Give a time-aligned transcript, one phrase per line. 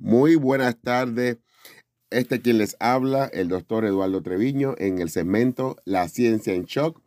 [0.00, 1.38] Muy buenas tardes.
[2.10, 7.02] Este quien les habla, el doctor Eduardo Treviño, en el segmento La Ciencia en Shock.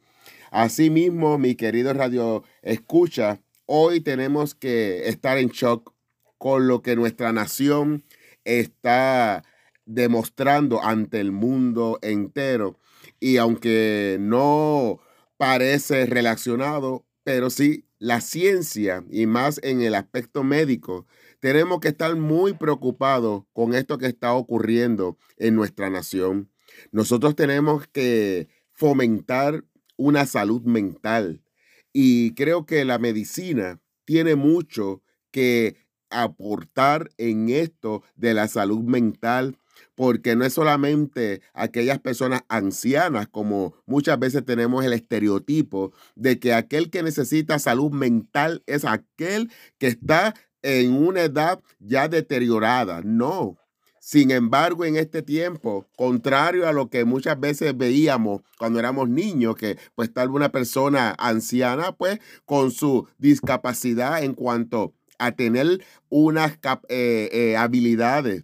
[0.52, 5.94] Asimismo, mi querido radio escucha, hoy tenemos que estar en shock
[6.38, 8.04] con lo que nuestra nación
[8.44, 9.46] está
[9.86, 12.78] demostrando ante el mundo entero.
[13.22, 15.00] Y aunque no
[15.38, 21.08] parece relacionado, pero sí la ciencia y más en el aspecto médico
[21.42, 26.50] tenemos que estar muy preocupados con esto que está ocurriendo en nuestra nación.
[26.92, 29.66] Nosotros tenemos que fomentar
[29.98, 31.44] una salud mental
[31.92, 35.02] y creo que la medicina tiene mucho
[35.32, 35.76] que
[36.10, 39.58] aportar en esto de la salud mental
[39.96, 46.54] porque no es solamente aquellas personas ancianas, como muchas veces tenemos el estereotipo de que
[46.54, 53.02] aquel que necesita salud mental es aquel que está en una edad ya deteriorada.
[53.04, 53.58] No.
[54.00, 59.56] Sin embargo, en este tiempo, contrario a lo que muchas veces veíamos cuando éramos niños,
[59.56, 66.54] que pues tal una persona anciana, pues con su discapacidad en cuanto a tener unas
[66.90, 68.44] eh, eh, habilidades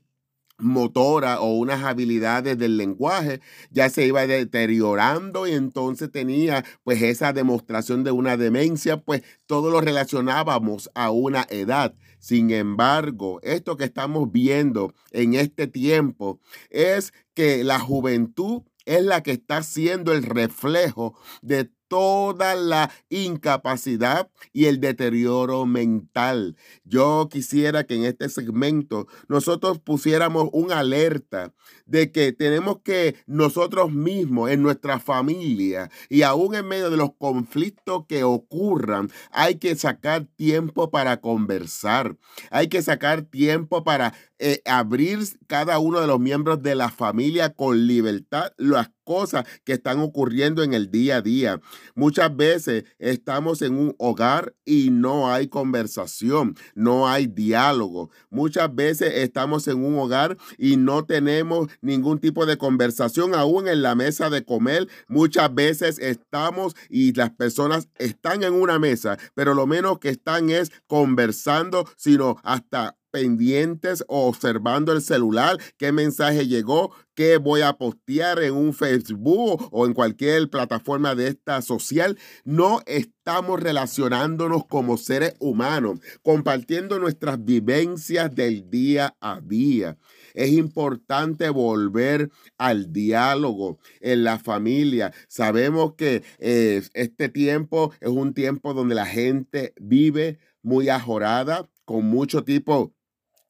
[0.57, 7.33] motora o unas habilidades del lenguaje ya se iba deteriorando y entonces tenía pues esa
[7.33, 11.95] demostración de una demencia, pues todo lo relacionábamos a una edad.
[12.19, 19.21] Sin embargo, esto que estamos viendo en este tiempo es que la juventud es la
[19.21, 26.55] que está siendo el reflejo de toda la incapacidad y el deterioro mental.
[26.83, 31.53] Yo quisiera que en este segmento nosotros pusiéramos una alerta
[31.85, 37.13] de que tenemos que nosotros mismos, en nuestra familia y aún en medio de los
[37.17, 42.17] conflictos que ocurran, hay que sacar tiempo para conversar,
[42.51, 47.53] hay que sacar tiempo para eh, abrir cada uno de los miembros de la familia
[47.53, 51.61] con libertad las cosas que están ocurriendo en el día a día.
[51.95, 58.11] Muchas veces estamos en un hogar y no hay conversación, no hay diálogo.
[58.29, 63.81] Muchas veces estamos en un hogar y no tenemos ningún tipo de conversación aún en
[63.81, 64.89] la mesa de comer.
[65.07, 70.49] Muchas veces estamos y las personas están en una mesa, pero lo menos que están
[70.49, 77.73] es conversando, sino hasta pendientes o observando el celular, qué mensaje llegó, qué voy a
[77.73, 82.17] postear en un Facebook o en cualquier plataforma de esta social.
[82.45, 89.97] No estamos relacionándonos como seres humanos, compartiendo nuestras vivencias del día a día.
[90.33, 92.29] Es importante volver
[92.59, 95.11] al diálogo en la familia.
[95.27, 102.05] Sabemos que eh, este tiempo es un tiempo donde la gente vive muy ajorada, con
[102.05, 102.93] mucho tipo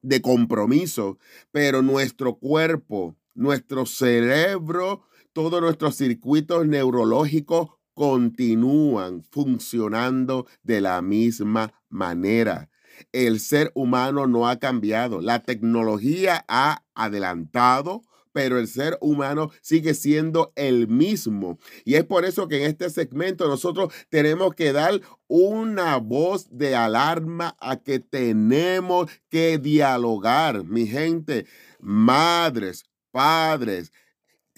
[0.01, 1.17] de compromiso,
[1.51, 5.03] pero nuestro cuerpo, nuestro cerebro,
[5.33, 12.69] todos nuestros circuitos neurológicos continúan funcionando de la misma manera.
[13.11, 15.21] El ser humano no ha cambiado.
[15.21, 18.01] La tecnología ha adelantado,
[18.37, 21.57] pero el ser humano sigue siendo el mismo.
[21.85, 26.75] Y es por eso que en este segmento nosotros tenemos que dar una voz de
[26.75, 31.47] alarma a que tenemos que dialogar, mi gente,
[31.79, 33.91] madres, padres,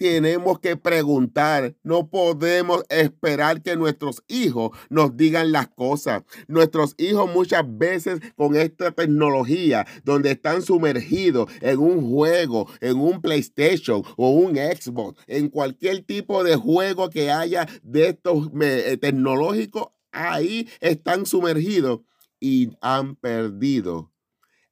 [0.00, 1.76] tenemos que preguntar.
[1.82, 6.22] No podemos esperar que nuestros hijos nos digan las cosas.
[6.48, 13.20] Nuestros hijos muchas veces con esta tecnología, donde están sumergidos en un juego, en un
[13.20, 19.88] PlayStation o un Xbox, en cualquier tipo de juego que haya de estos eh, tecnológicos,
[20.12, 22.00] ahí están sumergidos
[22.40, 24.10] y han perdido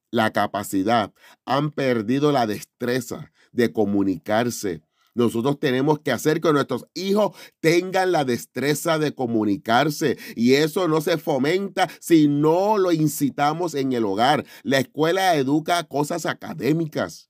[0.09, 1.13] la capacidad,
[1.45, 4.81] han perdido la destreza de comunicarse
[5.19, 11.01] nosotros tenemos que hacer que nuestros hijos tengan la destreza de comunicarse y eso no
[11.01, 14.45] se fomenta si no lo incitamos en el hogar.
[14.63, 17.29] La escuela educa cosas académicas,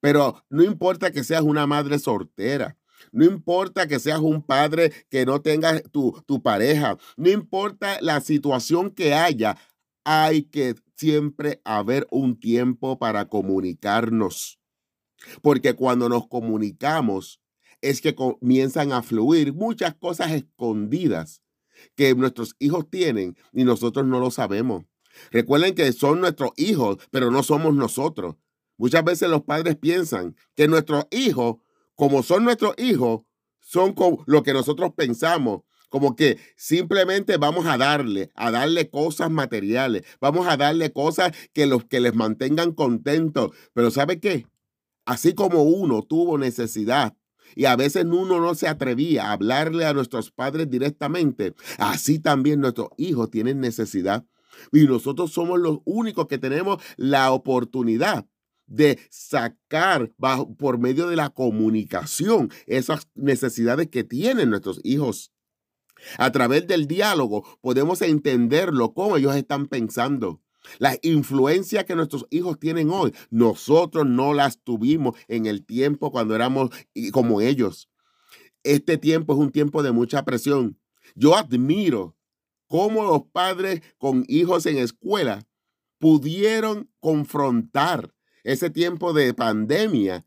[0.00, 2.76] pero no importa que seas una madre soltera.
[3.12, 6.98] No importa que seas un padre que no tenga tu, tu pareja.
[7.16, 9.56] No importa la situación que haya.
[10.04, 14.58] Hay que siempre haber un tiempo para comunicarnos.
[15.42, 17.40] Porque cuando nos comunicamos
[17.80, 21.42] es que comienzan a fluir muchas cosas escondidas
[21.94, 24.84] que nuestros hijos tienen y nosotros no lo sabemos.
[25.30, 28.36] Recuerden que son nuestros hijos, pero no somos nosotros.
[28.76, 31.56] Muchas veces los padres piensan que nuestros hijos,
[31.94, 33.22] como son nuestros hijos,
[33.60, 33.94] son
[34.26, 40.46] lo que nosotros pensamos, Como que simplemente vamos a darle, a darle cosas materiales, vamos
[40.48, 43.50] a darle cosas que los que les mantengan contentos.
[43.72, 44.46] Pero ¿sabe qué?
[45.06, 47.16] Así como uno tuvo necesidad
[47.54, 52.60] y a veces uno no se atrevía a hablarle a nuestros padres directamente, así también
[52.60, 54.26] nuestros hijos tienen necesidad.
[54.72, 58.26] Y nosotros somos los únicos que tenemos la oportunidad
[58.66, 60.10] de sacar
[60.58, 65.32] por medio de la comunicación esas necesidades que tienen nuestros hijos.
[66.18, 70.42] A través del diálogo podemos entenderlo, cómo ellos están pensando.
[70.78, 76.34] Las influencias que nuestros hijos tienen hoy, nosotros no las tuvimos en el tiempo cuando
[76.34, 76.70] éramos
[77.12, 77.88] como ellos.
[78.62, 80.78] Este tiempo es un tiempo de mucha presión.
[81.14, 82.16] Yo admiro
[82.66, 85.46] cómo los padres con hijos en escuela
[85.98, 88.12] pudieron confrontar
[88.44, 90.26] ese tiempo de pandemia,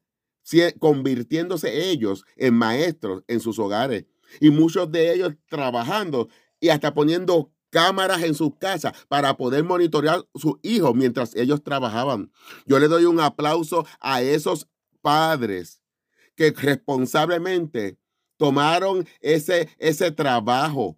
[0.80, 4.06] convirtiéndose ellos en maestros en sus hogares
[4.40, 6.28] y muchos de ellos trabajando
[6.60, 12.32] y hasta poniendo cámaras en sus casas para poder monitorear sus hijos mientras ellos trabajaban.
[12.66, 14.68] Yo le doy un aplauso a esos
[15.02, 15.82] padres
[16.36, 17.98] que responsablemente
[18.38, 20.98] tomaron ese, ese trabajo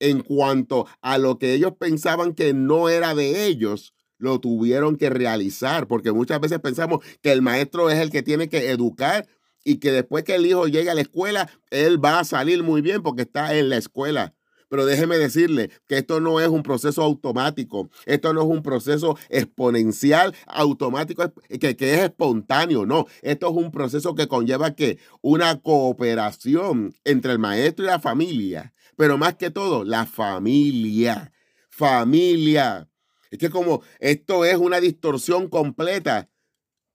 [0.00, 5.10] en cuanto a lo que ellos pensaban que no era de ellos, lo tuvieron que
[5.10, 9.26] realizar, porque muchas veces pensamos que el maestro es el que tiene que educar
[9.64, 12.80] y que después que el hijo llegue a la escuela, él va a salir muy
[12.80, 14.34] bien porque está en la escuela.
[14.68, 19.18] Pero déjeme decirle que esto no es un proceso automático, esto no es un proceso
[19.28, 23.06] exponencial, automático, que, que es espontáneo, no.
[23.22, 28.74] Esto es un proceso que conlleva que una cooperación entre el maestro y la familia,
[28.96, 31.32] pero más que todo, la familia,
[31.68, 32.88] familia.
[33.30, 36.30] Es que como esto es una distorsión completa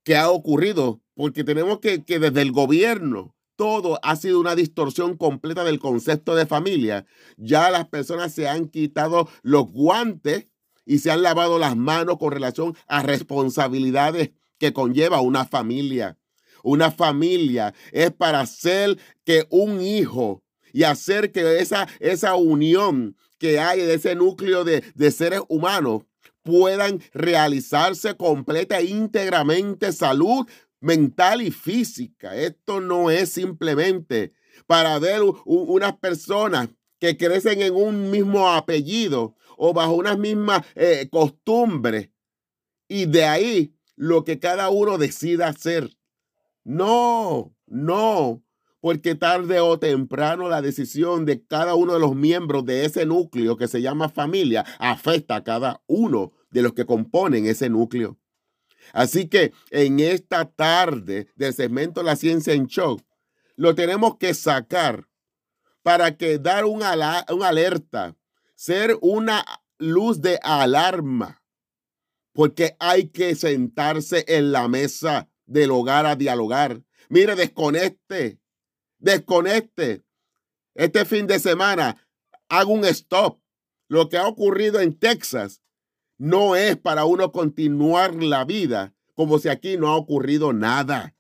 [0.04, 5.18] que ha ocurrido, porque tenemos que, que desde el gobierno, todo ha sido una distorsión
[5.18, 7.06] completa del concepto de familia.
[7.36, 10.48] Ya las personas se han quitado los guantes
[10.86, 16.18] y se han lavado las manos con relación a responsabilidades que conlleva una familia.
[16.64, 20.42] Una familia es para hacer que un hijo
[20.72, 26.04] y hacer que esa, esa unión que hay de ese núcleo de, de seres humanos
[26.44, 30.48] puedan realizarse completa e íntegramente salud
[30.80, 32.36] mental y física.
[32.36, 34.34] Esto no es simplemente
[34.68, 41.08] para ver unas personas que crecen en un mismo apellido o bajo unas mismas eh,
[41.12, 42.10] costumbres
[42.88, 45.96] y de ahí lo que cada uno decida hacer.
[46.64, 48.44] No, no,
[48.82, 53.58] porque tarde o temprano la decisión de cada uno de los miembros de ese núcleo
[53.58, 58.18] que se llama familia afecta a cada uno de los que componen ese núcleo.
[58.94, 63.02] Así que en esta tarde del segmento La Ciencia en Shock,
[63.56, 65.08] lo tenemos que sacar
[65.84, 68.16] para que dar un, un alerta,
[68.56, 69.46] ser una
[69.78, 71.42] luz de alarma,
[72.34, 76.82] porque hay que sentarse en la mesa del hogar a dialogar.
[77.10, 78.40] Mire, desconecte,
[78.98, 80.04] desconecte.
[80.76, 82.08] Este fin de semana
[82.48, 83.42] hago un stop.
[83.88, 85.62] Lo que ha ocurrido en Texas
[86.20, 91.16] no es para uno continuar la vida como si aquí no ha ocurrido nada.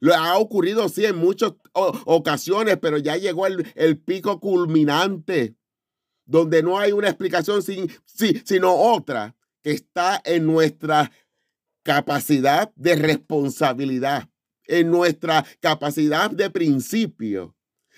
[0.00, 5.56] Lo ha ocurrido, sí, en muchas ocasiones, pero ya llegó el, pico culminante,
[6.26, 7.90] donde no hay una explicación sin,
[8.44, 11.10] sino otra que está en nuestra
[11.82, 14.28] capacidad de responsabilidad,
[14.66, 17.56] en nuestra capacidad de principio,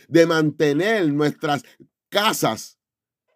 [0.08, 1.64] de mantener nuestras
[2.08, 2.78] casas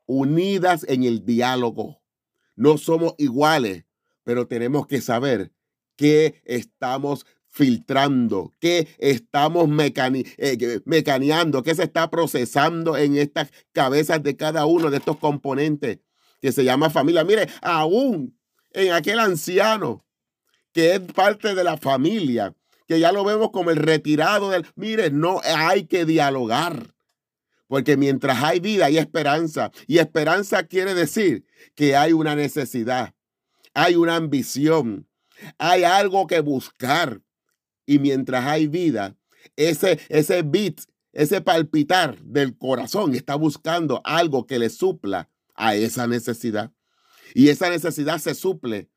[0.07, 2.00] unidas en el diálogo.
[2.61, 3.87] No somos iguales,
[4.23, 5.50] pero tenemos que saber
[5.97, 14.37] qué estamos filtrando, qué estamos eh, mecaneando, qué se está procesando en estas cabezas de
[14.37, 16.00] cada uno de estos componentes
[16.43, 17.25] que se llama familia.
[17.25, 18.38] Mire, aún
[18.75, 20.05] en aquel anciano
[20.75, 22.55] que es parte de la familia,
[22.87, 24.67] que ya lo vemos como el retirado del...
[24.75, 26.95] Mire, no hay que dialogar.
[27.71, 29.71] Porque mientras hay vida hay esperanza.
[29.87, 31.47] Y esperanza quiere decir
[31.77, 33.15] que hay una necesidad,
[33.73, 35.09] hay una ambición,
[35.57, 37.23] hay algo que buscar.
[37.87, 39.17] Y mientras hay vida,
[39.55, 40.81] ese, ese beat,
[41.12, 46.73] ese palpitar del corazón está buscando algo que le supla a esa necesidad.
[47.35, 48.91] Y esa necesidad se suple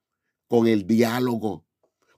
[0.47, 1.63] con el diálogo.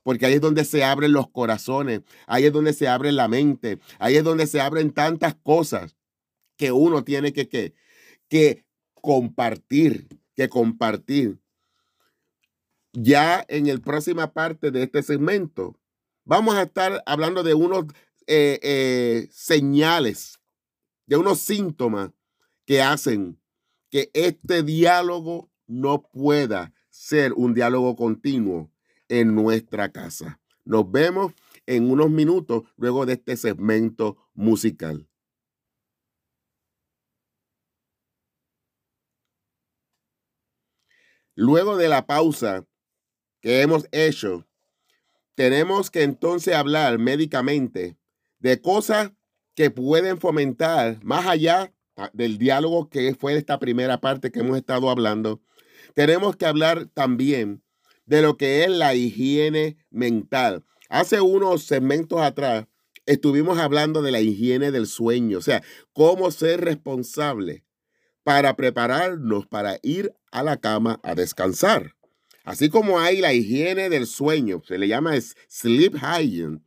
[0.02, 3.78] Porque ahí es donde se abren los corazones, ahí es donde se abre la mente,
[3.98, 5.95] ahí es donde se abren tantas cosas
[6.56, 7.74] que uno tiene que, que,
[8.28, 11.38] que compartir, que compartir.
[12.92, 15.78] Ya en la próxima parte de este segmento,
[16.24, 17.84] vamos a estar hablando de unos
[18.26, 20.40] eh, eh, señales,
[21.06, 22.10] de unos síntomas
[22.64, 23.38] que hacen
[23.90, 28.70] que este diálogo no pueda ser un diálogo continuo
[29.08, 30.40] en nuestra casa.
[30.64, 31.32] Nos vemos
[31.66, 35.06] en unos minutos luego de este segmento musical.
[41.38, 42.66] Luego de la pausa
[43.42, 44.48] que hemos hecho,
[45.34, 47.98] tenemos que entonces hablar médicamente
[48.38, 49.12] de cosas
[49.54, 51.74] que pueden fomentar más allá
[52.14, 55.42] del diálogo que fue esta primera parte que hemos estado hablando.
[55.92, 57.62] Tenemos que hablar también
[58.06, 60.64] de lo que es la higiene mental.
[60.88, 62.66] Hace unos segmentos atrás
[63.04, 65.62] estuvimos hablando de la higiene del sueño, o sea,
[65.92, 67.65] cómo ser responsable
[68.26, 71.94] para prepararnos para ir a la cama a descansar.
[72.42, 75.12] Así como hay la higiene del sueño, se le llama
[75.48, 76.58] sleep hygiene,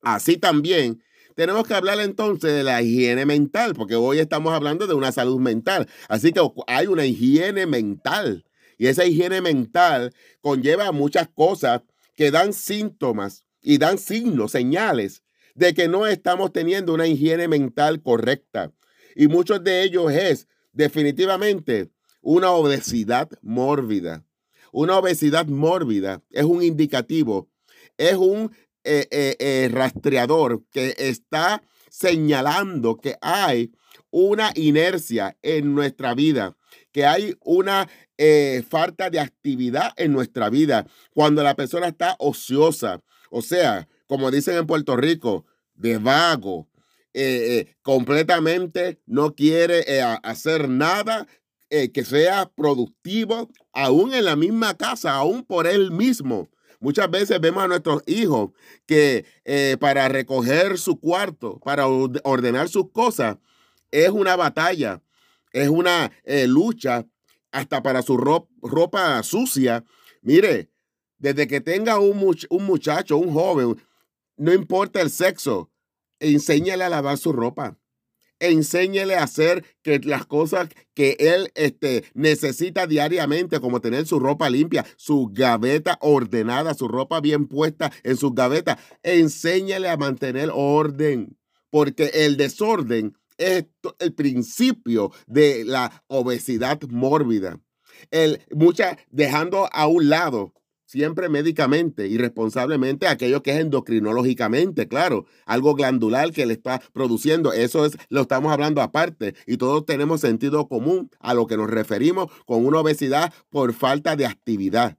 [0.00, 1.02] así también
[1.34, 5.38] tenemos que hablar entonces de la higiene mental, porque hoy estamos hablando de una salud
[5.38, 5.86] mental.
[6.08, 8.46] Así que hay una higiene mental.
[8.78, 11.82] Y esa higiene mental conlleva muchas cosas
[12.14, 15.22] que dan síntomas y dan signos, señales
[15.54, 18.72] de que no estamos teniendo una higiene mental correcta.
[19.14, 21.90] Y muchos de ellos es definitivamente
[22.20, 24.24] una obesidad mórbida.
[24.72, 27.48] Una obesidad mórbida es un indicativo,
[27.96, 28.54] es un
[28.84, 33.72] eh, eh, eh, rastreador que está señalando que hay
[34.10, 36.56] una inercia en nuestra vida,
[36.92, 37.88] que hay una
[38.68, 44.56] falta de actividad en nuestra vida, cuando la persona está ociosa, o sea, como dicen
[44.56, 46.66] en Puerto Rico, de vago,
[47.82, 49.84] completamente no quiere
[50.22, 51.26] hacer nada
[51.68, 56.48] que sea productivo, aún en la misma casa, aún por él mismo.
[56.80, 58.50] Muchas veces vemos a nuestros hijos
[58.86, 63.38] que eh, para recoger su cuarto, para ordenar sus cosas,
[63.90, 65.02] es una batalla,
[65.52, 67.06] es una eh, lucha
[67.50, 69.84] hasta para su ropa, sucia.
[70.20, 70.70] Mire,
[71.18, 72.18] desde que tenga un
[72.66, 73.82] muchacho, un joven,
[74.36, 75.70] no importa el sexo,
[76.20, 77.78] enséñale a lavar su ropa
[78.40, 84.50] enséñele a hacer que las cosas que él este, necesita diariamente, como tener su ropa
[84.50, 91.38] limpia, su gaveta ordenada, su ropa bien puesta en sus gavetas, enséñele a mantener orden,
[91.70, 93.66] porque el desorden es
[93.98, 97.60] el principio de la obesidad mórbida.
[98.10, 100.52] El, mucha, dejando a un lado
[100.86, 107.52] siempre médicamente y responsablemente aquello que es endocrinológicamente, claro, algo glandular que le está produciendo,
[107.52, 111.68] eso es lo estamos hablando aparte y todos tenemos sentido común a lo que nos
[111.68, 114.96] referimos con una obesidad por falta de actividad.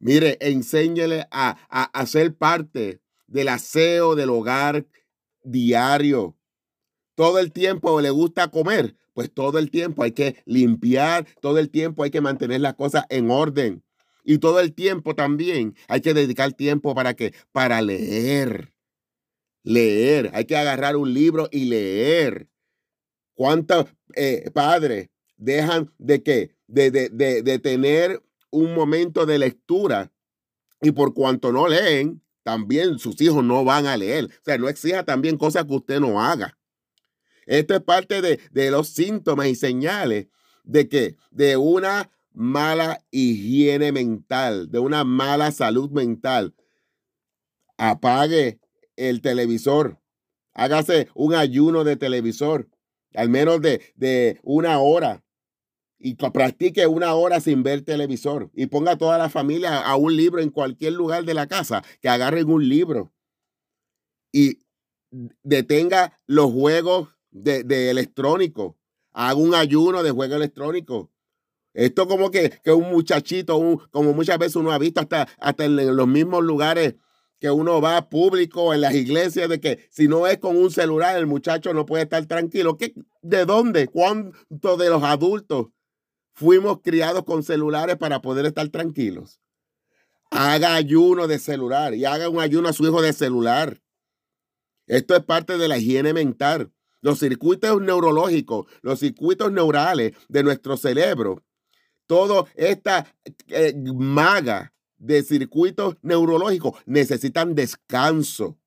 [0.00, 4.86] Mire, enséñele a, a hacer parte del aseo del hogar
[5.42, 6.36] diario.
[7.14, 11.70] Todo el tiempo le gusta comer, pues todo el tiempo hay que limpiar, todo el
[11.70, 13.83] tiempo hay que mantener las cosas en orden.
[14.24, 17.34] Y todo el tiempo también hay que dedicar tiempo para qué?
[17.52, 18.72] Para leer.
[19.62, 20.30] Leer.
[20.34, 22.48] Hay que agarrar un libro y leer.
[23.34, 26.54] ¿Cuántos eh, padres dejan de qué?
[26.66, 30.10] De, de, de, de tener un momento de lectura
[30.80, 34.26] y por cuanto no leen, también sus hijos no van a leer.
[34.26, 36.58] O sea, no exija también cosas que usted no haga.
[37.46, 40.28] Esto es parte de, de los síntomas y señales
[40.62, 46.54] de que de una mala higiene mental, de una mala salud mental.
[47.78, 48.60] Apague
[48.96, 50.00] el televisor.
[50.52, 52.68] Hágase un ayuno de televisor,
[53.14, 55.24] al menos de, de una hora.
[55.98, 58.50] Y practique una hora sin ver televisor.
[58.52, 61.82] Y ponga a toda la familia a un libro en cualquier lugar de la casa,
[62.02, 63.12] que agarren un libro.
[64.32, 64.58] Y
[65.42, 68.76] detenga los juegos de, de electrónico.
[69.12, 71.13] Haga un ayuno de juego electrónico
[71.74, 75.96] esto como que, que un muchachito, como muchas veces uno ha visto hasta, hasta en
[75.96, 76.94] los mismos lugares
[77.40, 81.16] que uno va público, en las iglesias, de que si no es con un celular,
[81.18, 82.78] el muchacho no puede estar tranquilo.
[82.78, 83.88] ¿Qué, ¿De dónde?
[83.88, 85.66] ¿Cuántos de los adultos
[86.32, 89.40] fuimos criados con celulares para poder estar tranquilos?
[90.30, 93.82] Haga ayuno de celular y haga un ayuno a su hijo de celular.
[94.86, 96.72] Esto es parte de la higiene mental.
[97.02, 101.43] Los circuitos neurológicos, los circuitos neurales de nuestro cerebro
[102.06, 103.06] toda esta
[103.48, 108.58] eh, maga de circuitos neurológicos necesitan descanso.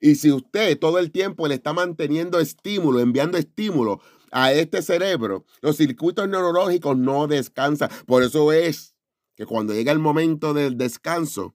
[0.00, 4.00] Y si usted todo el tiempo le está manteniendo estímulo, enviando estímulo
[4.32, 7.90] a este cerebro, los circuitos neurológicos no descansan.
[8.06, 8.94] Por eso es
[9.34, 11.54] que cuando llega el momento del descanso,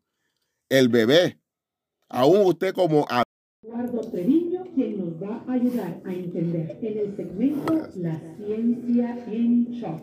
[0.70, 1.40] el bebé,
[2.10, 3.08] aún usted como...
[3.64, 4.02] Eduardo
[5.36, 10.02] va va a ayudar a entender en el segmento La ciencia en shock.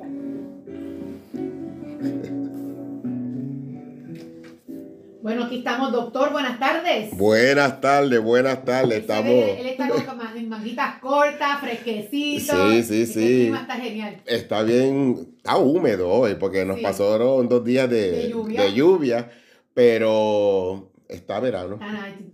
[5.22, 6.32] Bueno, aquí estamos, doctor.
[6.32, 7.16] Buenas tardes.
[7.16, 8.98] Buenas tardes, buenas tardes.
[8.98, 9.30] Estamos.
[9.32, 12.70] Él está con manguitas cortas, fresquecito.
[12.72, 13.20] Sí, sí, sí.
[13.20, 14.16] El clima está genial.
[14.26, 16.82] Está bien, está húmedo hoy porque nos Sí.
[16.82, 18.62] pasaron dos días de, De lluvia.
[18.62, 19.30] de lluvia,
[19.74, 21.78] pero está verano.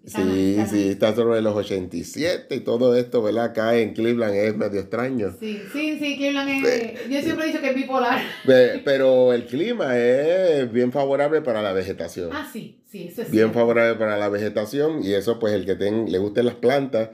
[0.04, 3.44] Está Sí, sí, está sobre los 87 y todo esto, ¿verdad?
[3.46, 5.34] Acá en Cleveland es medio extraño.
[5.38, 7.08] Sí, sí, sí, Cleveland es.
[7.08, 8.20] Yo siempre he dicho que es bipolar.
[8.46, 12.30] Pe- Pero el clima es bien favorable para la vegetación.
[12.32, 13.58] Ah, sí, sí, eso es Bien cierto.
[13.58, 17.10] favorable para la vegetación y eso pues el que ten- le gusten las plantas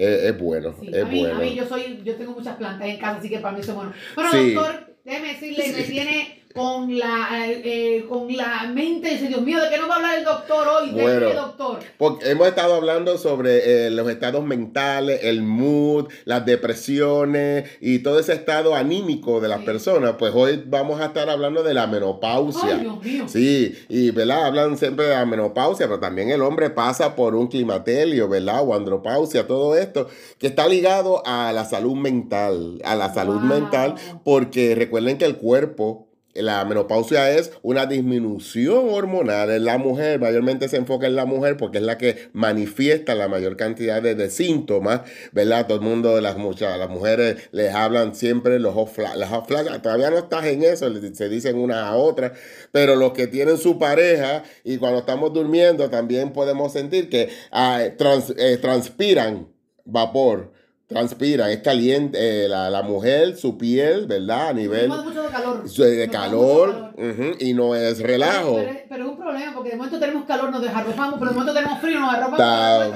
[0.00, 1.34] eh, es bueno, Sí, es a, mí, bueno.
[1.40, 3.72] a mí yo soy, yo tengo muchas plantas en casa, así que para mí eso
[3.72, 3.92] es bueno.
[4.30, 4.52] Sí.
[4.54, 5.90] doctor, déjeme decirle, me Sí.
[5.92, 9.96] tiene con la, eh, con la mente, dice, Dios mío, ¿de qué nos va a
[9.96, 10.90] hablar el doctor hoy?
[10.90, 11.20] Bueno.
[11.20, 11.78] Déjeme, doctor.
[11.96, 18.18] Porque hemos estado hablando sobre eh, los estados mentales, el mood, las depresiones y todo
[18.18, 19.64] ese estado anímico de las Sí.
[19.66, 20.14] personas.
[20.18, 22.76] Pues hoy vamos a estar hablando de la menopausia.
[22.76, 23.24] Ay, Dios mío.
[23.28, 24.46] Sí, y ¿verdad?
[24.46, 28.62] Hablan siempre de la menopausia, pero también el hombre pasa por un climaterio, ¿verdad?
[28.66, 33.44] O andropausia, todo esto, que está ligado a la salud mental, a la salud Wow.
[33.44, 36.07] mental, porque recuerden que el cuerpo,
[36.42, 41.56] la menopausia es una disminución hormonal en la mujer, mayormente se enfoca en la mujer
[41.56, 45.02] porque es la que manifiesta la mayor cantidad de, síntomas,
[45.32, 45.66] ¿verdad?
[45.66, 50.18] Todo el mundo, las, muchas, las mujeres les hablan siempre los flash, las todavía no
[50.18, 52.32] estás en eso, se dicen una a otra,
[52.72, 57.82] pero los que tienen su pareja y cuando estamos durmiendo también podemos sentir que ah,
[57.82, 59.48] eh, transpiran
[59.84, 60.57] vapor.
[60.88, 64.48] Transpiran, es caliente, eh, la, la mujer, su piel, ¿verdad?
[64.48, 65.68] A nivel Nos mucho de calor.
[65.68, 66.94] su- de calor, calor.
[66.96, 68.54] ujú, y no es relajo.
[68.56, 71.36] Pero, pero- pero es un problema, porque de momento tenemos calor, nos desarropamos, pero de
[71.36, 72.38] momento tenemos frío, nos arropamos.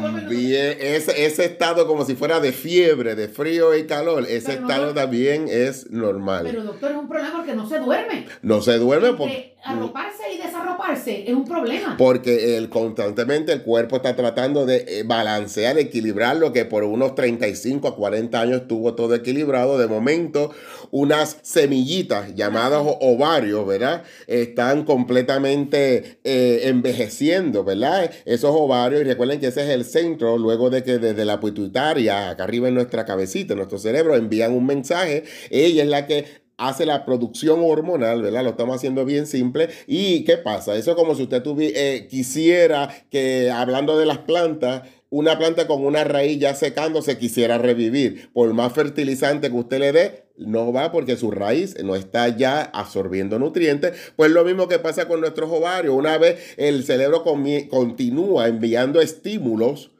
[0.02, 4.60] También ese, ese estado como si fuera de fiebre, de frío y calor, ese Pero
[4.62, 5.00] no estado duerme.
[5.02, 6.44] también es normal.
[6.46, 8.26] Pero doctor, es un problema porque no se duerme.
[8.40, 11.96] no se duerme Entre porque, arroparse y desarroparse es un problema.
[11.98, 17.14] porque el, constantemente el cuerpo está tratando de eh, balancear, equilibrar lo que por unos
[17.14, 19.78] 35 a 40 años estuvo todo equilibrado.
[19.78, 20.50] De momento,
[20.90, 24.02] unas semillitas llamadas ovarios, ¿verdad?
[24.26, 28.10] Están completamente eh, envejeciendo, ¿verdad?
[28.24, 32.30] Esos ovarios, y recuerden que ese es el centro, luego de que desde la pituitaria,
[32.30, 35.24] acá arriba en nuestra cabecita, en nuestro cerebro, envían un mensaje.
[35.50, 38.44] Ella es la que hace la producción hormonal, ¿verdad?
[38.44, 39.68] Lo estamos haciendo bien simple.
[39.86, 40.76] ¿Y qué pasa?
[40.76, 45.84] Eso es como si usted eh, quisiera que, hablando de las plantas, una planta con
[45.84, 48.30] una raíz ya secándose quisiera revivir.
[48.32, 52.62] Por más fertilizante que usted le dé, no va porque su raíz no está ya
[52.62, 53.92] absorbiendo nutrientes.
[54.16, 55.94] Pues lo mismo que pasa con nuestros ovarios.
[55.94, 59.90] Una vez el cerebro continúa enviando estímulos,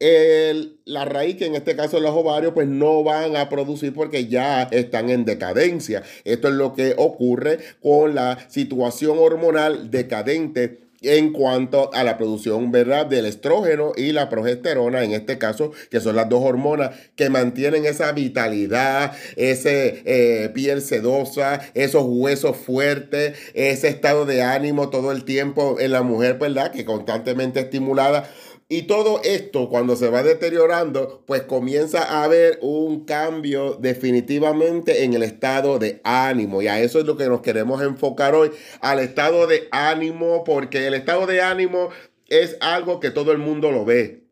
[0.00, 4.28] el- la raíz, que en este caso los ovarios, pues no van a producir porque
[4.28, 6.02] ya están en decadencia.
[6.24, 12.72] Esto es lo que ocurre con la situación hormonal decadente en cuanto a la producción
[12.72, 13.06] ¿verdad?
[13.06, 17.86] del estrógeno y la progesterona, en este caso, que son las dos hormonas que mantienen
[17.86, 25.24] esa vitalidad, ese eh, piel sedosa, esos huesos fuertes, ese estado de ánimo todo el
[25.24, 26.72] tiempo en la mujer, ¿verdad?
[26.72, 28.28] Que constantemente estimulada.
[28.68, 35.12] Y todo esto, cuando se va deteriorando, pues comienza a haber un cambio definitivamente en
[35.12, 36.62] el estado de ánimo.
[36.62, 38.50] Y a eso es lo que nos queremos enfocar hoy,
[38.80, 41.90] al estado de ánimo, porque el estado de ánimo
[42.28, 44.24] es algo que todo el mundo lo ve.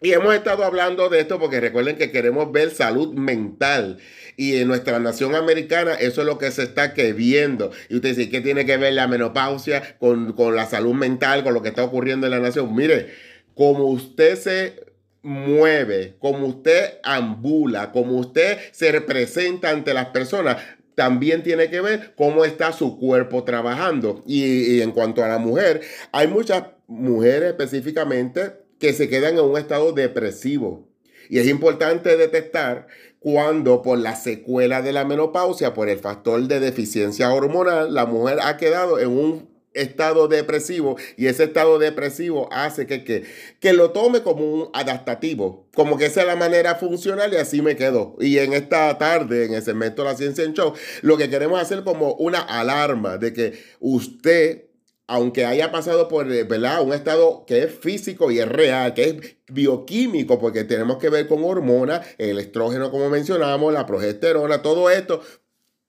[0.00, 3.98] Y hemos estado hablando de esto porque recuerden que queremos ver salud mental.
[4.36, 7.70] Y en nuestra nación americana eso es lo que se está viendo.
[7.88, 11.54] Y usted dice, ¿qué tiene que ver la menopausia con, con la salud mental, con
[11.54, 12.74] lo que está ocurriendo en la nación?
[12.74, 14.84] Mire, como usted se
[15.22, 20.58] mueve, como usted ambula, como usted se representa ante las personas,
[20.94, 24.22] también tiene que ver cómo está su cuerpo trabajando.
[24.26, 25.80] Y, en cuanto a la mujer,
[26.12, 30.86] hay muchas mujeres específicamente que se quedan en un estado depresivo.
[31.28, 32.86] Y es importante detectar
[33.18, 38.38] cuando por la secuela de la menopausia, por el factor de deficiencia hormonal, la mujer
[38.42, 43.24] ha quedado en un estado depresivo y ese estado depresivo hace que, que,
[43.60, 47.60] que lo tome como un adaptativo, como que esa es la manera funcional y así
[47.60, 48.16] me quedo.
[48.20, 51.60] Y en esta tarde, en el segmento de la ciencia en show, lo que queremos
[51.60, 54.64] hacer como una alarma de que usted
[55.06, 56.82] aunque haya pasado por ¿verdad?
[56.82, 61.28] un estado que es físico y es real, que es bioquímico, porque tenemos que ver
[61.28, 65.20] con hormonas, el estrógeno, como mencionamos, la progesterona, todo esto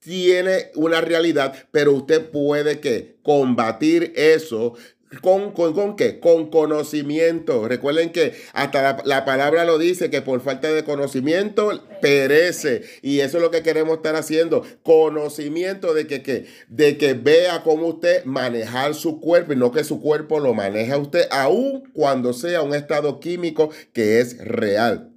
[0.06, 4.76] tiene una realidad, pero usted puede que combatir eso
[5.22, 6.20] ¿Con, con, con qué?
[6.20, 7.68] Con conocimiento.
[7.68, 12.84] Recuerden que hasta la, la palabra lo dice, que por falta de conocimiento perece.
[13.02, 14.63] Y eso es lo que queremos estar haciendo.
[14.84, 19.84] Conocimiento de que, que, de que vea cómo usted manejar su cuerpo y no que
[19.84, 25.14] su cuerpo lo maneja usted, aun cuando sea un estado químico que es real.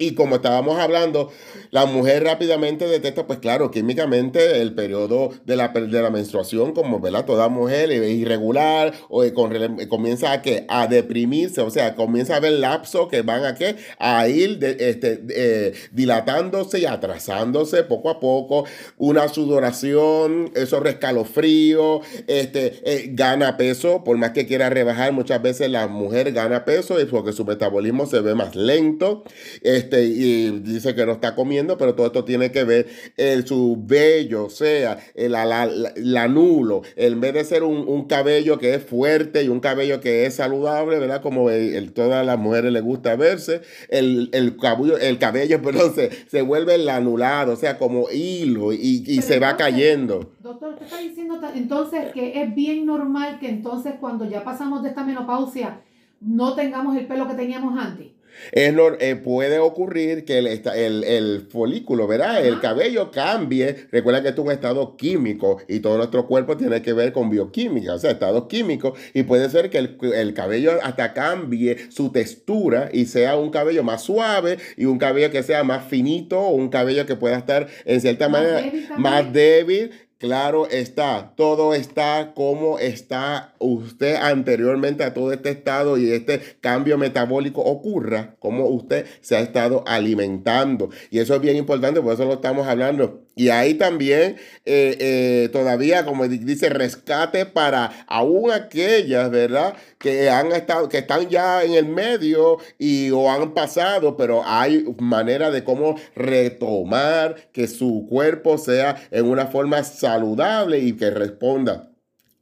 [0.00, 1.30] Y como estábamos hablando,
[1.72, 7.00] la mujer rápidamente detecta, pues claro, químicamente el periodo de la, de la menstruación, como
[7.00, 7.26] ¿verdad?
[7.26, 9.52] toda mujer es irregular, o eh, con,
[9.88, 13.76] comienza a, que a deprimirse, o sea, comienza a haber lapsos que van a, ¿qué?
[13.98, 18.64] a ir este, eh, dilatándose y atrasándose poco a poco,
[18.96, 25.70] una sudoración, esos rescalofríos, este, eh, gana peso, por más que quiera rebajar, muchas veces
[25.70, 29.24] la mujer gana peso, es porque su metabolismo se ve más lento.
[29.60, 33.46] Este, este, y dice que no está comiendo, pero todo esto tiene que ver en
[33.46, 38.82] su vello, o sea, el, la, nulo, en vez de ser un, cabello que es
[38.82, 41.22] fuerte y un cabello que es saludable, ¿verdad?
[41.22, 46.10] Como el, todas las mujeres les gusta verse, el, el cabello, el cabello perdón, se,
[46.28, 50.32] se vuelve anulado, o sea, como hilo y, y se va cayendo.
[50.40, 54.90] Doctor, usted está diciendo entonces que es bien normal que entonces cuando ya pasamos de
[54.90, 55.80] esta menopausia
[56.20, 58.08] no tengamos el pelo que teníamos antes.
[58.52, 62.44] Es, eh, puede ocurrir que el, el, el folículo, ¿verdad?
[62.44, 63.88] El cabello cambie.
[63.90, 67.30] Recuerda que esto es un estado químico y todo nuestro cuerpo tiene que ver con
[67.30, 68.98] bioquímica, o sea, estados químicos.
[69.14, 73.82] Y puede ser que el, el, cabello hasta cambie su textura y sea un cabello
[73.82, 77.68] más suave y un cabello que sea más finito o un cabello que pueda estar
[77.84, 85.32] en cierta manera más débil Claro está, todo está como está usted anteriormente a todo
[85.32, 90.90] este estado y este cambio metabólico ocurra, como usted se ha estado alimentando.
[91.10, 95.48] Y eso es bien importante, por eso lo estamos hablando y ahí también eh, eh,
[95.50, 99.72] todavía, como dice, rescate para aún aquellas, ¿verdad?
[99.96, 104.84] Que han estado, que están ya en el medio y o han pasado, pero hay
[104.98, 111.92] manera de cómo retomar que su cuerpo sea en una forma saludable y que responda.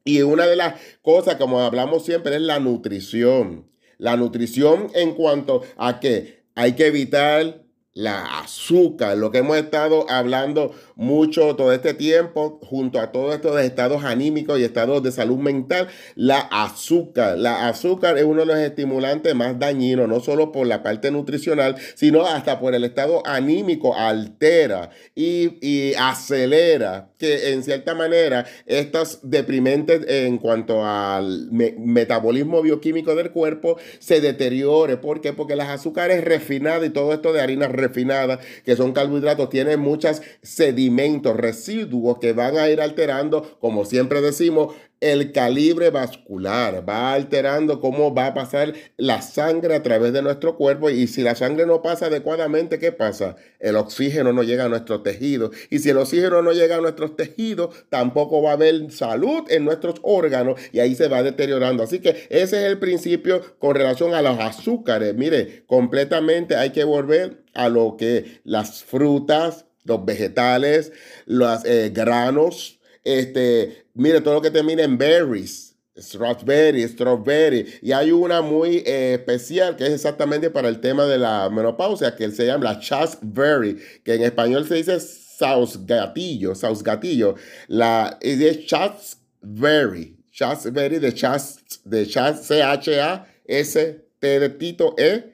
[0.02, 3.70] Y una de las cosas, como hablamos siempre, es la nutrición.
[3.98, 7.67] La nutrición en cuanto a que hay que evitar
[7.98, 13.61] la azúcar, lo que hemos estado hablando mucho todo este tiempo, junto a todos estos
[13.61, 17.37] estados anímicos y estados de salud mental, la azúcar.
[17.37, 21.74] La azúcar es uno de los estimulantes más dañinos, no solo por la parte nutricional,
[21.96, 29.20] sino hasta por el estado anímico, altera y, y acelera que en cierta manera estas
[29.22, 34.98] deprimentes en cuanto al metabolismo bioquímico del cuerpo se deteriore.
[34.98, 35.32] ¿Por qué?
[35.32, 40.22] Porque las azúcares refinadas y todo esto de harina refinada, que son carbohidratos, tienen muchos
[40.42, 47.80] sedimentos, residuos que van a ir alterando, como siempre decimos, el calibre vascular, va alterando
[47.80, 51.66] cómo va a pasar la sangre a través de nuestro cuerpo y si la sangre
[51.66, 53.37] no pasa adecuadamente, ¿qué pasa?
[53.61, 57.16] El oxígeno no llega a nuestros tejidos y si el oxígeno no llega a nuestros
[57.16, 61.82] tejidos, tampoco va a haber salud en nuestros órganos y ahí se va deteriorando.
[61.82, 65.14] Así que ese es el principio con relación a los azúcares.
[65.14, 70.92] Mire, completamente hay que volver a lo que las frutas, los vegetales,
[71.26, 72.77] los eh, granos,
[73.09, 77.66] este, mire, todo lo que termina en berries, strawberry, strawberry.
[77.83, 82.14] Y hay una muy eh, especial que es exactamente para el tema de la menopausia,
[82.14, 87.35] que se llama la chasteberry, que en español se dice sausgatillo, sausgatillo.
[87.66, 95.33] La es chasteberry, chasteberry de chast, de chast, C-H-A-S-T de Tito E,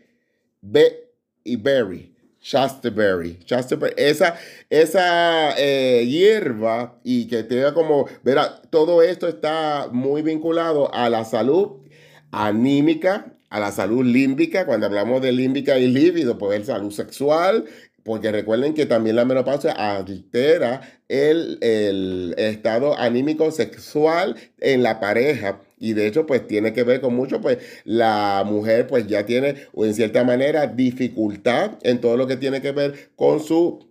[1.45, 2.14] y berry.
[2.45, 3.39] Chasteberry.
[3.97, 4.37] Esa,
[4.69, 11.25] esa eh, hierba y que tenga como, verá, todo esto está muy vinculado a la
[11.25, 11.79] salud
[12.33, 14.67] anímica, a la salud límbica.
[14.67, 17.65] Cuando hablamos de límbica y líbido, pues es salud sexual,
[18.03, 25.61] porque recuerden que también la menopausia altera el, el, estado anímico sexual en la pareja.
[25.85, 29.67] Y de hecho, pues tiene que ver con mucho, pues la mujer pues ya tiene,
[29.75, 33.87] o en cierta manera, dificultad en todo lo que tiene que ver con su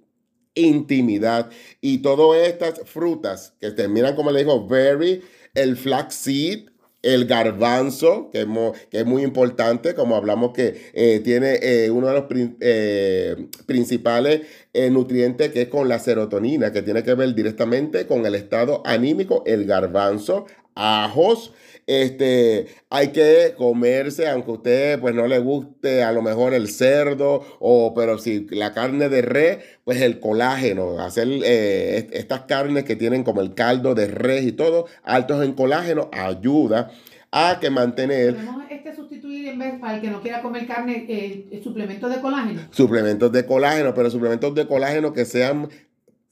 [0.55, 1.51] intimidad.
[1.81, 5.21] Y todas estas frutas que terminan, como le digo, berry,
[5.53, 6.69] el flaxseed,
[7.03, 8.47] el garbanzo, que es,
[8.89, 12.23] que es, muy importante, como hablamos que eh, tiene eh, uno de los
[12.59, 14.41] eh, principales
[14.89, 19.43] nutrientes que es con la serotonina, que tiene que ver directamente con el estado anímico,
[19.45, 21.53] el garbanzo, ajos,
[21.87, 26.69] este, hay que comerse, aunque a usted pues no le guste a lo mejor el
[26.69, 32.83] cerdo, o, pero si la carne de res, pues el colágeno, hacer eh, estas carnes
[32.83, 36.91] que tienen como el caldo de res y todo, altos en colágeno, ayuda
[37.31, 41.05] a que mantener Podemos este sustituir en vez, para el que no quiera comer carne,
[41.09, 42.61] eh, el suplemento de colágeno.
[42.71, 45.67] suplementos de colágeno, pero suplementos de colágeno que sean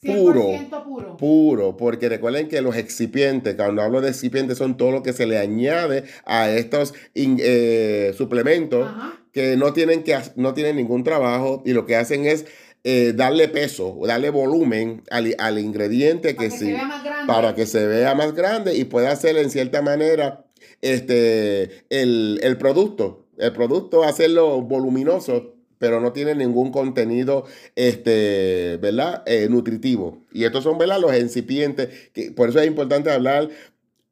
[0.04, 0.42] Puro.
[0.50, 1.18] 100% puro.
[1.18, 5.28] puro, porque recuerden que los excipientes, cuando hablo de excipientes, son todo lo que se
[5.28, 9.20] le añade a estos in- eh, suplementos Ajá.
[9.32, 12.46] que no tienen, que, no tienen ningún trabajo y lo que hacen es
[12.84, 17.04] eh, darle peso, darle volumen al, al ingrediente Para que que sí, se vea más
[17.04, 17.28] grande.
[17.28, 20.46] para que se vea más grande y pueda hacer en cierta manera
[20.82, 23.28] este, el, el producto.
[23.38, 29.24] El producto hacerlo voluminoso, pero no tiene ningún contenido, este, ¿verdad?
[29.26, 30.28] Eh, nutritivo.
[30.32, 31.02] Y estos son, ¿verdad?
[31.02, 31.90] Los incipientes.
[32.36, 33.50] Por eso es importante hablar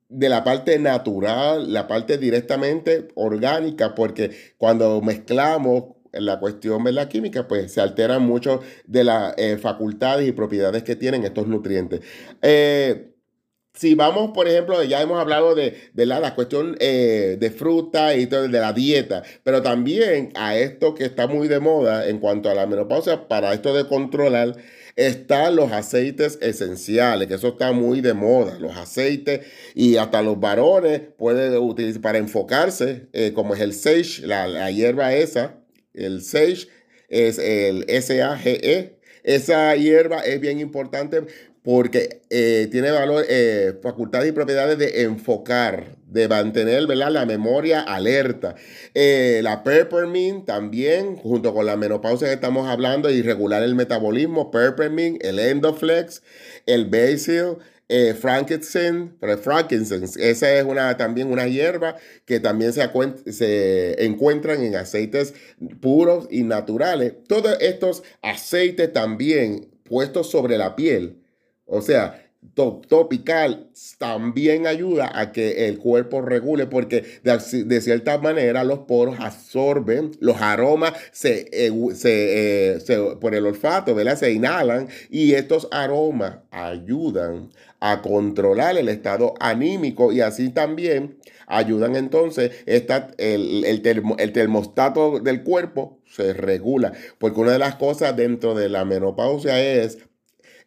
[0.10, 7.08] de la parte natural, la parte directamente orgánica, porque cuando mezclamos la cuestión de la
[7.08, 12.02] química, pues se alteran mucho de las eh, facultades y propiedades que tienen estos nutrientes.
[12.42, 13.09] Eh,
[13.80, 18.28] si vamos, por ejemplo, ya hemos hablado de, de la, cuestión eh, de fruta y
[18.28, 22.50] todo, de la dieta, pero también a esto que está muy de moda en cuanto
[22.50, 24.58] a la menopausia, para esto de controlar,
[24.98, 30.38] están los aceites esenciales, que eso está muy de moda, los aceites y hasta los
[30.42, 35.56] varones pueden utilizar para enfocarse, eh, como es el sage, la, la hierba esa,
[35.94, 36.68] el sage
[37.08, 38.99] es el S-A-G-E.
[39.30, 41.22] Esa hierba es bien importante
[41.62, 47.12] porque eh, tiene valor, eh, facultades y propiedades de enfocar, de mantener ¿verdad?
[47.12, 48.56] la memoria alerta.
[48.96, 54.50] Eh, la peppermint también, junto con la menopausia que estamos hablando, y regular el metabolismo,
[54.50, 56.24] peppermint, el endoflex,
[56.66, 57.58] el basil,
[57.90, 62.88] eh, frankincense, esa es una, también una hierba que también se,
[63.32, 65.34] se encuentran en aceites
[65.82, 67.16] puros y naturales.
[67.28, 71.18] Todos estos aceites también puestos sobre la piel,
[71.66, 78.64] o sea, to- topical, también ayuda a que el cuerpo regule porque de, cierta manera
[78.64, 81.50] los poros absorben, los aromas se,
[81.96, 84.18] se, eh, se- por el olfato, ¿verdad?
[84.18, 87.50] Se inhalan y estos aromas ayudan
[87.80, 94.34] a controlar el estado anímico y así también ayudan entonces esta, el, el, termo- el
[94.34, 100.00] termostato del cuerpo se regula porque una de las cosas dentro de la menopausia es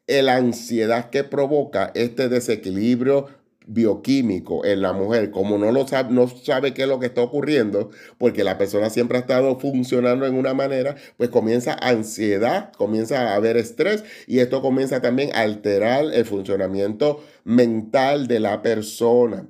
[0.07, 3.29] la ansiedad que provoca este desequilibrio
[3.67, 7.23] bioquímico en la mujer, como no lo sabe, no sabe qué es lo que está
[7.23, 13.31] ocurriendo, porque la persona siempre ha estado funcionando en una manera, pues comienza ansiedad, comienza
[13.31, 19.47] a haber estrés y esto comienza también a alterar el funcionamiento mental de la persona.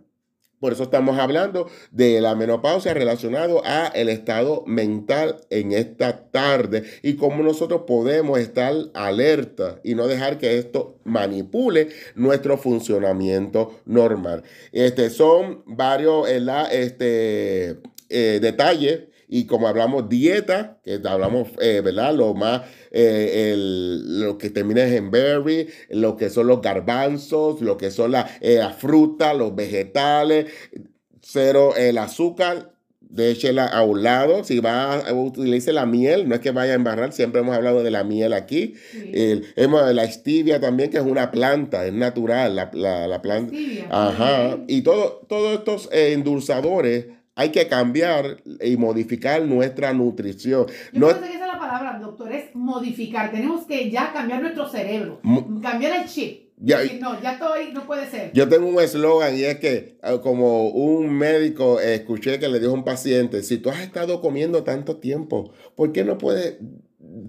[0.62, 6.85] Por eso estamos hablando de la menopausia relacionado a el estado mental en esta tarde
[7.03, 14.44] y cómo nosotros podemos estar alerta y no dejar que esto manipule nuestro funcionamiento normal.
[14.70, 19.01] Este, son varios este, eh, detalles
[19.35, 22.14] y como hablamos dieta, que hablamos, eh, ¿verdad?
[22.14, 27.79] Lo más, eh, el- lo que termina en berry, lo que son los garbanzos, lo
[27.79, 30.53] que son la, eh, la fruta, los vegetales,
[31.23, 34.45] cero el azúcar, déchela a un lado.
[34.45, 37.83] Si va a utilice la miel, no es que vaya a embarrar, siempre hemos hablado
[37.83, 38.75] de la miel aquí.
[38.90, 39.12] Sí.
[39.14, 43.55] El, hemos, la stevia también, que es una planta, es natural, la, la, la planta.
[43.88, 44.59] Ajá.
[44.68, 50.66] Y todo, todos estos eh, endulzadores hay que cambiar y modificar nuestra nutrición.
[50.92, 53.31] Yo No, pensé que esa es la palabra, doctor, es modificar.
[53.31, 55.21] Tenemos que ya cambiar nuestro cerebro,
[55.62, 56.42] cambiar el chip.
[56.64, 58.31] Ya- no, ya estoy, no puede ser.
[58.35, 62.61] yo tengo un eslogan y es que eh, como un médico eh, escuché que le
[62.61, 66.59] dijo a un paciente, si tú has estado comiendo tanto tiempo, ¿por qué no puedes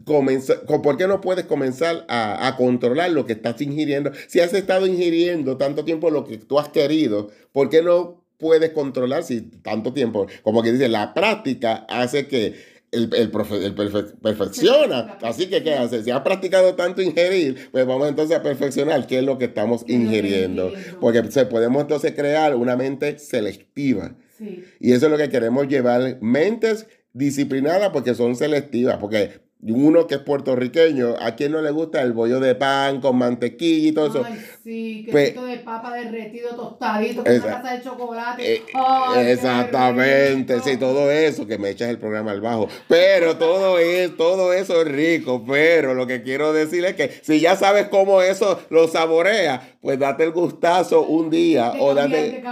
[0.06, 4.12] comenzar, co- por qué no puedes comenzar a, a controlar lo que estás ingiriendo?
[4.28, 8.72] Si has estado ingiriendo tanto tiempo lo que tú has querido, ¿por qué no puedes
[8.72, 10.28] controlar si tanto tiempo?
[10.44, 15.18] Como que dice, la práctica hace que el, el, profe- el perfe- perfecciona.
[15.24, 16.04] Así que, ¿qué hace?
[16.04, 19.84] Si has practicado tanto ingerir, pues vamos entonces a perfeccionar qué es lo que estamos
[19.84, 20.68] ¿Qué es lo que ingiriendo.
[20.68, 21.00] ingiriendo?
[21.00, 24.16] Porque se, podemos entonces crear una mente selectiva.
[24.38, 24.64] Sí.
[24.80, 26.20] Y eso es lo que queremos llevar.
[26.22, 28.98] Mentes disciplinadas porque son selectivas.
[28.98, 33.17] Porque uno que es puertorriqueño, ¿a quién no le gusta el bollo de pan con
[33.17, 34.26] mantequilla y todo eso?
[34.26, 38.54] Ay, sí, Pues- quesito de papa derretido, tostadito, con una taza de chocolate.
[38.56, 42.67] Eh, Ay, Exactamente, sí, todo eso, que me echas el programa al bajo.
[42.88, 47.39] Pero todo es, todo eso es rico, pero lo que quiero decir es que si
[47.39, 52.43] ya sabes cómo eso lo saborea, pues date el gustazo un día o date,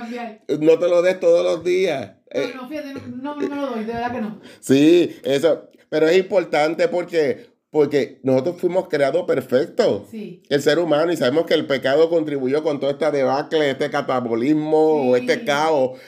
[0.59, 2.11] no te lo des todos los días.
[2.33, 4.39] Eh, No, no, fíjate, no, no me lo doy, de verdad que no.
[4.61, 10.03] Sí, eso, pero es importante porque, porque nosotros fuimos creados perfectos.
[10.09, 10.41] Sí.
[10.47, 15.09] El ser humano, y sabemos que el pecado contribuyó con toda esta debacle, este catabolismo
[15.09, 15.99] o este caos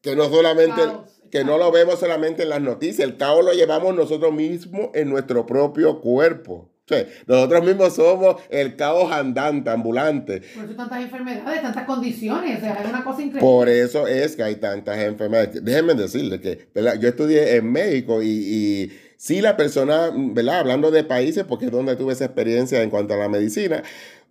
[0.00, 3.52] que no solamente, Caos, que no lo vemos solamente en las noticias, el caos lo
[3.52, 6.70] llevamos nosotros mismos en nuestro propio cuerpo.
[6.88, 10.42] O sea, nosotros mismos somos el caos andante, ambulante.
[10.54, 13.40] Por eso tantas enfermedades, tantas condiciones, o sea, es una cosa increíble.
[13.40, 15.62] Por eso es que hay tantas enfermedades.
[15.62, 16.98] Déjenme decirles que ¿verdad?
[17.00, 20.60] yo estudié en México y, y sí la persona, ¿verdad?
[20.60, 23.82] Hablando de países, porque es donde tuve esa experiencia en cuanto a la medicina.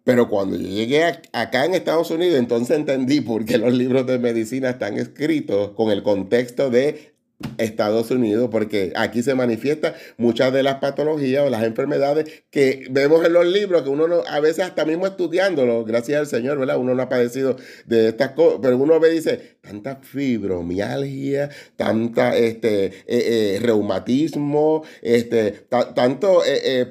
[0.04, 4.06] Pero cuando yo llegué a- acá en Estados Unidos, entonces entendí por qué los libros
[4.06, 7.14] de medicina están escritos con el contexto de
[7.58, 13.25] Estados Unidos, porque aquí se manifiestan muchas de las patologías o las enfermedades que vemos
[13.25, 16.77] en los libros, que uno no, a veces hasta mismo estudiándolo, gracias al Señor, ¿verdad?
[16.77, 22.36] Uno no ha padecido de estas cosas, pero uno ve y dice, tanta fibromialgia, tanta
[22.38, 26.86] este, eh, eh, reumatismo, este, ta- tanto eh, eh,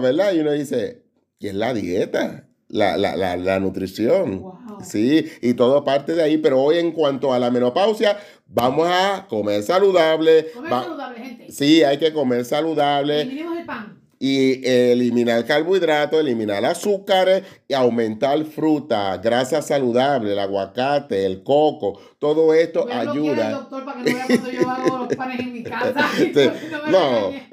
[0.00, 0.32] ¿verdad?
[0.34, 1.02] Y uno dice,
[1.38, 4.42] y es la dieta, la, la, la, la nutrición.
[4.42, 4.58] Wow.
[4.84, 9.26] Sí, y todo parte de ahí, pero hoy en cuanto a la menopausia, vamos a
[9.28, 10.48] comer saludable.
[10.52, 11.52] Comer va- saludable, gente.
[11.52, 13.98] Sí, hay que comer saludable Eliminemos el pan.
[14.18, 22.52] y eliminar carbohidratos, eliminar azúcares y aumentar fruta, grasa saludable, el aguacate, el coco, todo
[22.54, 23.50] esto ayuda.
[23.52, 26.06] doctor para que no vea cuando yo hago los panes en mi casa.
[26.16, 27.48] Sí, No me No, regañe.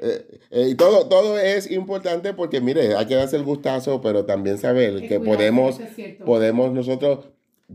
[0.54, 4.56] Eh, y todo, todo es importante porque, mire, hay que darse el gustazo, pero también
[4.58, 7.26] saber que podemos, es podemos nosotros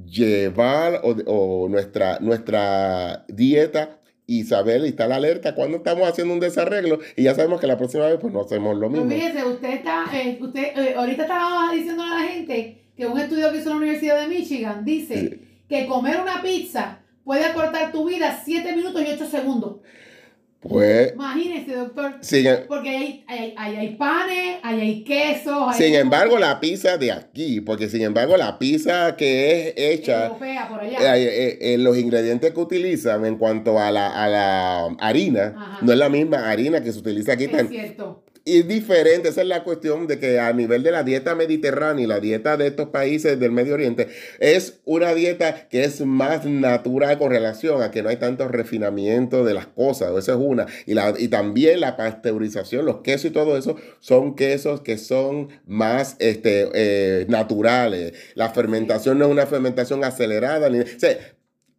[0.05, 6.39] llevar o, o nuestra, nuestra dieta y saber y estar alerta cuando estamos haciendo un
[6.39, 9.09] desarreglo y ya sabemos que la próxima vez pues no hacemos lo Pues mismo.
[9.09, 13.51] fíjese, usted está, eh, usted, eh, ahorita estaba diciendo a la gente que un estudio
[13.51, 18.39] que hizo la Universidad de Michigan dice que comer una pizza puede acortar tu vida
[18.45, 19.77] 7 minutos y 8 segundos.
[20.61, 22.15] Pues, Imagínese, doctor.
[22.19, 25.73] sin, Porque hay, hay, hay, hay panes, hay, hay quesos.
[25.77, 30.67] sin embargo, la pizza de aquí, porque sin embargo, la pizza que es hecha, europea
[30.67, 31.15] por allá.
[31.17, 35.77] eh, eh, eh, los ingredientes que utilizan en cuanto a la, a la harina, Ajá.
[35.81, 37.45] no es la misma harina que se utiliza aquí.
[37.45, 38.23] es tan- cierto.
[38.57, 42.07] Es diferente, esa es la cuestión de que a nivel de la dieta mediterránea y
[42.07, 44.07] la dieta de estos países del Medio Oriente,
[44.39, 49.45] es una dieta que es más natural con relación a que no hay tanto refinamiento
[49.45, 50.65] de las cosas, esa es una.
[50.85, 55.49] Y, la, y también la pasteurización, los quesos y todo eso, son quesos que son
[55.65, 58.13] más este, eh, naturales.
[58.35, 60.69] La fermentación no es una fermentación acelerada.
[60.69, 60.85] Ni, o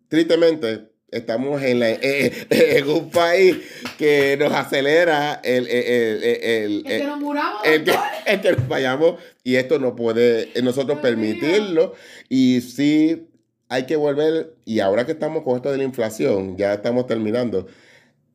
[0.09, 3.57] tristemente, estamos en, la- eh, en un país
[3.99, 7.61] que nos acelera el, el, el- el- que nos muramos.
[7.65, 7.95] el que,
[8.27, 11.95] el que nos vayamos y esto no puede eh, nosotros permitirlo
[12.29, 13.27] y sí
[13.69, 17.67] hay que volver y ahora que estamos con esto de la inflación ya estamos terminando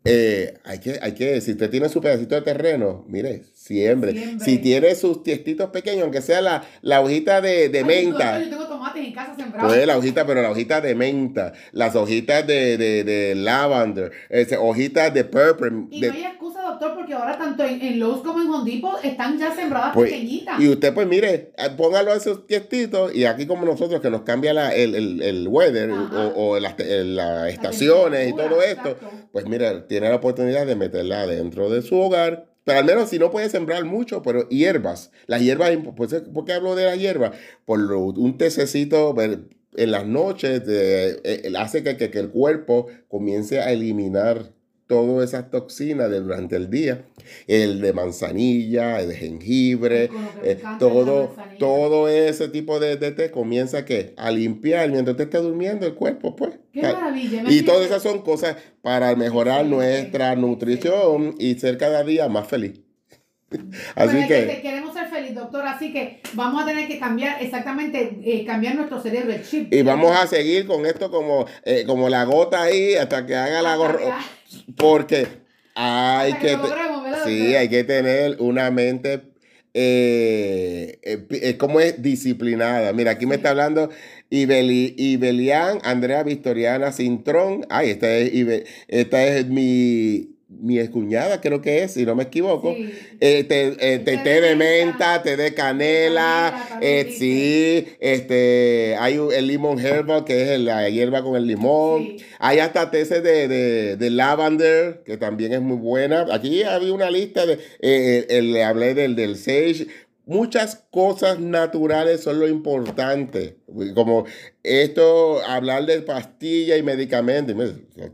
[0.04, 4.46] eh, hay que hay que si usted tiene su pedacito de terreno mire siembre, Siembre.
[4.46, 8.50] si tiene sus tiestitos pequeños aunque sea la, la hojita de, de Ay, menta Yo
[8.50, 9.74] tengo tomates en casa sembrados.
[9.74, 14.58] pues la hojita, pero la hojita de menta, las hojitas de, de, de lavender, ese,
[14.58, 15.88] hojitas de purple.
[15.90, 18.72] Y de- no hay excusa, doctor, porque ahora tanto en, en Lowe's como en Home
[18.72, 20.60] Depot están ya sembradas Pues, pequeñitas.
[20.60, 24.22] y usted, pues mire, eh, póngalo a esos tiestitos y aquí como nosotros que nos
[24.22, 26.28] cambia la- el, el, el weather Ajá.
[26.36, 29.10] o, o las, te- las La estaciones y todo esto, exacto.
[29.32, 32.46] pues mira, tiene la oportunidad de meterla dentro de su hogar.
[32.66, 35.12] Pero al menos si no puede sembrar mucho, pero hierbas.
[35.28, 37.32] Las hierbas, pues, ¿por qué hablo de la hierba?
[37.66, 44.52] Por un tececito en las noches de- eh, hace que el cuerpo comience a eliminar
[44.88, 47.06] todas esas toxinas de durante el día.
[47.48, 53.86] El de manzanilla, el de jengibre, eh, todo, todo ese tipo de, de té comienza
[53.86, 54.14] ¿qué?
[54.18, 56.60] a limpiar mientras usted está durmiendo el cuerpo, pues.
[56.74, 57.44] Qué Ca- maravilla.
[57.46, 62.82] y todas esas son cosas para mejorar nuestra nutrición y ser cada día más feliz.
[63.96, 67.42] Así Pues, que, este, queremos ser feliz, doctor, así que vamos a tener que cambiar
[67.42, 69.74] exactamente, eh, cambiar nuestro cerebro, el chip.
[69.74, 73.62] y vamos a seguir con esto como, eh, como la gota ahí hasta que haga
[73.62, 75.28] la que- Porque
[75.76, 79.22] hay hasta que que, lo te- logremos, ¿verdad, sí, hay que tener una mente
[79.78, 82.02] eh, eh, eh, ¿cómo es?
[82.02, 82.94] Disciplinada.
[82.94, 83.90] Mira, aquí me está hablando
[84.30, 87.66] Ibeli, Ibelian, Andrea Victoriana Cintrón.
[87.70, 88.32] Ay, esta es,
[88.88, 92.74] esta es mi, mi excuñada, creo que es, si no me equivoco.
[92.76, 92.94] Sí.
[93.20, 99.18] Eh, te, eh, te- té de menta, té de canela, canela, eh, sí, este, hay
[99.18, 102.04] un- el limón herbal, que es la hierba con el limón.
[102.20, 102.26] Sí.
[102.40, 106.26] Hay hasta té de, de, de lavender, que también es muy buena.
[106.32, 109.88] Aquí había una lista de, eh, le hablé del, del sage.
[110.28, 113.58] Muchas cosas naturales son lo importante.
[113.94, 114.26] Como
[114.64, 117.56] esto, hablar de pastillas y medicamentos.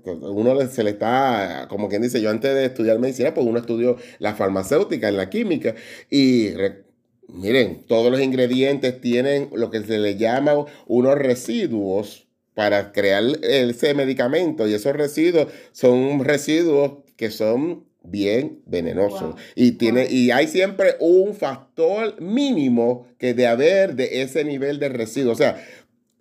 [0.03, 3.95] Uno se le está, como quien dice, yo antes de estudiar medicina, pues uno estudió
[4.19, 5.75] la farmacéutica, la química.
[6.09, 6.83] Y re-
[7.29, 13.93] miren, todos los ingredientes tienen lo que se le llama unos residuos para crear ese
[13.93, 19.35] medicamento y esos residuos son residuos que son bien venenosos Wow.
[19.55, 20.11] y tiene Wow.
[20.11, 25.35] y hay siempre un factor mínimo que de haber de ese nivel de residuo, o
[25.35, 25.63] sea,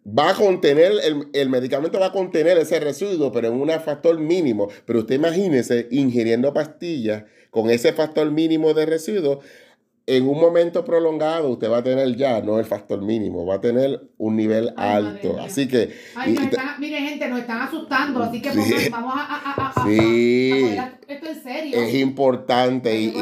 [0.06, 4.18] va a contener el, el medicamento va a contener ese residuo, pero en un factor
[4.18, 9.40] mínimo, pero usted imagínese ingiriendo pastillas con ese factor mínimo de residuo
[10.06, 13.60] en un momento prolongado usted va a tener ya no el factor mínimo, va a
[13.60, 15.38] tener un nivel Ay, alto.
[15.40, 18.88] Así que Ay, y- están, miren, gente, nos están asustando, así que Sí.
[18.90, 20.76] vamos a, a, a, a- a- Sí.
[21.08, 21.76] esto en serio.
[21.80, 22.98] es importante.
[23.00, 23.14] Y,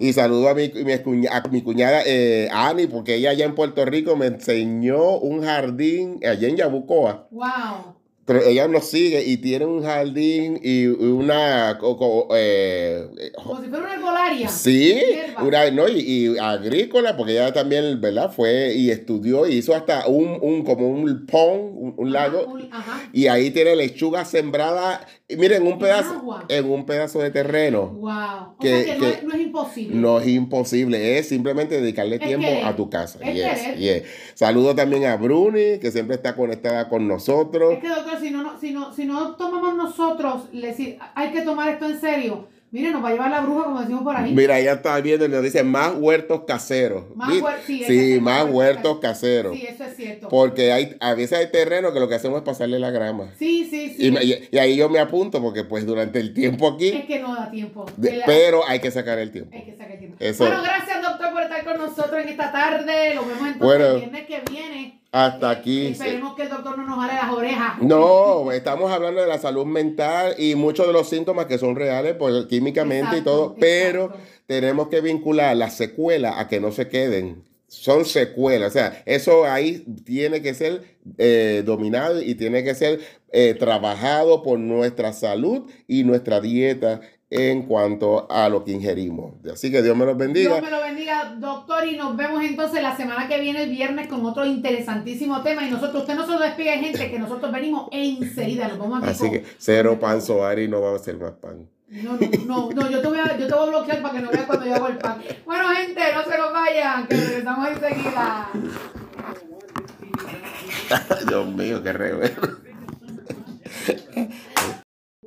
[0.00, 3.54] y- saludo a mi, mi, cuña- a mi cuñada eh, Ani, porque ella allá en
[3.54, 7.28] Puerto Rico me enseñó un jardín allá en Yabucoa.
[7.30, 7.96] Wow.
[8.32, 11.76] Pero ella nos sigue y tiene un jardín y una.
[11.78, 14.48] co- co- eh, Como si fuera una herbolaria.
[14.48, 15.00] Sí,
[15.42, 18.32] una, no, y, y agrícola, porque ella también, ¿verdad?
[18.32, 22.46] Fue y estudió y hizo hasta un, un como un pond, un, un Ajá, lago,
[22.46, 23.02] un- Ajá.
[23.12, 26.44] y ahí tiene lechuga sembrada, y miren, un pedazo, agua.
[26.48, 27.88] en un pedazo de terreno.
[27.88, 28.10] Wow.
[28.12, 29.96] O Que- sea que, que- no, es, no es imposible.
[29.96, 33.18] No es imposible, es simplemente dedicarle Es tiempo a tu casa.
[33.22, 34.02] Es Yes.
[34.34, 37.74] Saludo también a Bruni, que siempre está conectada con nosotros.
[37.74, 41.30] Es que, doctor, si no, no- si no, si no tomamos nosotros, le decir, hay
[41.32, 42.48] que tomar esto en serio.
[42.70, 44.32] Mire, nos va a llevar la bruja, como decimos por ahí.
[44.32, 47.14] Mira, ella está viendo y nos dice más huertos caseros.
[47.14, 47.44] Más ¿Viste?
[47.46, 49.58] huer- sí, es más huertos caseros.
[49.58, 50.28] Sí, eso es cierto.
[50.30, 53.34] Porque hay, a veces hay terreno que lo que hacemos es pasarle la grama.
[53.38, 54.14] Sí, sí, sí.
[54.52, 57.50] Y, ahí yo me apunto porque pues durante el tiempo Es aquí, que no da
[57.50, 57.84] tiempo.
[57.98, 59.60] de- pero hay que sacar el tiempo.
[59.60, 60.44] Hay que sacar Eso.
[60.46, 63.14] Bueno, gracias, doctor, por estar con nosotros en esta tarde.
[63.14, 63.86] Lo vemos entonces Bueno.
[63.86, 64.98] el viernes que viene.
[65.12, 65.86] Hasta Eh, aquí.
[65.88, 67.82] Esperemos que el doctor no nos jale las orejas.
[67.82, 72.14] No, estamos hablando de la salud mental y muchos de los síntomas que son reales
[72.18, 74.24] pues, químicamente y todo, pero exacto.
[74.46, 77.44] tenemos que vincular las secuelas a que no se queden.
[77.68, 80.82] Son secuelas, o sea, eso ahí tiene que ser
[81.16, 83.00] eh, dominado y tiene que ser
[83.32, 87.00] eh, trabajado por nuestra salud y nuestra dieta
[87.34, 89.32] en cuanto a lo que ingerimos.
[89.50, 90.50] Así que Dios me los bendiga.
[90.50, 94.06] Dios me lo bendiga, doctor, y nos vemos entonces la semana que viene, el viernes,
[94.08, 95.66] con otro interesantísimo tema.
[95.66, 98.68] Y nosotros, usted no se lo despide, gente, que nosotros venimos enseguida.
[98.68, 101.66] Nos vamos Así con- que cero pan soari no va a ser más pan.
[101.88, 104.20] No, no, no, no, yo te voy a, yo te voy a bloquear para que
[104.20, 105.22] no veas cuando yo hago el pan.
[105.46, 108.48] Bueno, gente, no se nos vayan, que regresamos enseguida.
[111.28, 112.32] Dios mío, qué revés.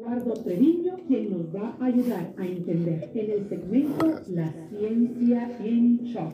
[0.06, 6.04] Eduardo Treviño, quien nos va a ayudar a entender en el segmento La ciencia en
[6.04, 6.34] shock.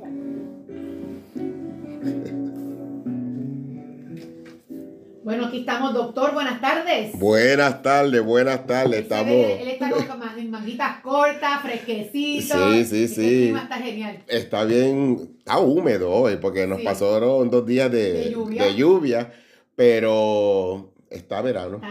[5.23, 6.33] Bueno, aquí estamos, doctor.
[6.33, 7.17] Buenas tardes.
[7.17, 8.93] Buenas tardes, buenas tardes.
[8.97, 9.27] Él Estamos.
[9.27, 12.73] ve- Él está con ma- manguitas cortas, fresquecito.
[12.73, 13.15] Sí, sí, El sí.
[13.43, 14.19] clima está genial.
[14.27, 16.83] Está bien, está húmedo hoy porque nos Sí.
[16.85, 18.63] pasaron dos días de, De lluvia.
[18.65, 19.31] de lluvia,
[19.75, 21.81] pero está verano.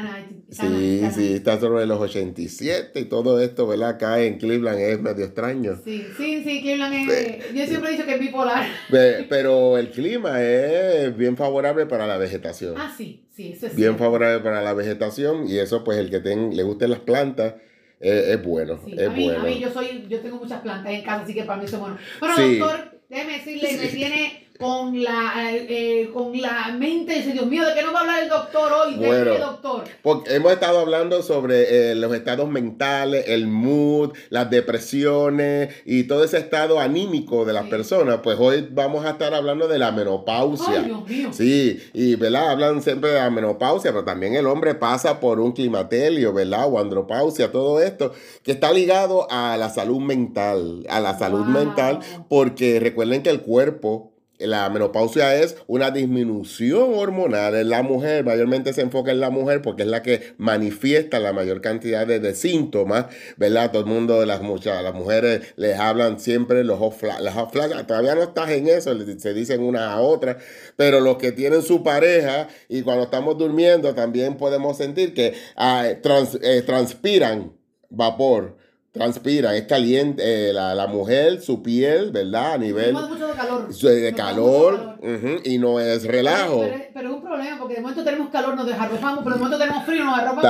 [0.49, 3.91] Está Sí, está sí, está sobre los 87 y todo esto, ¿verdad?
[3.91, 5.77] Acá en Cleveland es medio extraño.
[5.85, 8.67] Sí, sí, sí, Cleveland es, yo siempre he dicho que es bipolar.
[8.91, 12.75] Pe- Pero el clima es bien favorable para la vegetación.
[12.77, 13.99] Ah, sí, sí, eso es Bien cierto.
[14.05, 17.55] favorable para la vegetación y eso pues el que ten- le gusten las plantas
[18.01, 19.41] eh, es bueno, Sí, es a, mí, bueno.
[19.41, 21.77] a mí yo soy, yo tengo muchas plantas en casa, así que para mí eso
[21.77, 21.99] es bueno.
[22.19, 22.59] Bueno, Sí.
[22.59, 27.75] doctor, déjeme decirle, me tiene con la, eh, con la mente, dice, Dios mío, ¿de
[27.75, 28.95] qué nos va a hablar el doctor hoy?
[28.97, 29.33] ¿De Bueno.
[29.33, 29.85] qué, doctor?
[30.03, 36.25] Porque hemos estado hablando sobre eh, los estados mentales, el mood, las depresiones y todo
[36.25, 37.71] ese estado anímico de las Sí.
[37.71, 38.21] personas.
[38.23, 40.81] Pues hoy vamos a estar hablando de la menopausia.
[40.81, 41.29] Ay, Dios mío.
[41.33, 42.51] Sí, y ¿verdad?
[42.51, 46.67] Hablan siempre de la menopausia, pero también el hombre pasa por un climaterio, ¿verdad?
[46.71, 51.49] O andropausia, todo esto, que está ligado a la salud mental, a la salud Wow.
[51.65, 58.25] mental, porque recuerden que el cuerpo, la menopausia es una disminución hormonal en la mujer,
[58.25, 62.31] mayormente se enfoca en la mujer porque es la que manifiesta la mayor cantidad de,
[62.35, 63.71] síntomas, ¿verdad?
[63.73, 68.23] Todo el mundo, las, muchas, las mujeres les hablan siempre los hot las todavía no
[68.23, 70.39] estás en eso, se dicen una a otra,
[70.77, 75.89] pero los que tienen su pareja y cuando estamos durmiendo también podemos sentir que ah,
[76.03, 77.53] trans- eh, transpiran
[77.91, 78.57] vapor.
[78.93, 82.55] Transpira, es caliente, eh, la, la mujer, su piel, ¿verdad?
[82.55, 83.73] A nivel Tenemos mucho de calor.
[83.73, 85.17] su- de calor, calor.
[85.17, 86.63] ujú, y no es relajo.
[86.63, 89.59] Pero, pero es un problema, porque de momento tenemos calor, nos desarropamos, pero de momento
[89.59, 90.43] tenemos frío, nos arropamos.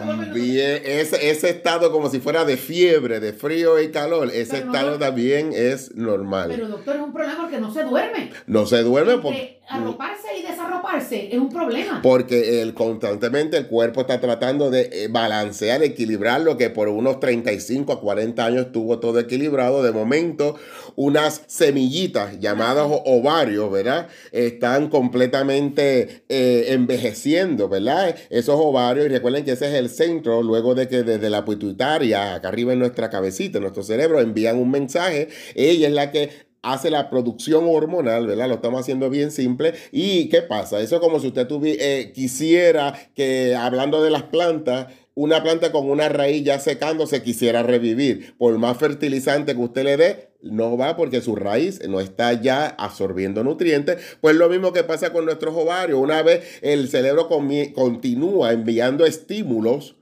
[0.00, 4.66] También ese, ese estado como si fuera de fiebre, de frío y calor, ese Pero
[4.66, 6.48] no estado lo- también es normal.
[6.50, 8.32] Pero doctor, es un problema porque no se duerme.
[8.48, 9.38] no se duerme porque...
[9.38, 12.00] Entre arroparse y desarroparse es un problema.
[12.02, 17.20] Porque el, constantemente el cuerpo está tratando de eh, balancear, equilibrar lo que por unos
[17.20, 19.82] 35 a 40 años estuvo todo equilibrado.
[19.82, 20.56] De momento,
[20.96, 24.08] unas semillitas llamadas ovarios, ¿verdad?
[24.32, 28.14] Están completamente eh, envejeciendo, ¿verdad?
[28.30, 32.34] Esos ovarios, y recuerden que ese es el centro, luego de que desde la pituitaria,
[32.34, 35.28] acá arriba en nuestra cabecita, en nuestro cerebro, envían un mensaje.
[35.54, 38.48] Ella es la que hace la producción hormonal, ¿verdad?
[38.48, 39.74] Lo estamos haciendo bien simple.
[39.92, 40.80] ¿Y qué pasa?
[40.80, 45.88] Eso es como si usted eh, quisiera que, hablando de las plantas, una planta con
[45.88, 48.34] una raíz ya secando se quisiera revivir.
[48.36, 52.66] Por más fertilizante que usted le dé, no va porque su raíz no está ya
[52.66, 53.98] absorbiendo nutrientes.
[54.20, 56.00] Pues lo mismo que pasa con nuestros ovarios.
[56.00, 59.96] Una vez el cerebro continúa enviando estímulos,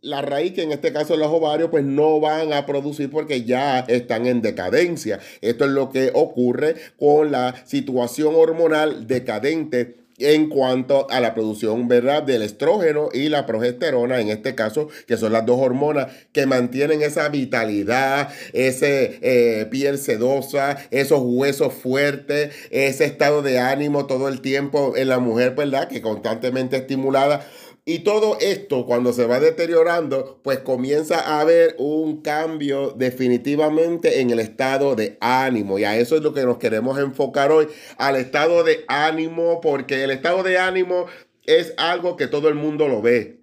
[0.00, 3.80] la raíz, que en este caso los ovarios, pues no van a producir porque ya
[3.80, 5.18] están en decadencia.
[5.40, 11.88] Esto es lo que ocurre con la situación hormonal decadente en cuanto a la producción
[11.88, 12.22] ¿verdad?
[12.22, 17.02] del estrógeno y la progesterona, en este caso, que son las dos hormonas que mantienen
[17.02, 24.40] esa vitalidad, ese eh, piel sedosa, esos huesos fuertes, ese estado de ánimo todo el
[24.40, 25.88] tiempo en la mujer, ¿verdad?
[25.88, 27.46] Que constantemente estimulada
[27.88, 34.28] y todo esto, cuando se va deteriorando, pues comienza a haber un cambio definitivamente en
[34.28, 35.78] el estado de ánimo.
[35.78, 37.66] Y a eso es lo que nos queremos enfocar hoy,
[37.96, 41.06] al estado de ánimo, porque el estado de ánimo
[41.46, 43.40] es algo que todo el mundo lo ve.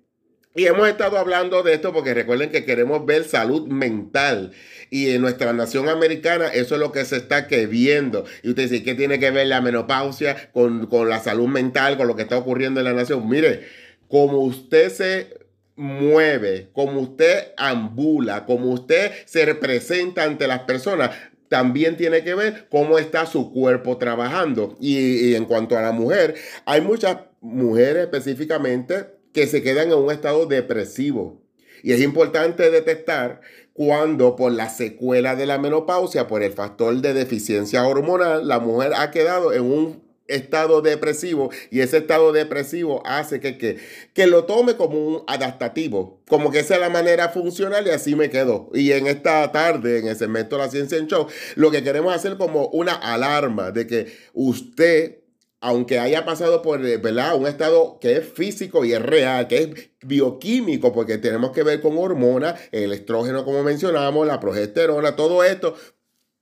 [0.54, 4.52] Y hemos estado hablando de esto porque recuerden que queremos ver salud mental.
[4.92, 8.26] Y en nuestra nación americana eso es lo que se está viendo.
[8.44, 12.06] Y usted dice, ¿qué tiene que ver la menopausia con, con la salud mental, con
[12.06, 13.28] lo que está ocurriendo en la nación?
[13.28, 15.46] Mire, como usted se
[15.76, 21.12] mueve, como usted ambula, como usted se representa ante las personas,
[21.50, 24.76] también tiene que ver cómo está su cuerpo trabajando.
[24.80, 26.36] Y, en cuanto a la mujer,
[26.66, 31.42] hay muchas mujeres específicamente que se quedan en un estado depresivo.
[31.84, 33.42] Y es importante detectar
[33.74, 38.94] cuando por la secuela de la menopausia, por el factor de deficiencia hormonal, la mujer
[38.96, 43.78] ha quedado en un estado depresivo y ese estado depresivo hace que, que,
[44.14, 48.16] que, lo tome como un adaptativo, como que esa es la manera funcional y así
[48.16, 48.70] me quedo.
[48.74, 52.14] Y en esta tarde, en el segmento de la ciencia en show, lo que queremos
[52.14, 55.26] hacer como una alarma de que usted
[55.66, 57.36] aunque haya pasado por ¿verdad?
[57.36, 61.82] un estado que es físico y es real, que es bioquímico, porque tenemos que ver
[61.82, 65.74] con hormonas, el estrógeno, como mencionamos, la progesterona, todo esto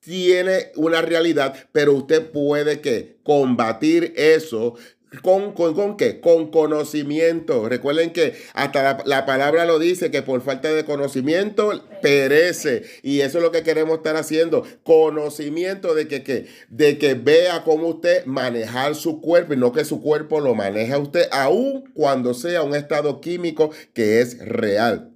[0.04, 4.76] tiene una realidad, pero usted puede que combatir eso
[5.22, 6.20] ¿Con, con, qué?
[6.20, 7.70] Con conocimiento.
[7.70, 12.84] Recuerden que hasta la, palabra lo dice, que por falta de conocimiento perece.
[13.04, 14.66] Y eso es lo que queremos estar haciendo.
[14.84, 19.86] Conocimiento de que, que, de que vea cómo usted manejar su cuerpo y no que
[19.86, 25.13] su cuerpo lo maneja usted, aun cuando sea un estado químico que es real.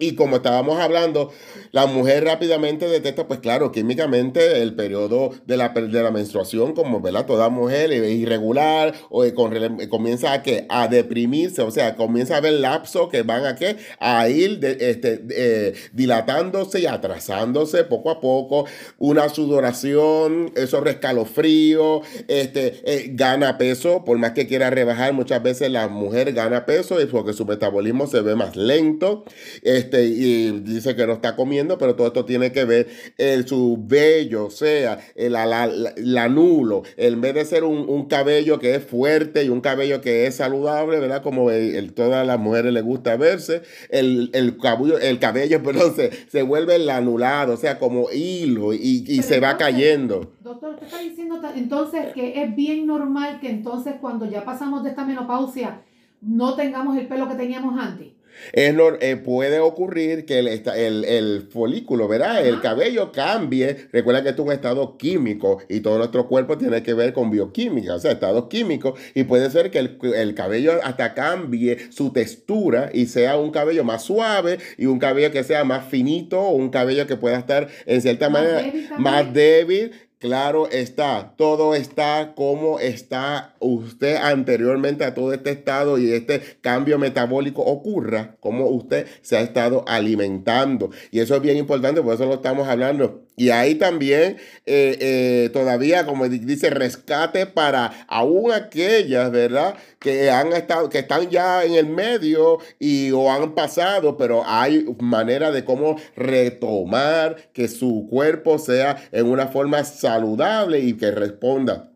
[0.00, 1.32] Y como estábamos hablando,
[1.72, 7.00] la mujer rápidamente detecta, pues claro, químicamente el periodo de la, de la menstruación, como
[7.00, 7.26] ¿verdad?
[7.26, 9.52] toda mujer es irregular, o con,
[9.88, 13.76] comienza a, que, a deprimirse, o sea, comienza a haber lapsos que van a, ¿qué?
[13.98, 18.66] a ir este, eh, dilatándose y atrasándose poco a poco,
[18.98, 25.72] una sudoración, eso rescalofrío, este, eh, gana peso, por más que quiera rebajar, muchas veces
[25.72, 29.24] la mujer gana peso porque su metabolismo se ve más lento.
[29.62, 33.46] Este, este, y dice que no está comiendo, pero todo esto tiene que ver en
[33.46, 38.84] su vello, o sea, el, la, nulo, en vez de ser un, cabello que es
[38.84, 41.22] fuerte y un cabello que es saludable, ¿verdad?
[41.22, 46.10] Como el, todas las mujeres les gusta verse, el, el cabello, el cabello perdón, se,
[46.28, 50.32] se vuelve anulado, o sea, como hilo y, y se va cayendo.
[50.40, 54.90] Doctor, usted está diciendo entonces que es bien normal que entonces cuando ya pasamos de
[54.90, 55.82] esta menopausia
[56.20, 58.17] no tengamos el pelo que teníamos antes.
[58.52, 62.46] Es, eh, puede ocurrir que el, el, el folículo, ¿verdad?
[62.46, 63.88] El cabello cambie.
[63.92, 67.30] Recuerda que esto es un estado químico y todo nuestro cuerpo tiene que ver con
[67.30, 68.98] bioquímica, o sea, estados químicos.
[69.14, 73.84] Y puede ser que el, el cabello hasta cambie su textura y sea un cabello
[73.84, 77.68] más suave y un cabello que sea más finito o un cabello que pueda estar
[77.86, 85.32] en cierta manera más débil Claro está, todo está como está usted anteriormente a todo
[85.32, 90.90] este estado y este cambio metabólico ocurra, como usted se ha estado alimentando.
[91.12, 94.36] Y eso es bien importante, por eso lo estamos hablando y ahí también
[94.66, 99.76] eh, eh, todavía, como dice, rescate para aún aquellas, ¿verdad?
[100.00, 104.86] Que han estado, que están ya en el medio y o han pasado, pero hay
[104.98, 111.92] manera de cómo retomar que su cuerpo sea en una forma saludable y que responda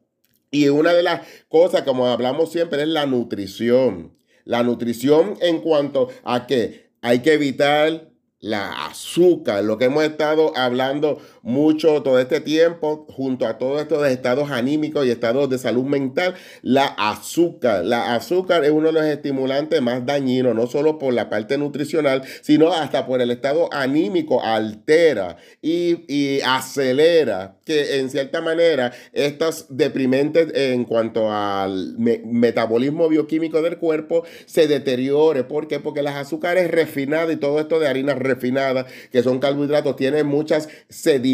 [0.53, 4.17] Y una de las cosas, como hablamos siempre, es la nutrición.
[4.45, 8.13] La nutrición en cuanto a que hay que evitar
[8.43, 14.07] la azúcar, lo que hemos estado hablando mucho todo este tiempo, junto a todos estos
[14.07, 17.85] estados anímicos y estados de salud mental, la azúcar.
[17.85, 22.23] La azúcar es uno de los estimulantes más dañinos, no solo por la parte nutricional,
[22.43, 29.67] sino hasta por el estado anímico, altera y, y acelera que en cierta manera estas
[29.69, 35.45] deprimentes en cuanto al metabolismo bioquímico del cuerpo se deteriore.
[35.45, 35.81] ¿Por qué?
[35.81, 40.69] Porque las azúcares refinadas y todo esto de harina refinada, que son carbohidratos, tienen muchas
[40.89, 41.32] sedimentos,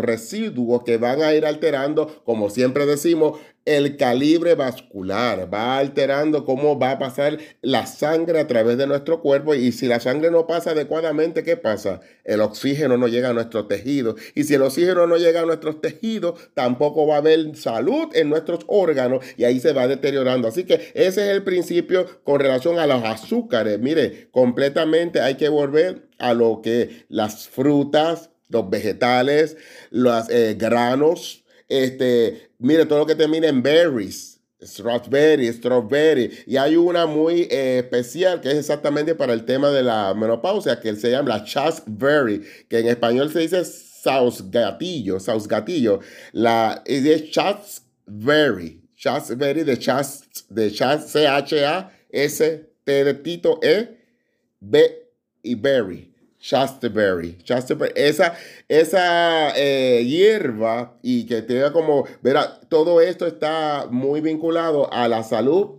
[0.00, 6.78] residuos que van a ir alterando, como siempre decimos, el calibre vascular, va alterando cómo
[6.78, 10.46] va a pasar la sangre a través de nuestro cuerpo y si la sangre no
[10.46, 12.00] pasa adecuadamente, ¿qué pasa?
[12.24, 15.80] El oxígeno no llega a nuestros tejidos y si el oxígeno no llega a nuestros
[15.80, 20.48] tejidos, tampoco va a haber salud en nuestros órganos y ahí se va deteriorando.
[20.48, 23.78] Así que ese es el principio con relación a los azúcares.
[23.78, 29.56] Mire, completamente hay que volver a lo que las frutas, los vegetales,
[29.90, 36.30] los eh, granos, este, mire, todo lo que termina en berries, strawberry, strawberry.
[36.46, 40.80] Y hay una muy eh, especial que es exactamente para el tema de la menopausia,
[40.80, 46.00] que se llama la chasteberry, que en español se dice sausgatillo, gatillo
[46.32, 53.96] La es chasteberry, chasteberry de chast, de chast, C-H-A-S, T de Tito, E,
[54.58, 55.08] B
[55.42, 56.09] y berry.
[56.40, 57.36] Chasteberry.
[57.94, 58.34] Esa,
[58.68, 65.22] esa eh, hierba y que tenga como, verá, todo esto está muy vinculado a la
[65.22, 65.76] salud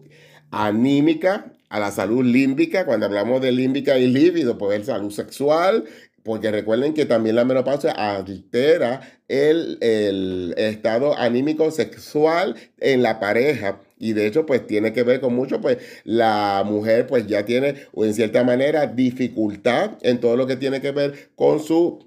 [0.51, 2.85] anímica, a la salud límbica.
[2.85, 5.85] Cuando hablamos de límbica y líbido, pues salud sexual,
[6.23, 13.79] porque recuerden que también la menopausia altera el, el estado anímico sexual en la pareja
[14.01, 17.75] y de hecho pues tiene que ver con mucho pues la mujer pues ya tiene
[17.93, 21.99] o en cierta manera dificultad en todo lo que tiene que ver con su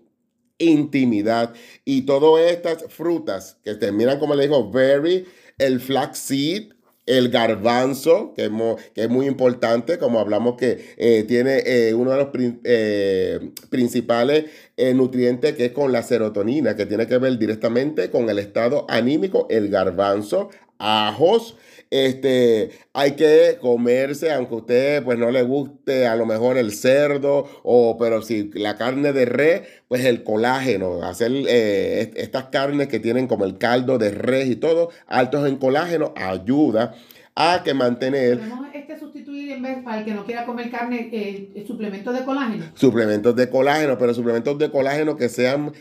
[0.59, 1.55] intimidad.
[1.85, 5.25] Y todas estas frutas que terminan como le digo berry
[5.59, 6.75] el flaxseed
[7.07, 8.51] el garbanzo, que es,
[8.95, 12.29] que es, muy importante, como hablamos que eh, tiene eh, uno de los
[12.65, 14.47] eh, principales
[14.95, 19.47] nutrientes que es con la serotonina, que tiene que ver directamente con el estado anímico,
[19.51, 21.57] el garbanzo, ajos,
[21.95, 26.73] este, hay que comerse, aunque a usted pues no le guste a lo mejor el
[26.73, 32.89] cerdo, o, pero si la carne de res, pues el colágeno, hacer eh, estas carnes
[32.89, 36.97] que tienen como el caldo de res y todo, altos en colágeno, ayuda
[37.37, 38.39] a que mantener...
[38.39, 42.25] ¿Podemos este sustituir en vez para el que no quiera comer carne, eh, suplementos de
[42.25, 42.65] colágeno?
[42.75, 45.73] Suplementos de colágeno, pero suplementos de colágeno que sean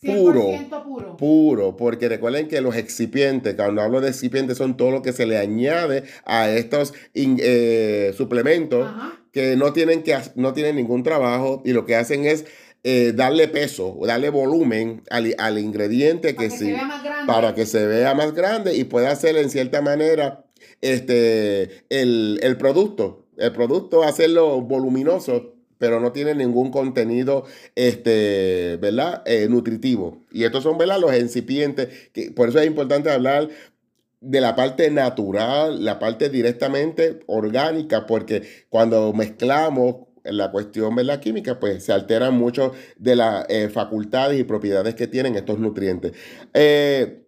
[0.00, 0.52] Puro,
[0.84, 1.16] puro.
[1.16, 5.26] Puro, porque recuerden que los excipientes, cuando hablo de excipientes, son todo lo que se
[5.26, 8.88] le añade a estos eh, suplementos
[9.32, 12.44] que no tienen, que no tienen ningún trabajo y lo que hacen es
[12.84, 16.74] eh, darle peso, darle volumen al, ingrediente para que, sí,
[17.26, 20.44] para que se vea más grande y pueda hacer en cierta manera
[20.80, 23.24] este, el, el producto.
[23.36, 29.22] El producto, hacerlo voluminoso pero no tiene ningún contenido, este, ¿verdad?
[29.26, 30.24] Eh, nutritivo.
[30.30, 31.00] Y estos son, ¿verdad?
[31.00, 31.88] Los incipientes,
[32.34, 33.48] por eso es importante hablar
[34.20, 41.20] de la parte natural, la parte directamente orgánica, porque cuando mezclamos la cuestión de la
[41.20, 46.12] química, pues se alteran mucho de las eh, facultades y propiedades que tienen estos nutrientes.
[46.54, 47.27] Eh,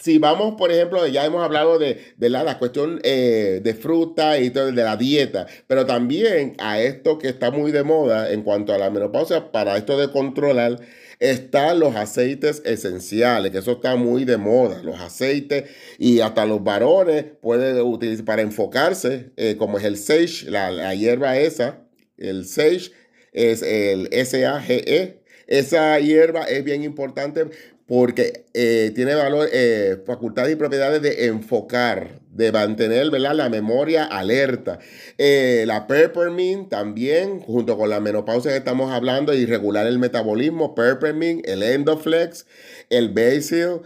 [0.00, 4.72] si vamos, por ejemplo, ya hemos hablado de, la, cuestión eh, de fruta y todo,
[4.72, 8.78] de la dieta, pero también a esto que está muy de moda en cuanto a
[8.78, 10.80] la menopausia, para esto de controlar,
[11.18, 16.64] están los aceites esenciales, que eso está muy de moda, los aceites y hasta los
[16.64, 21.82] varones pueden utilizar para enfocarse, eh, como es el sage, la, la hierba esa,
[22.16, 22.92] el sage
[23.32, 25.20] es el S-A-G-E.
[25.46, 27.46] Esa hierba es bien importante
[27.90, 33.34] porque eh, tiene valor, eh, facultades y propiedades de enfocar, de mantener ¿verdad?
[33.34, 34.78] la memoria alerta.
[35.18, 40.72] Eh, la peppermint también, junto con la menopausia que estamos hablando, y regular el metabolismo,
[40.72, 42.46] peppermint, el endoflex,
[42.90, 43.80] el basil,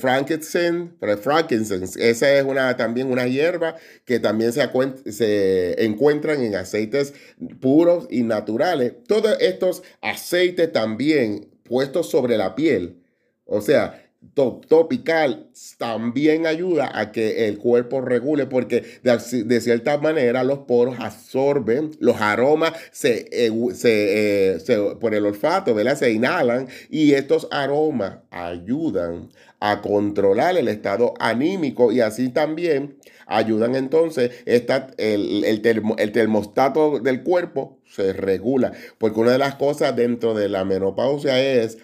[0.00, 0.90] frankincense,
[1.22, 4.68] frankincense, esa es una, también una hierba que también se,
[5.12, 7.14] se encuentran en aceites
[7.60, 8.94] puros y naturales.
[9.06, 13.05] Todos estos aceites también puestos sobre la piel
[13.46, 20.60] o sea, topical también ayuda a que el cuerpo regule porque de, cierta manera los
[20.60, 23.28] poros absorben los aromas se,
[23.74, 24.58] se, eh,
[25.00, 25.96] por el olfato ¿verdad?
[25.96, 29.30] se inhalan y estos aromas ayudan
[29.60, 37.22] a controlar el estado anímico y así también ayudan entonces esta, el, el termostato del
[37.22, 41.78] cuerpo se regula porque una de las cosas dentro de la menopausia es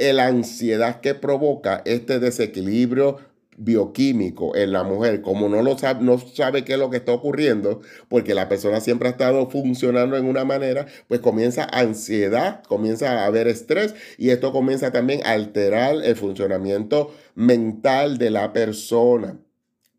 [0.00, 3.18] la ansiedad que provoca este desequilibrio
[3.60, 7.12] bioquímico en la mujer, como no lo sabe, no sabe qué es lo que está
[7.12, 13.20] ocurriendo, porque la persona siempre ha estado funcionando en una manera, pues comienza ansiedad, comienza
[13.20, 19.38] a haber estrés y esto comienza también a alterar el funcionamiento mental de la persona.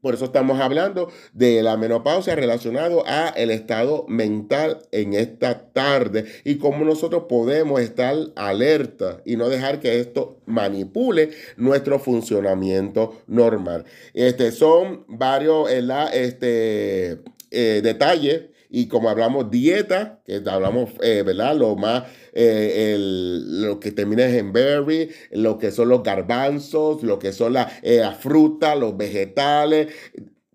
[0.02, 6.26] Por eso estamos hablando de la menopausia relacionado a el estado mental en esta tarde
[6.44, 13.86] y cómo nosotros podemos estar alerta y no dejar que esto manipule nuestro funcionamiento normal.
[14.14, 17.20] Este, son varios este,
[17.52, 21.56] eh, detalles y como hablamos dieta, que hablamos, eh, ¿verdad?
[21.58, 27.34] Lo más, eh, lo que termina en berry, lo que son los garbanzos, lo que
[27.34, 29.94] son eh, la, fruta, los vegetales,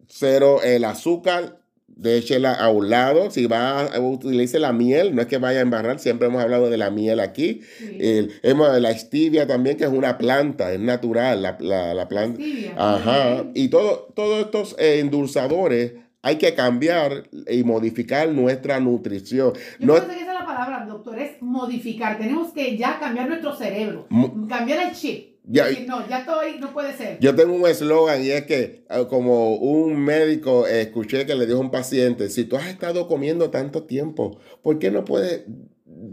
[0.08, 1.58] cero el azúcar,
[1.88, 3.30] déchela a un lado.
[3.30, 6.70] Si va a utilizar la miel, no es que vaya a embarrar, siempre hemos hablado
[6.70, 7.60] de la miel aquí.
[7.80, 12.40] hemos, la stevia también, que es una planta, es natural la, la, planta.
[12.78, 13.44] Ajá.
[13.52, 19.52] Y todo, todos estos endulzadores hay que cambiar y modificar nuestra nutrición.
[19.78, 22.18] Yo no que esa es la palabra, doctor, es modificar.
[22.18, 24.08] Tenemos que ya cambiar nuestro cerebro,
[24.48, 25.36] cambiar el chip.
[25.44, 27.20] Ya, no, ya estoy, no puede ser.
[27.20, 31.46] Yo tengo un eslogan y es que, eh, como un médico eh, escuché que le
[31.46, 35.44] dijo a un paciente: si tú has estado comiendo tanto tiempo, ¿por qué no puedes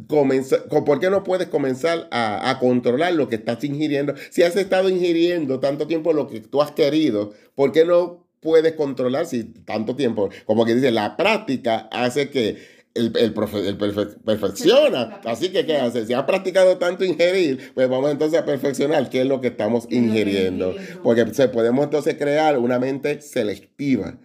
[0.07, 4.14] comenzar, por qué no puedes comenzar a, a, controlar lo que estás ingiriendo?
[4.30, 8.74] Si has estado ingiriendo tanto tiempo lo que tú has querido, ¿por qué no puedes
[8.74, 15.20] controlar si tanto tiempo, como que dice, la práctica hace que el, el, perfecciona.
[15.26, 16.06] Así que, ¿qué hace?
[16.06, 19.88] Si ha practicado tanto ingerir, pues vamos entonces a perfeccionar qué es lo que estamos
[19.89, 20.76] ingiriendo.
[21.02, 24.18] Porque se podemos entonces crear una mente selectiva.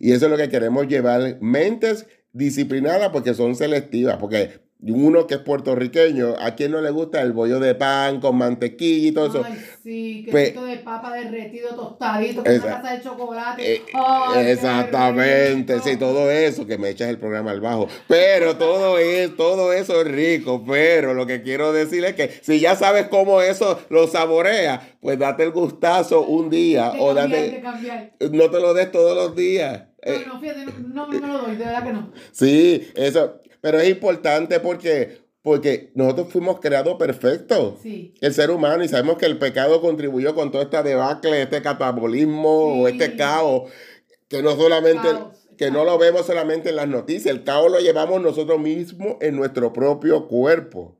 [0.00, 1.38] Y eso es lo que queremos llevar.
[1.40, 4.16] Mentes disciplinadas porque son selectivas.
[4.16, 8.36] Porque uno que es puertorriqueño, ¿a quién no le gusta el bollo de pan con
[8.36, 9.44] mantequilla y todo eso?
[9.44, 13.74] Ay, sí, que pues, de papa derretido, tostadito, con una taza de chocolate.
[13.74, 13.82] Eh,
[14.50, 17.88] exactamente, sí, todo eso, que me echas el programa al bajo.
[18.08, 22.60] Pero todo, es, todo eso es rico, pero lo que quiero decir es que si
[22.60, 26.92] ya sabes cómo eso lo saborea, pues date el gustazo un día.
[26.98, 27.62] o date,
[28.32, 29.84] No te lo des todos los días.
[30.06, 32.12] No, eh, no, fíjate, no, no me lo doy, de verdad que no.
[32.32, 37.74] Sí, eso, pero es importante porque, porque nosotros fuimos creados perfectos.
[37.84, 42.82] El ser humano, y sabemos que el pecado contribuyó con toda esta debacle, este catabolismo
[42.82, 43.70] o este caos,
[44.28, 45.08] que no solamente...
[45.56, 49.36] que no lo vemos solamente en las noticias, el caos lo llevamos nosotros mismos en
[49.36, 50.96] nuestro propio cuerpo.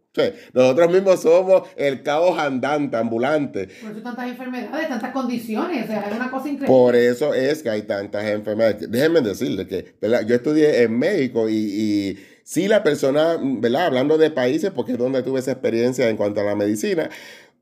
[0.53, 3.69] nosotros mismos somos el caos andante, ambulante.
[3.81, 6.67] Por eso tantas enfermedades, tantas condiciones, o sea, es una cosa increíble.
[6.67, 8.91] Por eso es que hay tantas enfermedades.
[8.91, 13.87] Déjenme decirles que yo estudié en México y, y Sí, la persona, ¿verdad?
[13.87, 17.11] Hablando de países, porque es donde tuve esa experiencia en cuanto a la medicina,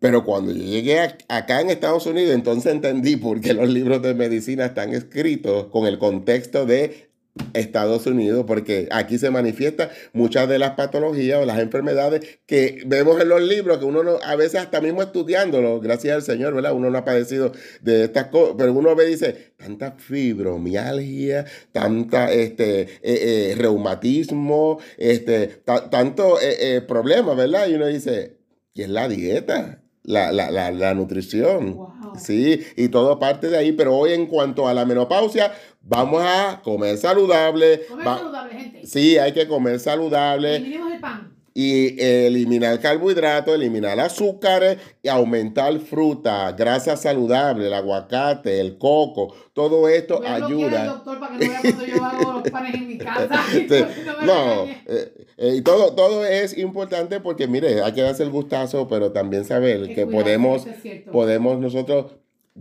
[0.01, 4.15] pero cuando yo llegué acá en Estados Unidos, entonces entendí por qué los libros de
[4.15, 7.08] medicina están escritos con el contexto de
[7.55, 13.21] Estados Unidos, porque aquí se manifiestan muchas de las patologías o las enfermedades que vemos
[13.21, 16.73] en los libros, que uno no, a veces hasta mismo estudiándolo, gracias al Señor, ¿verdad?
[16.73, 22.33] Uno no ha padecido de estas cosas, pero uno ve y dice, tanta fibromialgia, tanta
[22.33, 27.69] este, eh, eh, reumatismo, este, tanto eh, problemas, ¿verdad?
[27.69, 28.39] Y uno dice,
[28.75, 29.83] ¿y es la dieta?
[30.05, 31.77] La, la, la, la nutrición.
[32.19, 33.73] Sí, y todo parte de ahí.
[33.73, 35.53] Pero hoy en cuanto a la menopausia,
[35.89, 37.87] Vamos a comer saludable.
[37.87, 38.87] Comer saludable, gente.
[38.87, 40.57] Sí, hay que comer saludable.
[40.57, 41.38] Eliminemos el pan.
[41.61, 49.89] Y eliminar carbohidratos, eliminar azúcares y aumentar fruta, grasa saludable, el aguacate, el coco, todo
[49.89, 50.85] esto ayuda.
[50.85, 53.45] doctor para que no vea cuando yo hago los panes en mi casa.
[54.25, 58.87] no, eh, eh, y todo, todo es importante porque, mire, hay que darse el gustazo,
[58.87, 60.65] pero también saber que podemos,
[61.11, 62.13] podemos nosotros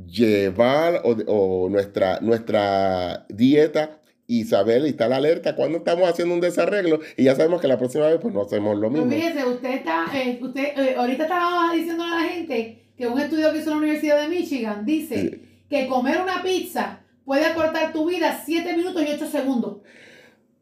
[0.08, 7.00] llevar o, nuestra, nuestra dieta y saber y estar alerta cuando estamos haciendo un desarreglo
[7.16, 9.08] y ya sabemos que la próxima vez pues no hacemos lo mismo.
[9.08, 13.20] Pues fíjese, usted está, eh, usted eh, ahorita estaba diciendo a la gente que un
[13.20, 18.06] estudio que hizo la Universidad de Michigan dice que comer una pizza puede acortar tu
[18.08, 19.78] vida 7 minutos y 8 segundos.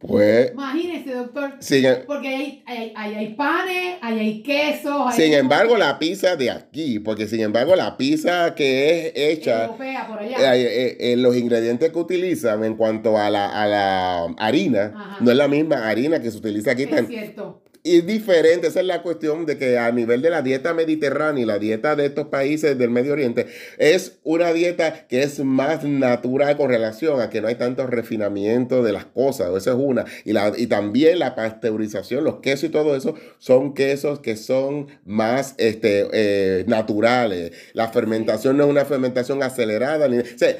[0.08, 1.54] Pues, Imagínese, doctor.
[1.60, 4.94] sin, Porque hay, hay, hay, hay panes, hay, hay quesos.
[5.08, 9.64] hay sin embargo, la pizza de aquí, porque sin embargo, la pizza que es hecha,
[9.66, 10.56] Europea por allá.
[10.56, 15.18] eh, eh, eh, los ingredientes que utilizan en cuanto a la, a la harina, Ajá.
[15.22, 16.84] no es la misma harina que se utiliza aquí.
[16.84, 17.62] es cierto.
[17.86, 21.46] Es diferente, esa es la cuestión de que a nivel de la dieta mediterránea y
[21.46, 23.46] la dieta de estos países del Medio Oriente,
[23.78, 28.82] es una dieta que es más natural con relación a que no hay tanto refinamiento
[28.82, 30.04] de las cosas, esa es una.
[30.24, 34.88] Y, la, y también la pasteurización, los quesos y todo eso, son quesos que son
[35.06, 37.52] más este, eh, naturales.
[37.74, 40.08] La fermentación no es una fermentación acelerada.
[40.08, 40.58] Ni, o sea,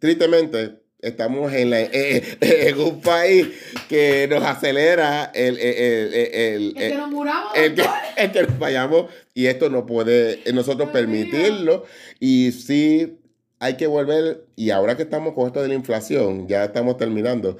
[0.00, 3.48] tristemente, estamos en, la- eh, en un país
[3.88, 7.84] que nos acelera el, el, el, el- Es que el- nos muramos, el que,
[8.16, 11.84] el que nos vayamos y esto no puede eh, nosotros permitirlo.
[12.20, 13.18] Y sí
[13.60, 17.58] hay que volver y ahora que estamos con esto de la inflación ya estamos terminando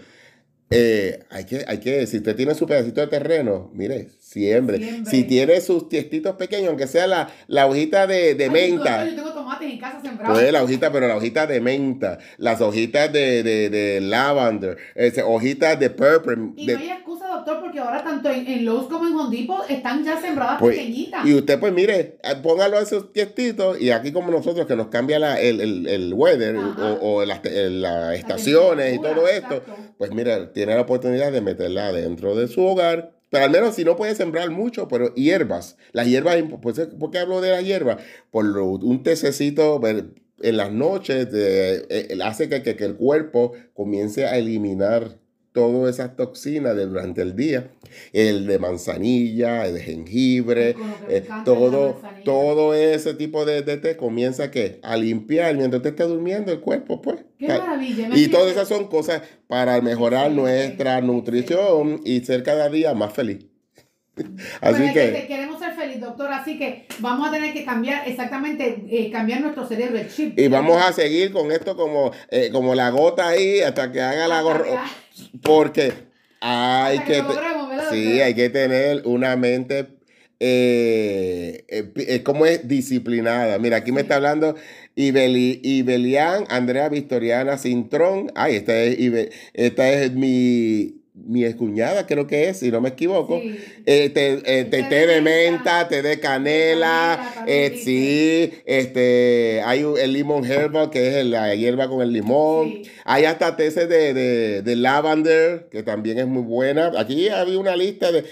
[0.70, 5.03] eh, hay que hay que si usted tiene su pedacito de terreno mire Siembre.
[5.09, 9.14] si tiene sus tiestitos pequeños aunque sea la, la hojita de, de Ay, menta Yo
[9.14, 10.39] tengo tomates en casa sembrados.
[10.39, 15.22] pues la hojita, pero la hojita de menta, las hojitas de, de, de lavender, ese,
[15.22, 16.53] hojitas de purple.
[16.57, 19.35] Y de- no hay excusa, doctor, porque ahora tanto en, en Lowe's como en Home
[19.37, 21.24] Depot están ya sembradas Pues, pequeñitas.
[21.24, 24.89] y usted, pues mire, eh, póngalo a esos tiestitos y aquí como nosotros que nos
[24.89, 26.93] cambia la- el, el, el weather Ajá.
[27.01, 29.95] o, o las, las La estaciones y temperatura, todo esto, exacto.
[29.97, 33.12] pues mira, tiene la oportunidad de meterla dentro de su hogar.
[33.31, 35.76] Pero al menos si no puede sembrar mucho, pero hierbas.
[35.93, 38.03] Las hierbas, pues, ¿por qué hablo de las hierbas?
[38.31, 45.18] Por un tececito en las noches eh, hace que el cuerpo comience a eliminar
[45.53, 47.70] todas esas toxinas de durante el día.
[48.12, 50.76] El de manzanilla, el de jengibre,
[51.07, 54.78] eh, todo, todo ese tipo de, de té comienza ¿qué?
[54.82, 57.18] a limpiar mientras usted esté durmiendo el cuerpo, pues.
[57.38, 58.09] Qué Ta- maravilla.
[58.12, 63.46] y todas esas son cosas para mejorar nuestra nutrición y ser cada día más feliz.
[64.60, 68.84] Así Bueno, que queremos ser feliz, doctor, así que vamos a tener que cambiar exactamente,
[68.90, 70.38] eh, cambiar nuestro cerebro, el chip.
[70.38, 74.28] y vamos a seguir con esto como, eh, como la gota ahí hasta que haga
[74.28, 74.78] la gorro.
[75.42, 75.92] Porque
[76.40, 79.88] hay que, que lo te- logremos, ¿verdad, sí, hay que tener una mente
[80.40, 83.58] eh, eh, eh, es disciplinada.
[83.58, 84.54] Mira, aquí me está hablando
[84.94, 88.30] Ibeli, Ibelian, Andrea Victoriana Cintrón.
[88.34, 92.90] Ay, esta es, Ibe- esta es mi, mi excuñada, creo que es, si no me
[92.90, 93.40] equivoco.
[93.40, 93.58] Sí.
[93.86, 99.98] Eh, eh, té- té de menta, té de canela, canela, eh, sí, este, hay un-
[99.98, 102.68] el limón herbal, que es la hierba con el limón.
[102.84, 102.90] Sí.
[103.04, 106.92] Hay hasta té de, de, de lavender, que también es muy buena.
[106.98, 108.24] Aquí había una lista de,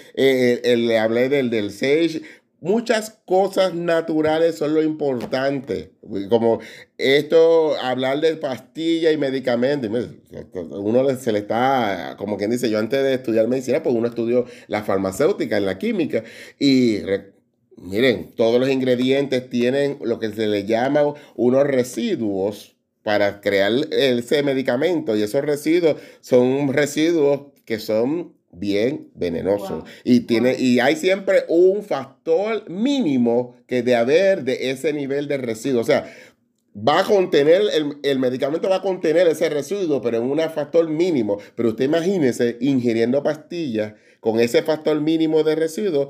[0.63, 2.21] el- le hablé del, del sage.
[2.59, 5.91] Muchas cosas naturales son lo importante.
[6.27, 6.59] Como
[6.97, 9.91] esto, hablar de pastillas y medicamentos.
[10.71, 14.45] Uno se le está, como quien dice, yo antes de estudiar medicina, pues uno estudió
[14.67, 16.23] la farmacéutica, en la química.
[16.57, 17.33] Y re-
[17.75, 24.41] miren, todos los ingredientes tienen lo que se le llama unos residuos para crear ese
[24.41, 25.15] medicamento.
[25.15, 29.69] Y esos residuos son residuos que son bien venenosos.
[29.69, 29.83] Wow.
[30.03, 30.61] Y, tiene, Wow.
[30.61, 35.81] y hay siempre un factor mínimo que de haber de ese nivel de residuo.
[35.81, 36.11] O sea,
[36.75, 40.87] va a contener, el, el medicamento va a contener ese residuo, pero en un factor
[40.89, 41.39] mínimo.
[41.55, 46.09] Pero usted imagínese ingiriendo pastillas con ese factor mínimo de residuo.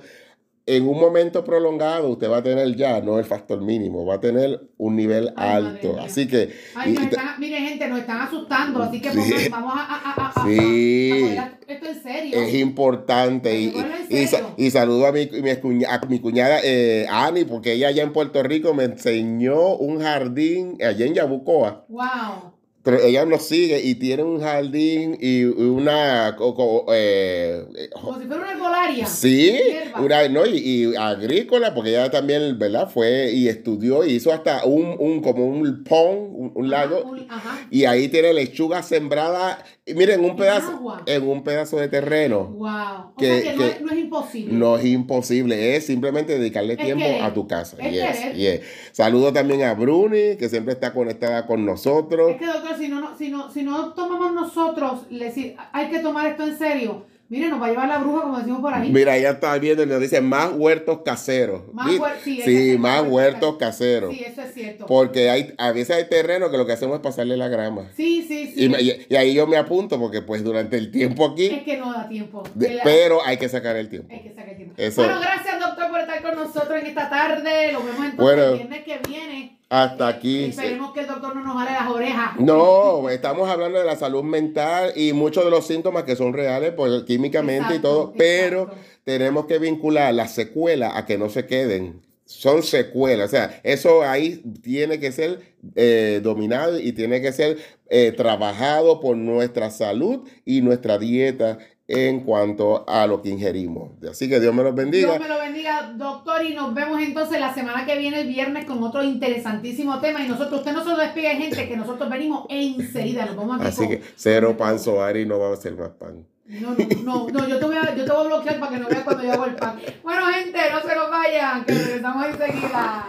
[0.69, 4.19] En un momento prolongado usted va a tener ya, no el factor mínimo, va a
[4.19, 5.97] tener un nivel Ay, alto.
[5.99, 6.53] Así que...
[6.75, 9.47] Ay, y- están, mire, gente, nos están asustando, así que Sí.
[9.49, 11.37] vamos a, a, a, a, a- Sí.
[11.69, 12.37] esto en serio.
[12.41, 13.57] Es importante.
[13.57, 13.73] Y,
[14.09, 14.71] y- serio.
[14.71, 18.43] saludo a mi, mi, cuña- a mi cuñada eh, Ani, porque ella allá en Puerto
[18.43, 21.85] Rico me enseñó un jardín allá en Yabucoa.
[21.87, 22.56] Wow.
[22.87, 26.37] Pero ella nos sigue y tiene un jardín y una...
[26.37, 29.05] co- co- eh, eh, Como si fuera una herbolaria.
[29.05, 29.59] Sí,
[30.01, 32.89] una, no, y, y agrícola, porque ella también, ¿verdad?
[32.89, 37.03] Fue y estudió y hizo hasta un, un como un pond, un, un Ajá, lago,
[37.09, 37.67] un- ajá.
[37.69, 41.03] y ahí tiene lechuga sembrada, y miren, un pedazo, agua.
[41.07, 42.45] en un pedazo de terreno.
[42.45, 42.67] Wow.
[42.69, 44.53] O Que- sea que, no, es, no es imposible.
[44.53, 47.21] No es imposible, es simplemente dedicarle Es tiempo querer.
[47.21, 47.75] a tu casa.
[47.81, 48.61] Es yes.
[48.93, 52.31] Saludo también a Bruni, que siempre está conectada con nosotros.
[52.31, 55.89] Es que, doctor, si no, no- si no, si no tomamos nosotros, le decir, hay
[55.89, 57.05] que tomar esto en serio.
[57.29, 58.89] Mire, nos va a llevar la bruja, como decimos por ahí.
[58.89, 61.63] Mira, ella está viendo y nos dice más huertos caseros.
[61.73, 61.91] Más
[62.23, 64.13] sí, más huertos caseros.
[64.15, 64.85] Sí, eso es cierto.
[64.85, 67.89] Porque hay, a veces hay terreno que lo que hacemos es pasarle la grama.
[67.97, 68.63] Sí, sí, sí.
[68.63, 71.49] Y, me- y- y ahí yo me apunto porque pues durante el tiempo Es aquí,
[71.65, 72.43] que no da tiempo.
[72.55, 74.07] de- El- pero hay que sacar el tiempo.
[74.13, 74.73] Hay que sacar tiempo.
[74.77, 75.03] Eso.
[75.03, 77.73] Bueno, gracias, doctor, por estar con nosotros en esta tarde.
[77.73, 78.43] Lo vemos entonces Bueno.
[78.43, 79.56] el viernes que viene.
[79.69, 80.45] Hasta aquí.
[80.45, 82.39] Esperemos que el doctor no nos vale las orejas.
[82.39, 86.71] No, estamos hablando de la salud mental y muchos de los síntomas que son reales
[86.71, 88.69] pues, químicamente y Exacto, todo, pero
[89.03, 92.01] tenemos que vincular las secuelas a que no se queden.
[92.23, 97.57] Son secuelas, o sea, eso ahí tiene que ser eh, dominado y tiene que ser
[97.89, 101.57] eh, trabajado por nuestra salud y nuestra dieta
[101.89, 103.91] en cuanto a lo que ingerimos.
[104.09, 105.07] Así que Dios me los bendiga.
[105.07, 108.65] Dios me lo bendiga, doctor, y nos vemos entonces la semana que viene, el viernes,
[108.65, 110.21] con otro interesantísimo tema.
[110.23, 113.25] Y nosotros, usted no se lo despide, gente, que nosotros venimos enseguida.
[113.25, 116.25] Nos vamos aquí Así con- que cero pan soari no va a ser más pan.
[116.47, 118.79] No, no, no, no, yo te voy a, yo te voy a bloquear para que
[118.79, 119.79] no veas cuando yo hago el pan.
[120.03, 123.07] Bueno, gente, no se nos vayan, que regresamos enseguida.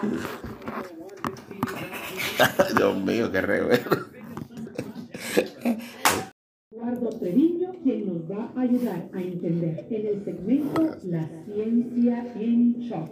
[2.76, 3.81] Dios mío, qué revés.
[6.89, 12.80] Eduardo Treviño, quien nos va a ayudar a entender en el segmento La ciencia en
[12.80, 13.11] shock.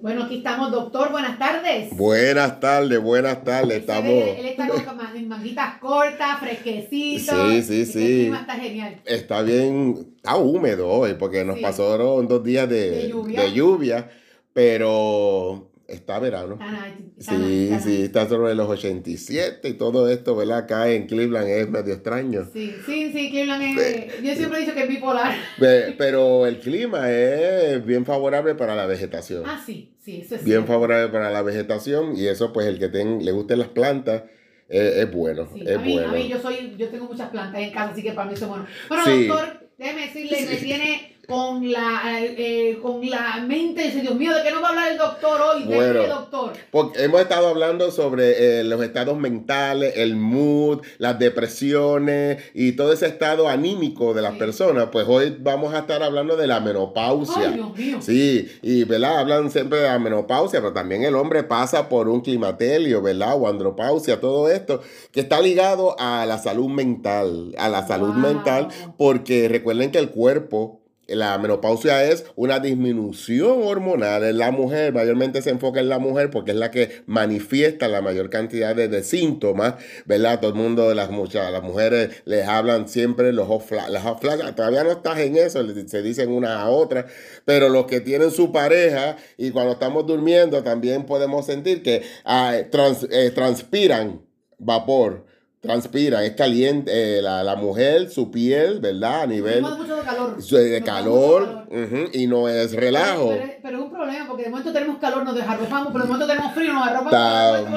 [0.00, 1.94] Bueno, aquí estamos, doctor, buenas tardes.
[1.96, 3.72] Buenas tardes, buenas tardes.
[3.74, 4.10] Él, Estamos.
[4.38, 7.32] él está con man- manguitas cortas, fresquecito.
[7.50, 7.98] Sí, sí, Este sí.
[8.22, 8.96] clima está genial.
[9.04, 11.62] Está bien, está húmedo hoy porque nos Sí.
[11.62, 13.42] pasaron dos días de, De lluvia.
[13.42, 14.10] de lluvia,
[14.52, 16.54] pero está verano.
[16.54, 20.58] Está nice, Sí, está sí, está sobre los 87 y todo esto, ¿verdad?
[20.58, 22.46] Acá en Cleveland es medio extraño.
[22.52, 25.34] Sí, sí, sí, Cleveland es, yo siempre he dicho que es bipolar.
[25.58, 29.44] Pe- Pero el clima es bien favorable para la vegetación.
[29.46, 30.72] Ah, sí, sí, eso es Bien cierto.
[30.72, 34.24] favorable para la vegetación y eso pues el que ten- le gusten las plantas
[34.68, 36.08] eh, es bueno, Sí, es a, mí, bueno.
[36.08, 38.44] a mí yo soy, yo tengo muchas plantas en casa, así que para mí eso
[38.46, 38.66] es bueno.
[38.88, 39.26] Bueno, Sí.
[39.28, 44.34] doctor, déjeme decirle, me tiene con la, eh, eh, con la mente, dice, Dios mío,
[44.34, 45.64] ¿de qué nos va a hablar el doctor hoy?
[45.64, 46.00] ¿De Bueno.
[46.02, 46.52] qué, doctor?
[46.70, 52.92] Porque hemos estado hablando sobre eh, los estados mentales, el mood, las depresiones y todo
[52.92, 54.38] ese estado anímico de las Sí.
[54.38, 54.88] personas.
[54.92, 57.48] Pues hoy vamos a estar hablando de la menopausia.
[57.48, 57.98] Ay, Dios mío.
[58.00, 59.18] Sí, y ¿verdad?
[59.18, 63.34] Hablan siempre de la menopausia, pero también el hombre pasa por un climaterio, ¿verdad?
[63.40, 64.80] O andropausia, todo esto,
[65.12, 68.22] que está ligado a la salud mental, a la salud Wow.
[68.22, 74.92] mental, porque recuerden que el cuerpo, la menopausia es una disminución hormonal en la mujer,
[74.92, 79.02] mayormente se enfoca en la mujer porque es la que manifiesta la mayor cantidad de,
[79.02, 79.74] síntomas,
[80.06, 80.40] ¿verdad?
[80.40, 84.20] Todo el mundo, las, muchas, las mujeres les hablan siempre los las hot
[84.56, 87.06] todavía no estás en eso, se dicen una a otra,
[87.44, 92.56] pero los que tienen su pareja y cuando estamos durmiendo también podemos sentir que ah,
[92.70, 94.22] trans- eh, transpiran
[94.58, 95.25] vapor.
[95.66, 99.22] Transpiran, es caliente eh, la, la mujer, su piel, ¿verdad?
[99.22, 100.42] A nivel da mucho calor.
[100.42, 101.84] su- de calor, calor.
[101.84, 103.28] ujú, y no es relajo.
[103.30, 106.10] Pero, pero- pero es un problema, porque de momento tenemos calor, nos desarropamos, pero de
[106.12, 107.10] momento tenemos frío, nos arropamos.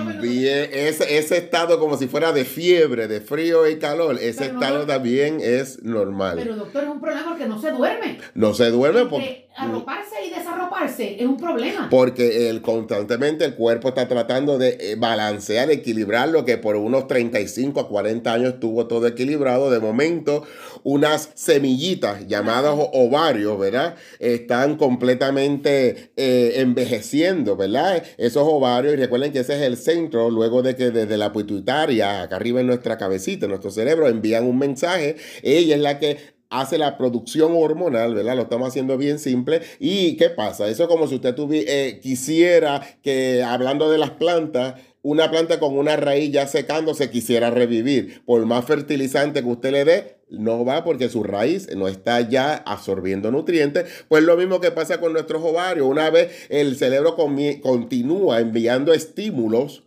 [0.05, 4.53] También ese, ese estado como si fuera de fiebre, de frío y calor, ese Pero
[4.53, 6.37] no estado lo- también es normal.
[6.37, 8.19] Pero doctor, es un problema porque no se duerme.
[8.35, 11.87] no se duerme porque, arroparse y desarroparse es un problema.
[11.89, 17.07] porque el, constantemente el cuerpo está tratando de eh, balancear, equilibrar lo que por unos
[17.07, 19.69] 35 a 40 años estuvo todo equilibrado.
[19.69, 20.43] De momento,
[20.83, 23.95] unas semillitas llamadas ovarios, ¿verdad?
[24.19, 28.03] Están completamente eh, envejeciendo, ¿verdad?
[28.17, 32.23] Esos ovarios, y recuerden que ese es el centro, luego de que desde la pituitaria,
[32.23, 35.17] acá arriba en nuestra cabecita, en nuestro cerebro, envían un mensaje.
[35.43, 38.35] Ella es la que hace la producción hormonal, ¿verdad?
[38.35, 39.61] Lo estamos haciendo bien simple.
[39.79, 40.67] ¿Y qué pasa?
[40.67, 45.59] Eso es como si usted tuvi- eh, quisiera que, hablando de las plantas, una planta
[45.59, 48.21] con una raíz ya secándose quisiera revivir.
[48.25, 52.55] Por más fertilizante que usted le dé, no va porque su raíz no está ya
[52.55, 53.85] absorbiendo nutrientes.
[54.09, 55.87] Pues lo mismo que pasa con nuestros ovarios.
[55.87, 59.83] Una vez el cerebro continúa enviando estímulos,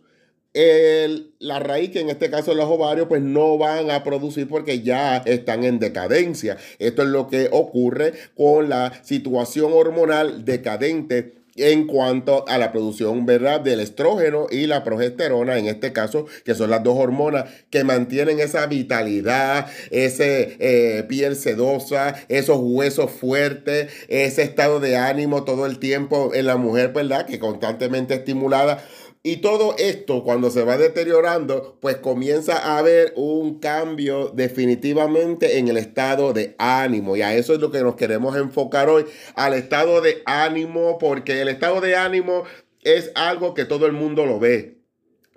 [0.53, 4.81] el- la raíz, que en este caso los ovarios, pues no van a producir porque
[4.81, 6.57] ya están en decadencia.
[6.79, 13.27] Esto es lo que ocurre con la situación hormonal decadente en cuanto a la producción,
[13.27, 13.61] ¿verdad?
[13.61, 18.39] Del estrógeno y la progesterona, en este caso, que son las dos hormonas que mantienen
[18.39, 25.77] esa vitalidad, ese eh, piel sedosa, esos huesos fuertes, ese estado de ánimo todo el
[25.77, 27.27] tiempo en la mujer, ¿verdad?
[27.27, 28.83] Que constantemente estimulada.
[29.25, 35.69] Y todo esto, cuando se va deteriorando, pues comienza a haber un cambio definitivamente en
[35.69, 37.15] el estado de ánimo.
[37.15, 39.05] Y a eso es lo que nos queremos enfocar hoy,
[39.35, 42.43] al estado de ánimo, porque el estado de ánimo
[42.81, 44.83] es algo que todo el mundo lo ve.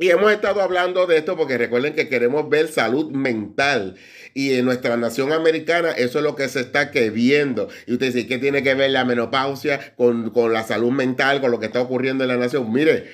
[0.01, 3.95] Y hemos estado hablando de esto porque recuerden que queremos ver salud mental.
[4.35, 7.69] Y en nuestra nación americana eso es lo que se está viendo.
[7.87, 11.53] Y usted dice, ¿qué tiene que ver la menopausia con, con la salud mental, con
[11.53, 12.71] lo que está ocurriendo en la nación?
[12.71, 13.07] Mire,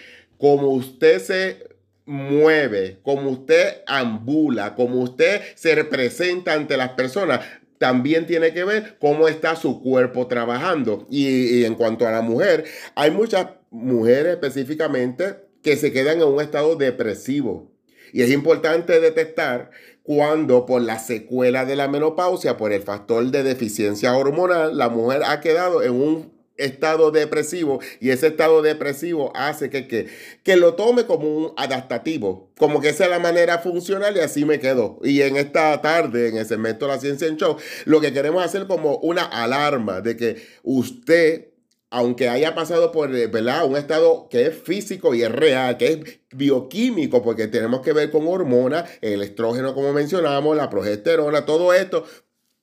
[0.42, 1.68] como usted se
[2.04, 7.46] mueve, como usted ambula, como usted se representa ante las personas,
[7.78, 11.06] también tiene que ver cómo está su cuerpo trabajando.
[11.08, 12.64] Y, en cuanto a la mujer,
[12.96, 17.70] hay muchas mujeres específicamente que se quedan en un estado depresivo.
[18.12, 19.70] Y es importante detectar
[20.02, 25.22] cuando por la secuela de la menopausia, por el factor de deficiencia hormonal, la mujer
[25.24, 30.08] ha quedado en un estado depresivo y ese estado depresivo hace que, que,
[30.42, 34.44] que lo tome como un adaptativo, como que esa es la manera funcional y así
[34.44, 34.98] me quedo.
[35.02, 38.44] Y en esta tarde, en el segmento de la ciencia en show, lo que queremos
[38.44, 41.52] hacer como una alarma de que usted
[41.92, 43.30] aunque haya pasado por eh,
[43.66, 48.10] un estado que es físico y es real, que es bioquímico, porque tenemos que ver
[48.10, 52.06] con hormonas, el estrógeno, como mencionamos, la progesterona, todo esto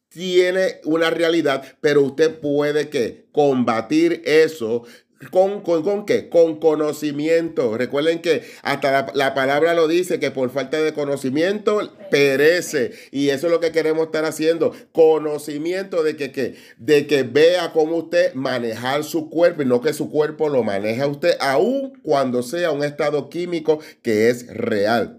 [0.10, 4.84] tiene una realidad, pero usted puede que combatir eso
[5.32, 6.30] ¿Con, con, ¿Con qué?
[6.30, 7.78] Con conocimiento.
[7.78, 12.94] Recuerden que hasta la, palabra lo dice, que por falta de conocimiento perece.
[13.12, 14.74] Y eso es lo que queremos estar haciendo.
[14.94, 19.92] Conocimiento de que, que, de que vea cómo usted manejar su cuerpo y no que
[19.92, 25.19] su cuerpo lo maneja usted, aun cuando sea un estado químico que es real.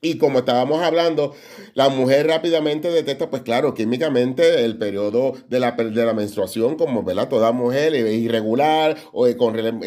[0.00, 1.34] Y como estábamos hablando,
[1.74, 7.02] la mujer rápidamente detecta, pues claro, químicamente el periodo de la, de la menstruación, como
[7.02, 7.28] ¿verdad?
[7.28, 9.26] toda mujer es irregular, o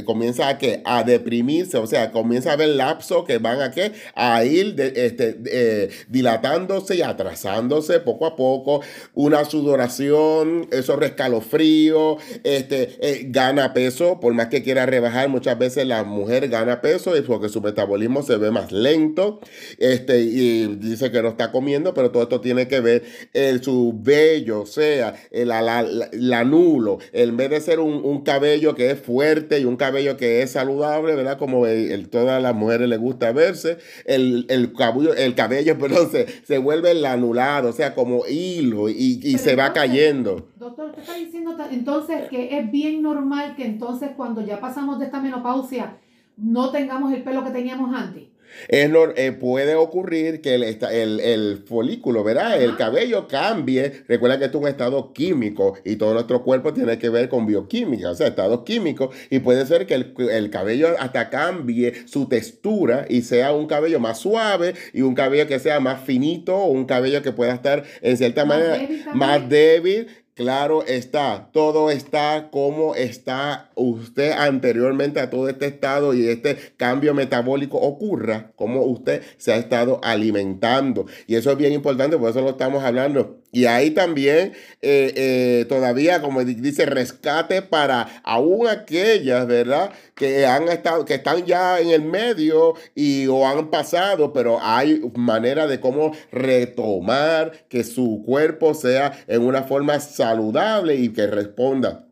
[0.04, 3.94] comienza a, que, a deprimirse, o sea, comienza a haber lapsos que van a, ¿qué?
[4.14, 8.82] a ir este, eh, dilatándose y atrasándose poco a poco,
[9.14, 15.88] una sudoración, esos rescalofríos, este, eh, gana peso, por más que quiera rebajar, muchas veces
[15.88, 19.40] la mujer gana peso porque su metabolismo se ve más lento.
[19.78, 23.94] Este, y dice que no está comiendo, pero todo esto tiene que ver en su
[23.96, 29.00] vello, o sea, el, la, la, nulo, en vez de ser un, cabello que es
[29.00, 31.38] fuerte y un cabello que es saludable, ¿verdad?
[31.38, 36.28] Como el, todas las mujeres les gusta verse, el, el cabello, el cabello perdón, se,
[36.44, 40.48] se vuelve anulado, o sea, como hilo y, y se va cayendo.
[40.58, 41.42] Doctor, usted está diciendo
[41.72, 45.98] entonces que es bien normal que entonces cuando ya pasamos de esta menopausia
[46.38, 48.24] no tengamos el pelo que teníamos antes.
[48.68, 52.62] Eh, puede ocurrir que el, el, folículo, ¿verdad?
[52.62, 54.04] El cabello cambie.
[54.08, 57.46] Recuerda que esto es un estado químico y todo nuestro cuerpo tiene que ver con
[57.46, 59.16] bioquímica, o sea, estados químicos.
[59.30, 64.20] Y puede ser que el, cabello hasta cambie su textura y sea un cabello más
[64.20, 68.18] suave y un cabello que sea más finito o un cabello que pueda estar en
[68.18, 70.08] cierta manera más débil
[70.42, 77.14] Claro está, todo está como está usted anteriormente a todo este estado y este cambio
[77.14, 81.06] metabólico ocurra, como usted se ha estado alimentando.
[81.28, 85.66] Y eso es bien importante, por eso lo estamos hablando y ahí también eh, eh,
[85.68, 89.92] todavía, como dice, rescate para aún aquellas, ¿verdad?
[90.16, 95.02] Que han estado, que están ya en el medio y o han pasado, pero hay
[95.16, 102.08] manera de cómo retomar que su cuerpo sea en una forma saludable y que responda.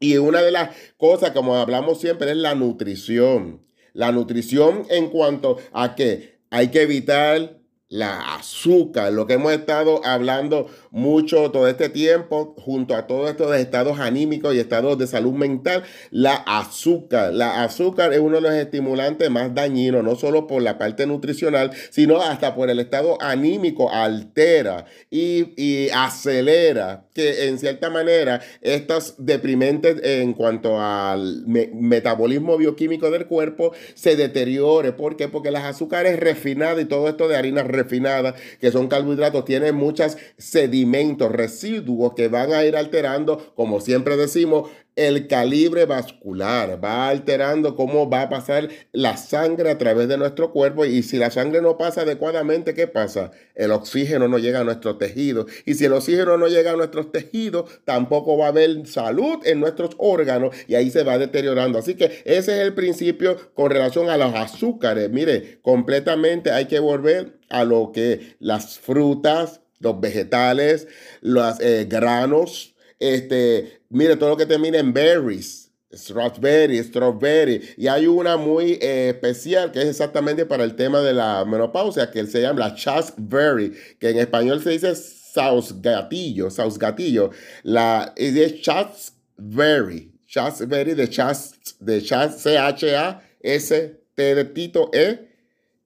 [0.00, 3.62] Y una de las cosas, como hablamos siempre, es la nutrición.
[3.92, 7.57] La nutrición en cuanto a que hay que evitar
[7.88, 13.54] la azúcar, lo que hemos estado hablando mucho todo este tiempo, junto a todos estos
[13.56, 17.32] estados anímicos y estados de salud mental, la azúcar.
[17.32, 21.70] La azúcar es uno de los estimulantes más dañinos, no solo por la parte nutricional,
[21.90, 29.14] sino hasta por el estado anímico, altera y, y acelera que en cierta manera estas
[29.18, 34.92] deprimentes en cuanto al metabolismo bioquímico del cuerpo se deteriore.
[34.92, 35.28] ¿Por qué?
[35.28, 40.16] Porque las azúcares refinadas y todo esto de harinas refinadas, que son carbohidratos, tienen muchos
[40.36, 40.87] sedimentos,
[41.30, 48.10] residuos que van a ir alterando, como siempre decimos, el calibre vascular, va alterando cómo
[48.10, 51.78] va a pasar la sangre a través de nuestro cuerpo y si la sangre no
[51.78, 53.30] pasa adecuadamente, ¿qué pasa?
[53.54, 57.12] El oxígeno no llega a nuestros tejidos y si el oxígeno no llega a nuestros
[57.12, 61.78] tejidos, tampoco va a haber salud en nuestros órganos y ahí se va deteriorando.
[61.78, 65.10] Así que ese es el principio con relación a los azúcares.
[65.10, 70.86] Mire, completamente hay que volver a lo que las frutas, los vegetales,
[71.20, 77.62] los eh, granos, este, mire, todo lo que termina en berries, strawberry, strawberry.
[77.76, 82.10] Y hay una muy eh, especial que es exactamente para el tema de la menopausia,
[82.10, 87.30] que se llama la chasteberry, que en español se dice sausgatillo, sausgatillo.
[87.62, 93.98] La es chasteberry, chasteberry de chast, de chast, C-H-A-S-T
[94.34, 95.28] de Tito E,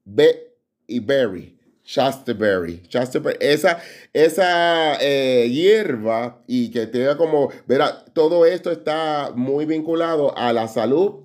[0.04, 0.52] B
[0.86, 1.51] y berry.
[1.84, 2.82] Chasteberry.
[3.40, 3.78] Esa,
[4.12, 10.68] esa eh, hierba y que tenga como, verá, todo esto está muy vinculado a la
[10.68, 11.20] salud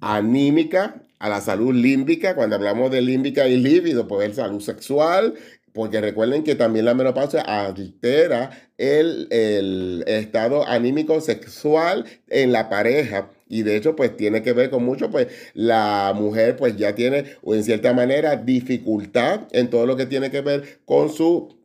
[0.00, 2.34] anímica, a la salud límbica.
[2.34, 5.34] Cuando hablamos de límbica y líbido, pues es salud sexual
[5.72, 13.30] porque recuerden que también la menopausia altera el, el estado anímico sexual en la pareja.
[13.48, 17.24] Y de hecho, pues tiene que ver con mucho, pues la mujer pues ya tiene,
[17.42, 21.56] o en cierta manera, dificultad en todo lo que tiene que ver con su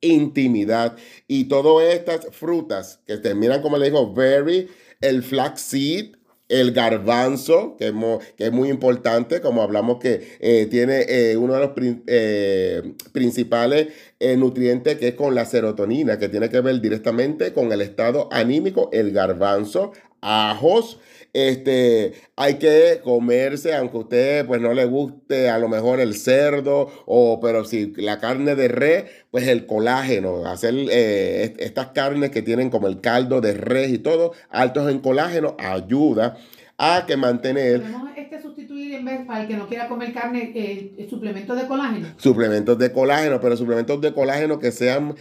[0.00, 0.96] intimidad.
[1.26, 4.68] Y todas estas frutas que terminan, como le digo, berry,
[5.00, 6.16] el flaxseed,
[6.48, 7.94] el garbanzo, que es,
[8.36, 11.70] que es, muy importante, como hablamos que eh, tiene eh, uno de los
[12.06, 13.88] eh, principales
[14.36, 18.88] nutrientes que es con la serotonina, que tiene que ver directamente con el estado anímico,
[18.92, 20.98] el garbanzo, ajos,
[21.34, 26.14] este, hay que comerse, aunque a usted pues no le guste a lo mejor el
[26.14, 32.30] cerdo, o, pero si la carne de res, pues el colágeno, hacer eh, estas carnes
[32.30, 36.36] que tienen como el caldo de res y todo, altos en colágeno, ayuda
[36.78, 37.82] a que mantener...
[37.82, 41.66] Podemos este sustituir en vez, para el que no quiera comer carne, eh, suplementos de
[41.66, 42.08] colágeno.
[42.16, 45.16] Suplementos de colágeno, pero suplementos de colágeno que sean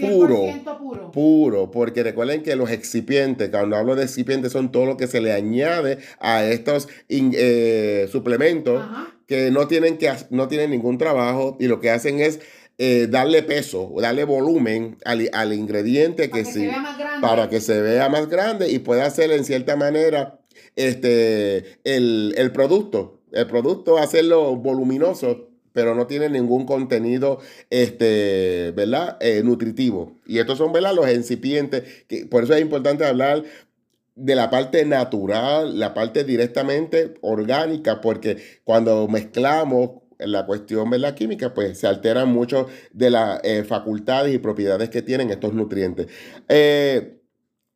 [0.00, 0.46] puro,
[0.78, 1.10] puro.
[1.10, 5.20] Puro, porque recuerden que los excipientes, cuando hablo de excipientes, son todo lo que se
[5.20, 8.84] le añade a estos eh, suplementos
[9.26, 12.40] que no tienen, que no tienen ningún trabajo y lo que hacen es
[12.78, 16.68] eh, darle peso, darle volumen al, ingrediente que, sí,
[17.20, 20.40] para que se vea más grande y pueda hacer en cierta manera
[20.76, 27.38] este, el, el producto, el producto hacerlo voluminoso pero no tiene ningún contenido,
[27.70, 29.16] este, ¿verdad?
[29.20, 30.16] Eh, nutritivo.
[30.26, 30.94] Y estos son, ¿verdad?
[30.94, 31.82] Los incipientes,
[32.30, 33.44] por eso es importante hablar
[34.16, 41.14] de la parte natural, la parte directamente orgánica, porque cuando mezclamos la cuestión de la
[41.14, 46.08] química, pues se alteran mucho de las eh, facultades y propiedades que tienen estos nutrientes.
[46.48, 47.19] Eh,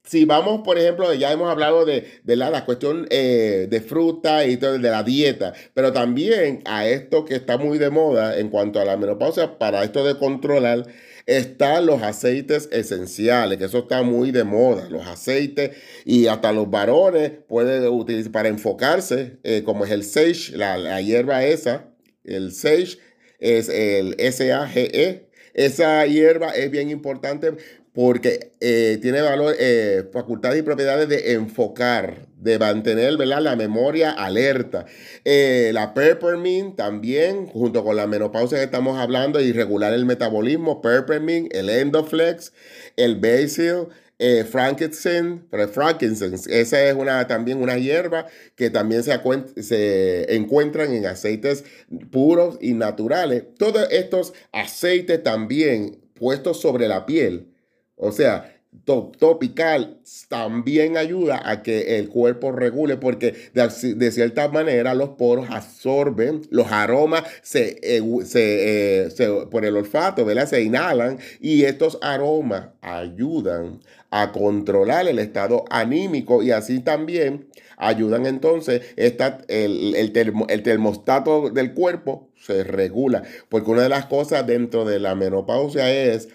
[0.04, 4.78] si vamos, por ejemplo, ya hemos hablado de, la, cuestión eh, de fruta y todo,
[4.78, 8.84] de la dieta, pero también a esto que está muy de moda en cuanto a
[8.84, 10.86] la menopausia, para esto de controlar,
[11.26, 15.70] están los aceites esenciales, que eso está muy de moda, los aceites
[16.04, 21.00] y hasta los varones pueden utilizar para enfocarse, eh, como es el sage, la, la
[21.00, 21.88] hierba esa,
[22.24, 22.98] el sage
[23.38, 25.28] es el S-A-G-E.
[25.54, 27.52] Esa hierba es bien importante
[27.94, 33.40] porque eh, tiene valor, eh, facultades y propiedades de enfocar, de mantener ¿verdad?
[33.40, 34.84] la memoria alerta.
[35.24, 40.82] Eh, la peppermint también, junto con la menopausia que estamos hablando, y regular el metabolismo,
[40.82, 42.52] peppermint, el endoflex,
[42.96, 43.86] el basil,
[44.18, 48.26] eh, frankincense, frankincense, esa es una, también una hierba
[48.56, 49.20] que también se,
[49.62, 51.62] se encuentran en aceites
[52.10, 53.44] puros y naturales.
[53.56, 57.53] Todos estos aceites también puestos sobre la piel
[57.96, 58.54] o sea,
[58.84, 59.98] topical
[60.28, 66.70] también ayuda a que el cuerpo regule porque de, cierta manera los poros absorben los
[66.70, 67.78] aromas se,
[68.24, 70.46] se, eh, por el olfato ¿verdad?
[70.46, 73.80] se inhalan y estos aromas ayudan
[74.10, 77.46] a controlar el estado anímico y así también
[77.76, 80.12] ayudan entonces esta, el, el,
[80.48, 85.90] el termostato del cuerpo se regula porque una de las cosas dentro de la menopausia
[85.90, 86.28] es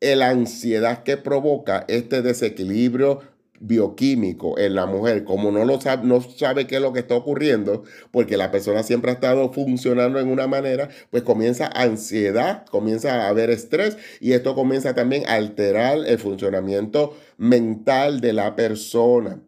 [0.00, 3.20] la ansiedad que provoca este desequilibrio
[3.60, 7.14] bioquímico en la mujer, como no lo sabe, no sabe qué es lo que está
[7.14, 13.26] ocurriendo, porque la persona siempre ha estado funcionando en una manera, pues comienza ansiedad, comienza
[13.26, 19.40] a haber estrés y esto comienza también a alterar el funcionamiento mental de la persona.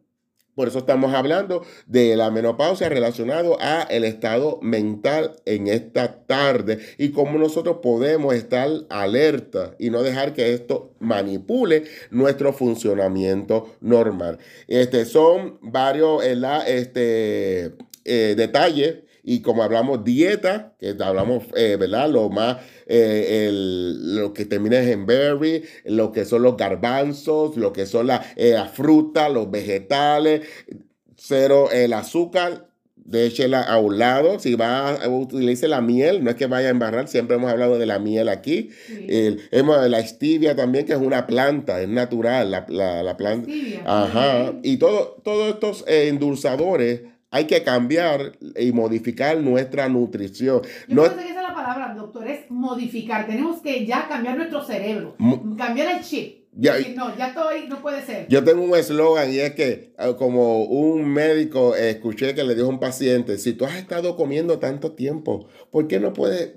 [0.54, 6.78] Por eso estamos hablando de la menopausia relacionado a el estado mental en esta tarde
[6.98, 14.38] y cómo nosotros podemos estar alerta y no dejar que esto manipule nuestro funcionamiento normal.
[14.68, 17.72] Este, son varios este,
[18.04, 22.10] eh, detalles y como hablamos dieta, que hablamos, eh, ¿verdad?
[22.10, 27.86] Lo más, eh, lo que termina en berry, lo que son los garbanzos, lo que
[27.86, 30.42] son la, eh, fruta, los vegetales,
[31.16, 32.66] cero el azúcar,
[32.96, 34.40] déchela a un lado.
[34.40, 37.78] Si va a utilizar la miel, no es que vaya a embarrar, siempre hemos hablado
[37.78, 38.70] de la miel aquí.
[38.88, 42.66] hemos, la stevia también, que es una planta, es natural, la,
[43.04, 43.48] la, planta.
[43.84, 44.52] Ajá.
[44.64, 50.60] Y todo, todos estos endulzadores hay que cambiar y modificar nuestra nutrición.
[50.86, 53.26] Yo no que esa es la palabra, doctor, es modificar.
[53.26, 55.16] Tenemos que ya cambiar nuestro cerebro,
[55.56, 56.42] cambiar el chip.
[56.54, 58.28] Ya, no, ya estoy, no puede ser.
[58.28, 62.54] Yo tengo un eslogan y es que, ah, como un médico eh, escuché que le
[62.54, 66.52] dijo a un paciente: si tú has estado comiendo tanto tiempo, ¿por qué no puedes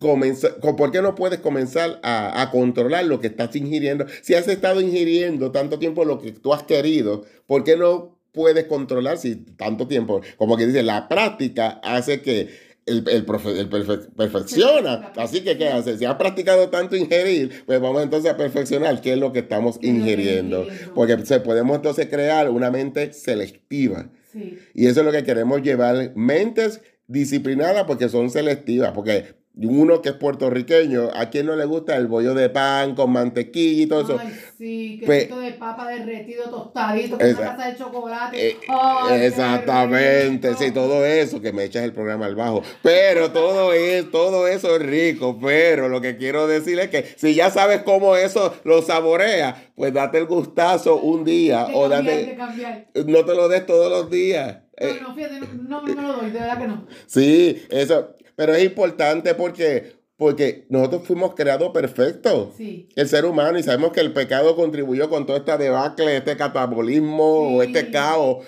[0.00, 4.06] comenzar, ¿por qué no puedes comenzar a, a, controlar lo que estás ingiriendo?
[4.22, 8.64] Si has estado ingiriendo tanto tiempo lo que tú has querido, ¿por qué no puedes
[8.64, 13.70] controlar si tanto tiempo, como que dice, la práctica hace que el, el, profe- el
[13.70, 15.12] perfe- perfecciona.
[15.16, 15.96] Así que, ¿qué hace?
[15.98, 19.78] Si has practicado tanto ingerir, pues vamos entonces a perfeccionar qué es lo que estamos
[19.78, 20.66] ¿Qué es lo que ingiriendo.
[20.94, 24.10] Porque podemos entonces crear una mente selectiva.
[24.32, 24.58] Sí.
[24.74, 26.12] Y eso es lo que queremos llevar.
[26.16, 28.92] Mentes disciplinadas porque son selectivas.
[28.92, 33.10] Porque uno que es puertorriqueño, ¿a quién no le gusta el bollo de pan con
[33.12, 34.18] mantequilla y todo eso?
[34.18, 38.48] Ay, sí, Pues- quesito de papa derretido, tostadito, con una taza de chocolate.
[38.50, 42.62] Eh, Ay, Exactamente, sí, todo eso, que me echas el programa al bajo.
[42.82, 45.38] Pero todo es, todo eso es rico.
[45.40, 49.92] Pero lo que quiero decir es que si ya sabes cómo eso lo saborea, pues
[49.92, 52.86] date el gustazo un día De o date, cambiar.
[53.06, 54.58] no te lo des todos los días.
[54.78, 56.86] Eh, No, no, fíjate, no, no, no me lo doy, de verdad que no.
[57.06, 62.48] Sí, eso, pero es importante porque, porque nosotros fuimos creados perfectos.
[62.56, 62.88] Sí.
[62.96, 67.60] El ser humano, y sabemos que el pecado contribuyó con toda esta debacle, este catabolismo
[67.60, 67.68] Sí.
[67.68, 68.44] este caos,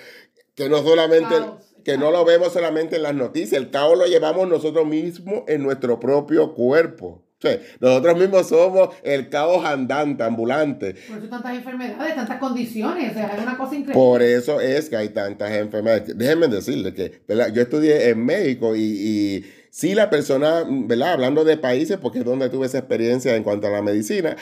[0.57, 4.07] que no solamente, Caos, que no lo vemos solamente en las noticias, el caos lo
[4.07, 7.21] llevamos nosotros mismos en nuestro propio cuerpo.
[7.37, 10.95] O sea, nosotros mismos somos el caos andante, ambulante.
[11.07, 13.93] Por eso tantas enfermedades, tantas condiciones, o sea, es una cosa increíble.
[13.95, 16.17] Por eso es que hay tantas enfermedades.
[16.17, 17.53] Déjenme decirles que ¿verdad?
[17.53, 19.45] yo estudié en México y, y
[19.75, 21.15] sí la persona, ¿verdad?
[21.15, 24.37] Hablando de países, porque es donde tuve esa experiencia en cuanto a la medicina,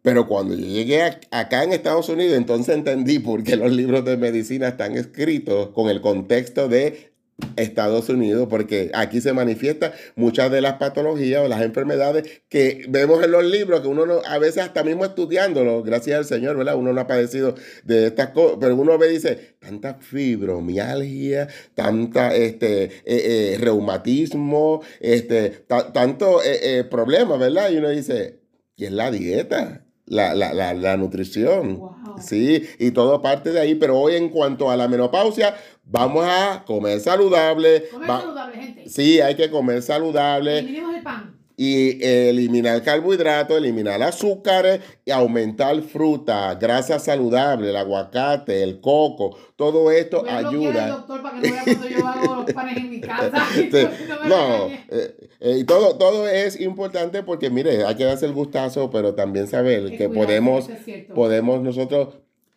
[0.00, 4.02] pero cuando yo llegué a- acá en Estados Unidos, entonces entendí por qué los libros
[4.06, 7.12] de medicina están escritos con el contexto de
[7.56, 13.22] Estados Unidos, porque aquí se manifiestan muchas de las patologías o las enfermedades que vemos
[13.22, 16.76] en los libros, que uno no, a veces hasta mismo estudiándolo, gracias al Señor, ¿verdad?
[16.76, 17.54] Uno no ha padecido
[17.84, 24.82] de estas cosas, pero uno ve y dice, tanta fibromialgia, tanta este, eh, eh, reumatismo,
[25.00, 27.70] este, ta- tanto eh, eh, problemas, ¿verdad?
[27.70, 28.40] Y uno dice,
[28.76, 31.78] y es la dieta, la, la, la, la nutrición.
[31.78, 31.94] Wow.
[32.20, 35.54] Sí, y todo parte de ahí, pero hoy en cuanto a la menopausia,
[35.90, 37.88] vamos a comer saludable.
[37.90, 38.88] Comer va- saludable, gente.
[38.88, 41.34] Sí, hay que comer saludable Eliminemos el pan.
[41.56, 49.36] y eh, eliminar carbohidratos, eliminar azúcares y aumentar fruta, grasa saludable, el aguacate, el coco,
[49.56, 50.54] todo esto Voy a bloquear al
[50.84, 50.88] ayuda.
[50.88, 53.46] doctor para que no vea cuando yo hago los panes en mi casa.
[53.52, 53.70] Sí,
[54.28, 58.90] no eh, eh, y todo, todo es importante porque, mire, hay que darse el gustazo,
[58.90, 60.68] pero también saber que cuidarse, podemos
[61.14, 62.08] podemos nosotros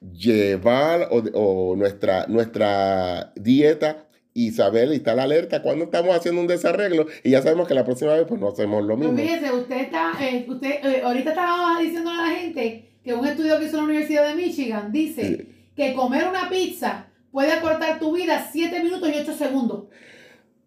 [0.02, 6.48] llevar o, o nuestra, nuestra dieta y saber y estar alerta cuando estamos haciendo un
[6.48, 9.18] desarreglo y ya sabemos que la próxima vez pues no hacemos lo Pues mismo.
[9.22, 13.60] fíjese, usted está, eh, usted, eh, ahorita estaba diciéndole a la gente que un estudio
[13.60, 18.48] que hizo la Universidad de Michigan dice que comer una pizza puede acortar tu vida
[18.52, 19.84] 7 minutos y 8 segundos.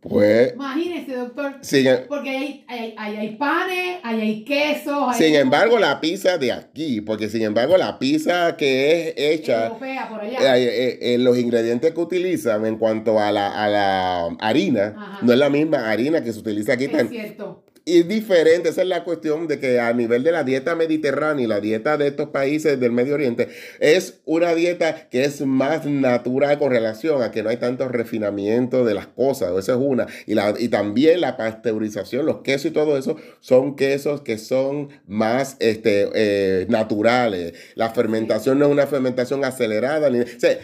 [0.09, 1.55] Pues, Imagínese, doctor.
[1.62, 5.16] sin, Porque hay, hay, hay, hay panes, hay, hay quesos.
[5.16, 10.09] sin embargo, la pizza de aquí, porque sin embargo, la pizza que es hecha, Europea
[10.10, 10.59] por allá.
[10.59, 15.18] eh, eh, eh, los ingredientes que utilizan en cuanto a la, a la harina, Ajá.
[15.22, 16.85] no es la misma harina que se utiliza aquí.
[16.85, 17.64] es tan- cierto.
[17.86, 21.47] Es diferente, esa es la cuestión de que a nivel de la dieta mediterránea y
[21.47, 23.48] la dieta de estos países del Medio Oriente,
[23.78, 28.86] es una dieta que es más natural con relación a que no hay tanto refinamiento
[28.86, 30.06] de las cosas, eso es una.
[30.27, 34.89] Y, la, y también la pasteurización, los quesos y todo eso, son quesos que son
[35.06, 37.52] más este, eh, naturales.
[37.74, 40.09] La fermentación no es una fermentación acelerada.
[40.09, 40.59] Ni, o sea,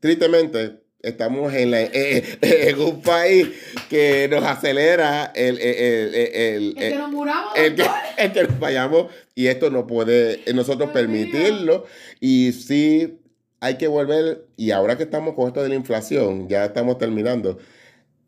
[0.00, 3.48] tristemente, estamos en, la- eh, en un país
[3.88, 7.84] que nos acelera el, el, el, el- El que nos muramos, el que,
[8.18, 11.84] el que nos vayamos y esto no puede eh, nosotros permitirlo
[12.20, 13.20] y sí
[13.60, 17.58] hay que volver y ahora que estamos con esto de la inflación ya estamos terminando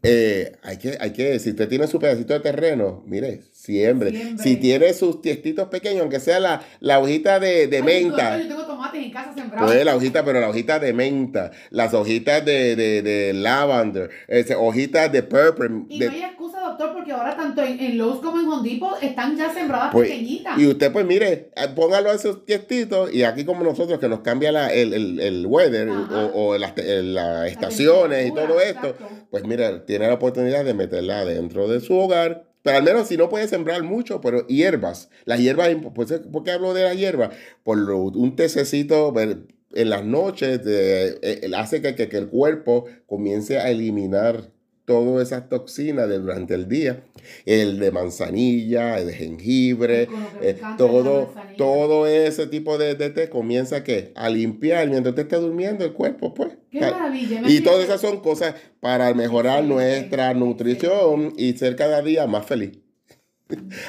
[0.03, 4.43] eh, hay que hay que si usted tiene su pedacito de terreno mire siembre, Siembre.
[4.45, 8.47] si tiene sus tiestitos pequeños aunque sea la, la hojita de, de Ay, menta Yo
[8.49, 9.71] tengo tomates en casa sembrados.
[9.73, 14.55] pues la hojita, pero la hojita de menta, las hojitas de, de, de lavender, ese,
[14.55, 15.69] hojitas de purple.
[15.89, 16.21] Y de- no hay
[16.69, 20.09] doctor, porque ahora tanto en, en Lowe's como en Home Depot están ya sembradas Pues,
[20.09, 20.59] pequeñitas.
[20.59, 24.21] y usted, pues mire, eh, póngalo a esos tiestitos y aquí como nosotros que nos
[24.21, 26.27] cambia la, el, el, el weather Ajá.
[26.35, 29.27] o, o las, las estaciones y todo temperatura, esto, exacto.
[29.31, 32.45] pues mire, tiene la oportunidad de meterla dentro de su hogar.
[32.63, 35.09] Pero al menos si no puede sembrar mucho, pero hierbas.
[35.25, 37.31] Las hierbas, pues, ¿por qué hablo de las hierbas?
[37.63, 42.85] Por lo- un tececito en las noches de- eh, hace que, que- que el cuerpo
[43.07, 44.51] comience a eliminar
[44.89, 47.05] todas esas toxinas de durante el día.
[47.47, 50.11] El de manzanilla, el de jengibre,
[50.41, 54.13] eh, todo, todo ese tipo de, de té comienza ¿qué?
[54.17, 56.53] a limpiar mientras usted esté durmiendo el cuerpo, pues.
[56.71, 57.41] Qué maravilla.
[57.45, 62.79] y todas esas son cosas para mejorar nuestra nutrición y ser cada día más feliz.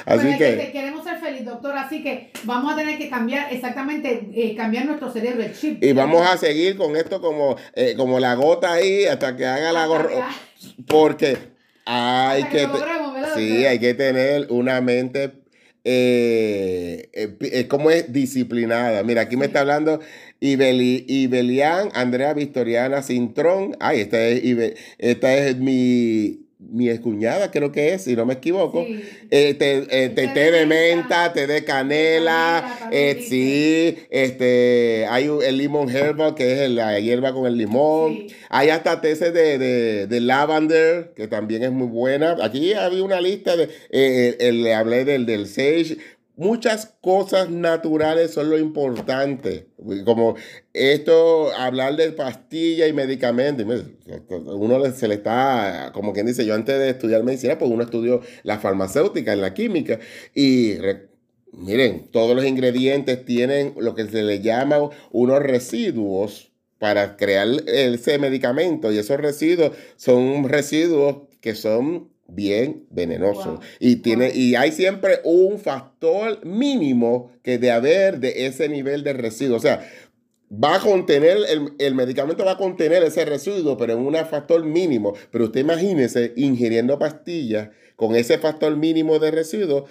[0.06, 3.52] Así Bueno, es que queremos ser feliz, doctor, así que vamos a tener que cambiar
[3.52, 5.84] exactamente, eh, cambiar nuestro cerebro, el chip.
[5.84, 9.72] y vamos a seguir con esto como, eh, como la gota ahí hasta que haga
[9.72, 11.36] la que- Porque
[11.84, 15.32] hay Hasta que, lo te- logremos, ¿verdad, sí, hay que tener una mente
[15.84, 18.12] eh, eh, eh, ¿cómo es?
[18.12, 19.02] disciplinada.
[19.02, 20.00] Mira, aquí me está hablando
[20.40, 23.76] Ibeli, Ibelian, Andrea Victoriana Cintrón.
[23.80, 28.34] Ay, esta es, Ibe- esta es mi, mi excuñada, creo que es, si no me
[28.34, 28.84] equivoco.
[28.86, 29.02] Sí.
[29.30, 35.06] Eh, te, eh, te- Té té de menta, té de canela, canela, eh, sí, este,
[35.08, 38.12] hay un- el limón herbal, que es la hierba con el limón.
[38.28, 38.34] Sí.
[38.50, 42.36] Hay hasta té de, de, de lavender, que también es muy buena.
[42.42, 45.96] Aquí había una lista de, eh, el- le hablé del, del sage.
[46.40, 49.66] Muchas cosas naturales son lo importante.
[50.06, 50.36] Como
[50.72, 53.66] esto, hablar de pastillas y medicamentos.
[54.30, 58.22] Uno se le está, como quien dice, yo antes de estudiar medicina, pues uno estudió
[58.42, 59.98] la farmacéutica, en la química.
[60.34, 61.08] Y re-
[61.52, 68.18] miren, todos los ingredientes tienen lo que se le llama unos residuos para crear ese
[68.18, 68.90] medicamento.
[68.90, 73.46] Y esos residuos son residuos que son bien venenosos.
[73.46, 73.60] Wow.
[73.78, 74.36] Y, tiene, Wow.
[74.36, 79.56] y hay siempre un factor mínimo que de haber de ese nivel de residuo.
[79.56, 79.86] O sea,
[80.52, 84.64] va a contener, el, el medicamento va a contener ese residuo, pero en un factor
[84.64, 85.14] mínimo.
[85.30, 89.86] Pero usted imagínese ingiriendo pastillas con ese factor mínimo de residuo.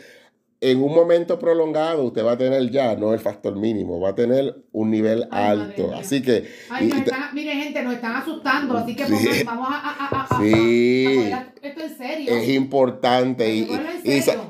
[0.61, 4.15] En un momento prolongado usted va a tener ya, no el factor mínimo, va a
[4.15, 5.93] tener un nivel Ay, alto.
[5.95, 9.43] Así que Ay, y- nos y- están, mire, gente, nos están asustando, así que Sí.
[9.45, 11.31] vamos a, a, a, a- a- Sí.
[11.61, 12.33] esto en serio.
[12.35, 13.53] Es importante.
[13.55, 13.69] Y,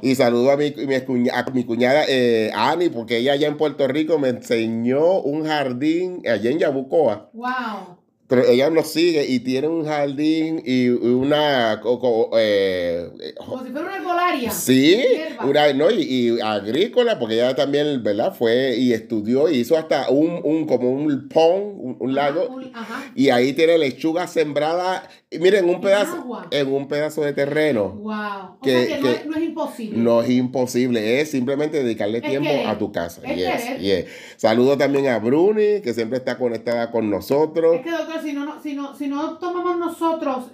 [0.02, 3.58] y- saludo a mi, mi, escuña- a mi cuñada eh, Ani, porque ella allá en
[3.58, 7.30] Puerto Rico me enseñó un jardín allá en Yabucoa.
[7.34, 7.99] Wow.
[8.30, 11.80] Pero ella nos sigue y tiene un jardín y una...
[11.82, 14.52] co- co- eh, Como si fuera una herbolaria.
[14.52, 15.04] Sí,
[15.44, 18.36] una, no, y, y agrícola, porque ella también, ¿verdad?
[18.38, 22.54] Fue y estudió y hizo hasta un, un como un pond, un, un lago, Ajá,
[22.54, 23.12] un- ajá.
[23.16, 26.48] y ahí tiene lechuga sembrada, y miren, un ¿En pedazo, agua?
[26.50, 27.90] en un pedazo de terreno.
[27.90, 28.14] Wow.
[28.14, 29.98] O Que- sea que, no, que es, no es imposible.
[30.00, 33.22] No es imposible, es simplemente dedicarle Es tiempo a tu casa.
[33.24, 34.06] Es Yes, yes.
[34.38, 37.76] Saludo también a Bruni, que siempre está conectada con nosotros.
[37.76, 40.46] Es que, doctor, si no, no- si no, si no tomamos nosotros,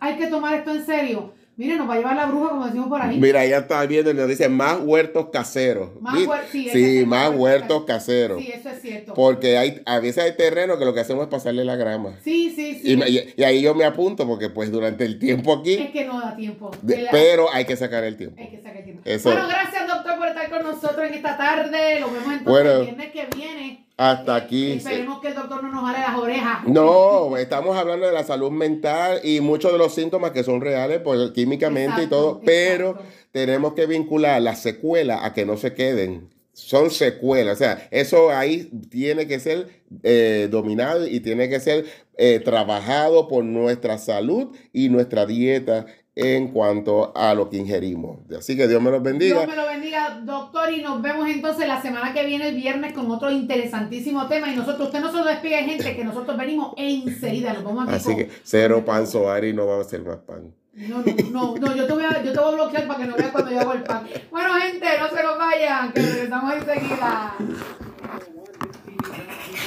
[0.00, 1.32] hay que tomar esto en serio.
[1.54, 3.20] Mire, nos va a llevar la bruja, como decimos por ahí.
[3.20, 5.90] Mira, ella está viendo y nos dice más huertos caseros.
[6.00, 8.40] Más huer- sí, es sí, más huertos caseros.
[8.40, 9.12] Sí, eso es cierto.
[9.12, 12.18] Porque hay, a veces hay terreno que lo que hacemos es pasarle la grama.
[12.24, 12.92] Sí, sí, sí.
[12.92, 15.90] Y, me- y- y ahí yo me apunto porque pues durante el tiempo Es aquí,
[15.92, 16.70] que no da tiempo.
[16.80, 18.40] de- El- pero hay que sacar el tiempo.
[18.42, 19.02] Hay que sacar tiempo.
[19.04, 19.30] Eso.
[19.30, 22.00] Bueno, gracias, doctor, por estar con nosotros en esta tarde.
[22.00, 22.70] Lo vemos entonces Bueno.
[22.70, 23.84] el viernes que viene.
[24.02, 24.72] Hasta aquí.
[24.72, 26.66] Esperemos que el doctor no nos jale las orejas.
[26.66, 31.00] No, estamos hablando de la salud mental y muchos de los síntomas que son reales
[31.04, 33.12] pues, químicamente y todo, pero exacto.
[33.30, 36.30] tenemos que vincular las secuelas a que no se queden.
[36.52, 39.68] Son secuelas, o sea, eso ahí tiene que ser
[40.02, 41.86] eh, dominado y tiene que ser
[42.18, 48.18] eh, trabajado por nuestra salud y nuestra dieta en cuanto a lo que ingerimos.
[48.36, 49.36] Así que Dios me los bendiga.
[49.40, 52.92] Dios me lo bendiga, doctor, y nos vemos entonces la semana que viene, el viernes,
[52.92, 54.52] con otro interesantísimo tema.
[54.52, 57.54] Y nosotros, usted no se lo despegue, gente, que nosotros venimos enseguida.
[57.54, 60.54] Nos vamos aquí Así con- que cero pan soari no va a ser más pan.
[60.74, 63.16] No, no, no, yo te voy a, yo te voy a bloquear para que no
[63.16, 64.06] veas cuando yo hago el pan.
[64.30, 67.34] Bueno, gente, no se nos vayan, que regresamos enseguida.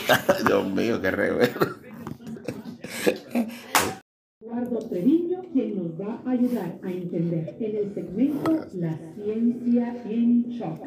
[0.47, 1.51] Dios mío, qué revés.
[5.55, 10.81] Quien nos va a ayudar a entender en el segmento La ciencia en shock.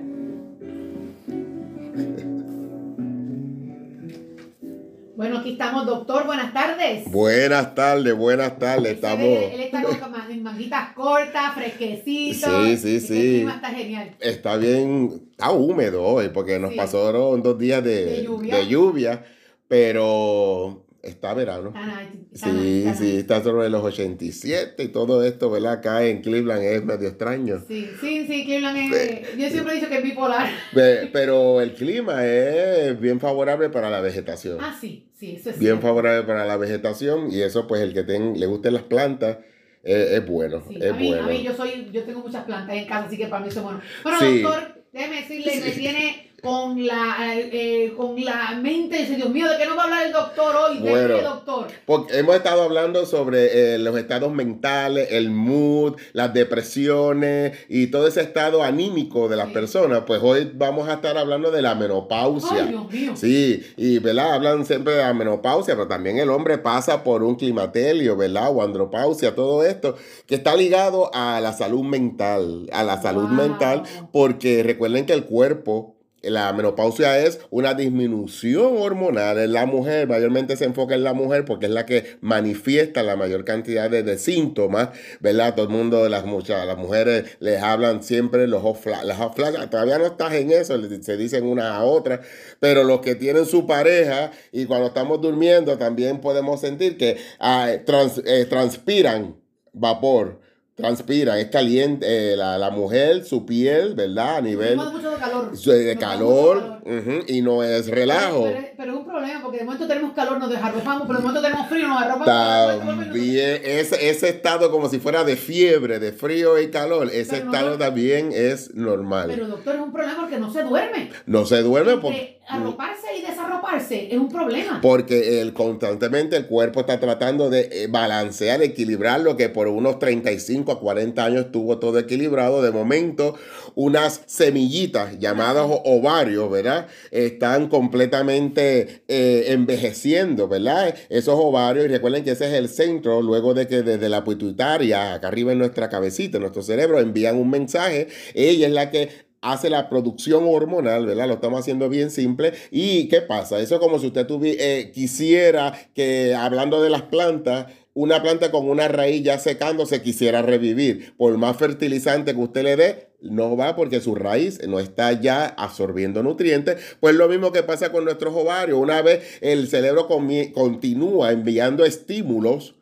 [5.16, 6.26] Bueno, aquí estamos, doctor.
[6.26, 7.10] Buenas tardes.
[7.10, 8.90] Buenas tardes, buenas tardes.
[8.90, 12.46] Él Estamos, ve- Él está con manguitas cortas, fresquecito.
[12.66, 13.14] Sí, sí, sí.
[13.16, 14.10] El clima está genial.
[14.20, 16.76] está bien, está húmedo hoy porque nos Sí.
[16.76, 18.56] pasaron dos días de, De lluvia.
[18.56, 19.24] de lluvia,
[19.66, 21.72] pero está verano.
[21.74, 25.72] Nice, está Sí, sí, está sobre los 87 y todo esto, ¿verdad?
[25.74, 27.62] Acá en Cleveland es medio extraño.
[27.66, 29.36] Sí, sí, sí, Cleveland es.
[29.39, 30.48] Yo siempre he dicho que es bipolar.
[30.72, 34.59] Pe- Pero el clima es bien favorable para la vegetación.
[34.60, 35.86] Ah, sí, sí, eso es Bien cierto.
[35.86, 39.39] favorable para la vegetación y eso pues el que ten- le gusten las plantas
[39.85, 41.22] eh, es bueno, Sí, es a, mí, bueno.
[41.28, 43.60] a mí yo soy, yo tengo muchas plantas en casa, así que para mí eso
[43.60, 43.80] es bueno.
[44.18, 44.43] Sí.
[44.43, 45.78] doctor, déjeme decirle, me Sí.
[45.80, 49.85] tiene con la, eh, con la mente, dice, Dios mío, ¿de qué nos va a
[49.86, 50.78] hablar el doctor hoy?
[50.78, 51.16] ¿De Bueno.
[51.16, 51.66] qué, doctor?
[51.85, 58.06] Porque hemos estado hablando sobre eh, los estados mentales, el mood, las depresiones y todo
[58.06, 59.55] ese estado anímico de las Sí.
[59.55, 60.02] personas.
[60.06, 62.62] Pues hoy vamos a estar hablando de la menopausia.
[62.65, 63.12] Ay, Dios mío.
[63.16, 64.35] Sí, y ¿verdad?
[64.35, 68.51] Hablan siempre de la menopausia, pero también el hombre pasa por un climaterio, ¿verdad?
[68.55, 69.97] O andropausia, todo esto,
[70.27, 73.36] que está ligado a la salud mental, a la salud Wow.
[73.36, 73.82] mental,
[74.12, 80.56] porque recuerden que el cuerpo la menopausia es una disminución hormonal en la mujer, mayormente
[80.56, 84.88] se enfoca en la mujer porque es la que manifiesta la mayor cantidad de, síntomas,
[85.20, 85.54] ¿verdad?
[85.54, 90.34] Todo el mundo, las, muchas, las mujeres les hablan siempre los las todavía no estás
[90.34, 92.20] en eso, se dicen una a otra,
[92.58, 97.70] pero los que tienen su pareja y cuando estamos durmiendo también podemos sentir que ah,
[97.70, 99.36] eh, transpiran
[99.72, 100.40] vapor
[100.78, 104.36] transpira, es caliente, eh, la, la, mujer, su piel, ¿verdad?
[104.36, 106.82] A nivel mucho de calor, de calor,
[107.26, 108.46] y no es relajo.
[108.76, 111.68] Pero, es un problema, porque de momento tenemos calor, nos desarropamos, pero de momento tenemos
[111.68, 112.86] frío, nos arropamos.
[112.86, 117.76] También, ese, ese estado como si fuera de fiebre, de frío y calor, ese estado
[117.76, 119.26] también es normal.
[119.30, 121.10] Pero doctor, es un problema porque no se duerme.
[121.26, 122.38] No se duerme porque...
[122.50, 124.80] Arroparse y desarroparse es un problema.
[124.80, 129.98] Porque el, constantemente el cuerpo está tratando de eh, balancear, equilibrar lo que por unos
[129.98, 132.62] 35 a 40 años estuvo todo equilibrado.
[132.62, 133.34] De momento,
[133.74, 136.86] unas semillitas llamadas ovarios, ¿verdad?
[137.10, 140.94] Están completamente eh, envejeciendo, ¿verdad?
[141.08, 145.14] Esos ovarios, y recuerden que ese es el centro, luego de que desde la pituitaria,
[145.14, 148.08] acá arriba en nuestra cabecita, en nuestro cerebro, envían un mensaje.
[148.34, 151.28] Ella es la que hace la producción hormonal, ¿verdad?
[151.28, 152.52] Lo estamos haciendo bien simple.
[152.70, 153.60] ¿Y qué pasa?
[153.60, 157.66] Eso es como si usted eh, quisiera que, hablando de las plantas,
[157.98, 161.14] una planta con una raíz ya secándose quisiera revivir.
[161.16, 165.46] Por más fertilizante que usted le dé, no va porque su raíz no está ya
[165.46, 166.76] absorbiendo nutrientes.
[167.00, 168.78] Pues lo mismo que pasa con nuestros ovarios.
[168.78, 172.76] Una vez el cerebro continúa enviando estímulos,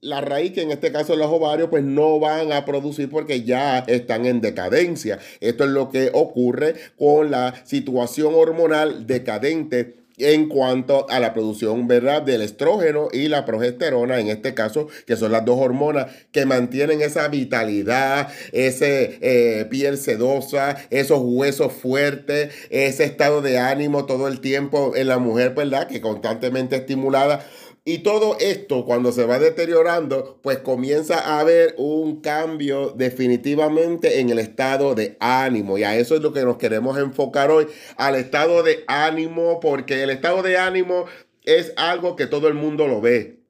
[0.00, 3.80] la raíz, que en este caso los ovarios, pues no van a producir porque ya
[3.80, 5.18] están en decadencia.
[5.40, 11.88] Esto es lo que ocurre con la situación hormonal decadente en cuanto a la producción
[11.88, 12.22] ¿verdad?
[12.22, 17.02] del estrógeno y la progesterona, en este caso, que son las dos hormonas que mantienen
[17.02, 24.40] esa vitalidad, ese eh, piel sedosa, esos huesos fuertes, ese estado de ánimo todo el
[24.40, 25.88] tiempo en la mujer, ¿verdad?
[25.88, 27.44] Que constantemente estimulada
[27.84, 34.30] y todo esto, cuando se va deteriorando, pues comienza a haber un cambio definitivamente en
[34.30, 35.78] el estado de ánimo.
[35.78, 40.04] Y a eso es lo que nos queremos enfocar hoy, al estado de ánimo, porque
[40.04, 41.06] el estado de ánimo
[41.44, 43.40] es algo que todo el mundo lo ve.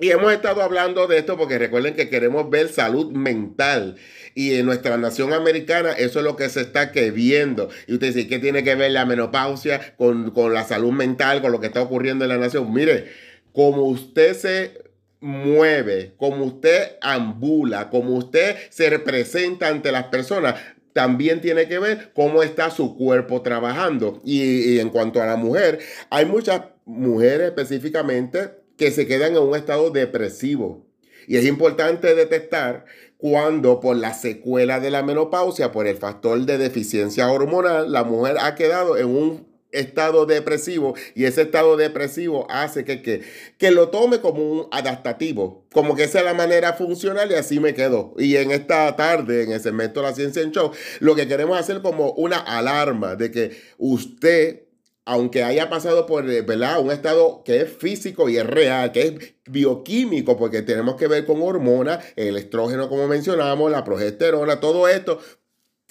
[0.00, 3.96] Y hemos estado hablando de esto porque recuerden que queremos ver salud mental.
[4.34, 7.68] Y en nuestra nación americana eso es lo que se está que viendo.
[7.86, 11.52] Y usted dice, ¿qué tiene que ver la menopausia con, con la salud mental, con
[11.52, 12.72] lo que está ocurriendo en la nación?
[12.72, 13.12] Mire,
[13.54, 14.82] como usted se
[15.20, 20.56] mueve, como usted ambula, como usted se representa ante las personas,
[20.92, 24.20] también tiene que ver cómo está su cuerpo trabajando.
[24.24, 25.78] Y, en cuanto a la mujer,
[26.10, 30.84] hay muchas mujeres específicamente que se quedan en un estado depresivo.
[31.28, 32.84] Y es importante detectar
[33.16, 38.36] cuando por la secuela de la menopausia, por el factor de deficiencia hormonal, la mujer
[38.40, 43.22] ha quedado en un estado depresivo y ese estado depresivo hace que, que,
[43.58, 47.60] que lo tome como un adaptativo, como que esa es la manera funcional y así
[47.60, 48.14] me quedo.
[48.18, 50.70] Y en esta tarde, en el segmento de la ciencia en show,
[51.00, 54.64] lo que queremos hacer como una alarma de que usted
[55.06, 56.80] aunque haya pasado por ¿verdad?
[56.80, 61.26] un estado que es físico y es real, que es bioquímico, porque tenemos que ver
[61.26, 65.18] con hormonas, el estrógeno como mencionamos, la progesterona, todo esto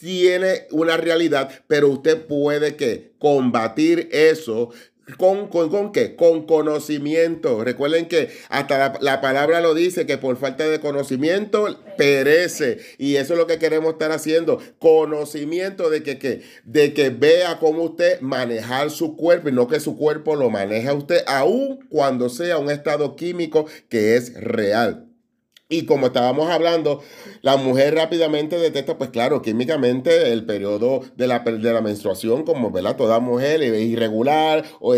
[0.04, 4.72] tiene una realidad, pero usted puede que combatir eso
[5.18, 6.16] ¿Con, con, con, qué?
[6.16, 7.62] Con conocimiento.
[7.62, 12.78] Recuerden que hasta la, palabra lo dice, que por falta de conocimiento perece.
[12.98, 14.60] Y eso es lo que queremos estar haciendo.
[14.80, 19.82] Conocimiento de que, que, de que vea cómo usted manejar su cuerpo y no que
[19.82, 25.13] su cuerpo lo maneja usted, aun cuando sea un estado químico que es real.
[25.74, 27.02] Y como estábamos hablando,
[27.42, 32.70] la mujer rápidamente detecta, pues claro, químicamente el periodo de la, de la menstruación, como
[32.70, 32.96] ¿verdad?
[32.96, 34.94] toda mujer es irregular, o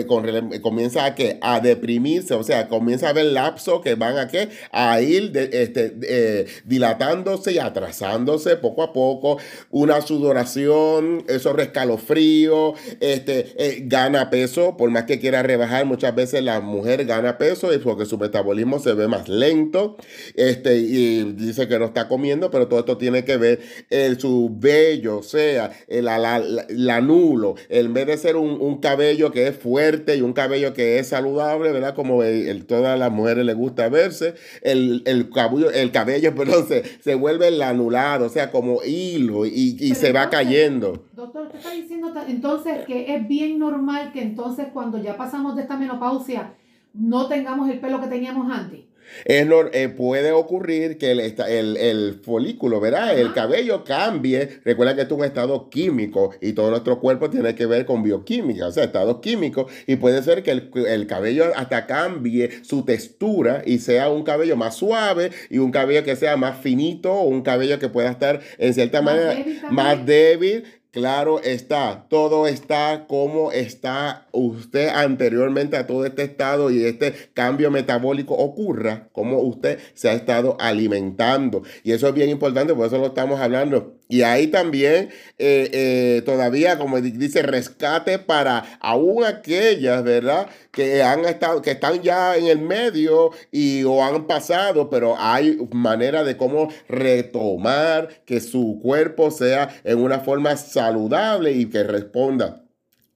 [0.61, 4.49] comienza a, que a deprimirse, o sea, comienza a haber lapsos que van a, ¿qué?
[4.71, 9.37] a ir este, eh, dilatándose y atrasándose poco a poco,
[9.69, 16.43] una sudoración, esos rescalofríos, este, eh, gana peso, por más que quiera rebajar, muchas veces
[16.43, 19.97] la mujer gana peso porque su metabolismo se ve más lento.
[20.35, 23.59] Este, este, y dice que no está comiendo, pero todo esto tiene que ver
[23.89, 29.47] el, su vello, o sea, el, la, nulo, en vez de ser un, cabello que
[29.47, 31.95] es fuerte y un cabello que es saludable, ¿verdad?
[31.95, 36.83] Como el, todas las mujeres les gusta verse, el, el cabello, el cabello perdón, se,
[36.83, 41.05] se vuelve anulado, o sea, como hilo y, y se va cayendo.
[41.13, 45.61] Doctor, usted está diciendo entonces que es bien normal que entonces cuando ya pasamos de
[45.63, 46.53] esta menopausia
[46.93, 48.81] no tengamos el pelo que teníamos antes.
[49.25, 53.17] Es nor- eh, puede ocurrir que el, el, el folículo, ¿verdad?
[53.17, 54.59] El cabello cambie.
[54.63, 58.03] Recuerda que esto es un estado químico y todo nuestro cuerpo tiene que ver con
[58.03, 59.71] bioquímica, o sea, estados químicos.
[59.87, 64.55] Y puede ser que el, el cabello hasta cambie su textura y sea un cabello
[64.55, 68.41] más suave y un cabello que sea más finito o un cabello que pueda estar
[68.57, 70.63] en cierta Más manera débil más débil.
[70.95, 77.69] Claro está, todo está como está usted anteriormente a todo este estado y este cambio
[77.69, 81.63] metabólico ocurra, como usted se ha estado alimentando.
[81.83, 83.95] Y eso es bien importante, por eso lo estamos hablando.
[84.07, 85.09] Y ahí también
[85.39, 90.47] eh, eh, todavía, como di- dice, rescate para aún aquellas, ¿verdad?
[90.71, 95.57] Que han estado, que están ya en el medio y o han pasado, pero hay
[95.71, 102.63] manera de cómo retomar que su cuerpo sea en una forma saludable y que responda.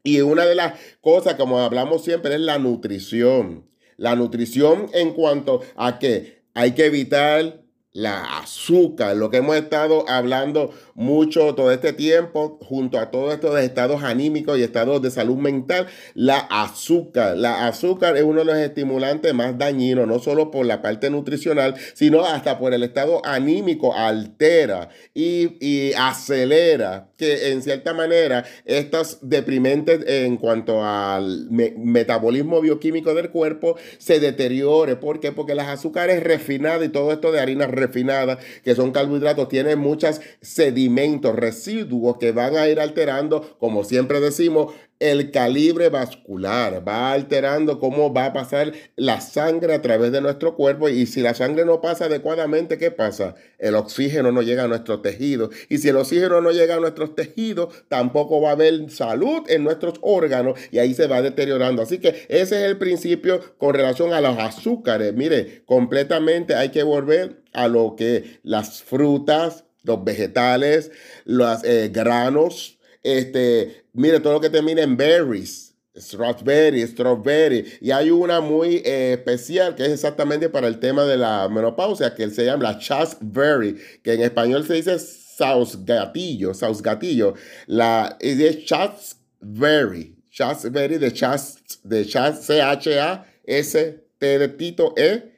[0.03, 3.69] Y una de las cosas, como hablamos siempre, es la nutrición.
[3.97, 7.61] La nutrición en cuanto a que hay que evitar
[7.91, 13.59] la azúcar, lo que hemos estado hablando mucho todo este tiempo, junto a todos estos
[13.59, 17.35] estados anímicos y estados de salud mental, la azúcar.
[17.37, 21.75] La azúcar es uno de los estimulantes más dañinos, no solo por la parte nutricional,
[21.93, 29.19] sino hasta por el estado anímico, altera y, y acelera que en cierta manera estas
[29.21, 34.95] deprimentes en cuanto al me- metabolismo bioquímico del cuerpo se deteriore.
[34.95, 35.31] ¿Por qué?
[35.31, 40.21] Porque las azúcares refinadas y todo esto de harinas refinadas, que son carbohidratos, tienen muchos
[40.41, 47.79] sedimentos, residuos que van a ir alterando, como siempre decimos, el calibre vascular, va alterando
[47.79, 51.65] cómo va a pasar la sangre a través de nuestro cuerpo y si la sangre
[51.65, 53.35] no pasa adecuadamente, ¿qué pasa?
[53.57, 57.15] El oxígeno no llega a nuestros tejidos y si el oxígeno no llega a nuestros
[57.15, 61.81] tejidos, tampoco va a haber salud en nuestros órganos y ahí se va deteriorando.
[61.81, 65.13] Así que ese es el principio con relación a los azúcares.
[65.13, 70.91] Mire, completamente hay que volver a lo que las frutas, los vegetales,
[71.25, 77.65] los eh, granos, este, mire, todo lo que termina en berries, strawberry, strawberry.
[77.81, 82.13] Y hay una muy eh, especial que es exactamente para el tema de la menopausia,
[82.13, 87.33] que se llama la chasteberry, que en español se dice sausgatillo, sausgatillo.
[87.67, 95.31] La es de chasteberry, chasteberry de chast, de chast, C-H-A-S-T de Tito, E,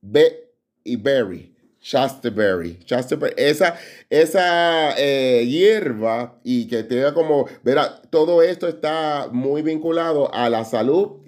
[0.00, 0.50] B
[0.84, 1.55] y berry.
[1.86, 3.76] Chasteberry, Chasteberry, esa,
[4.10, 10.64] esa eh, hierba y que tenga como, verá, todo esto está muy vinculado a la
[10.64, 11.20] salud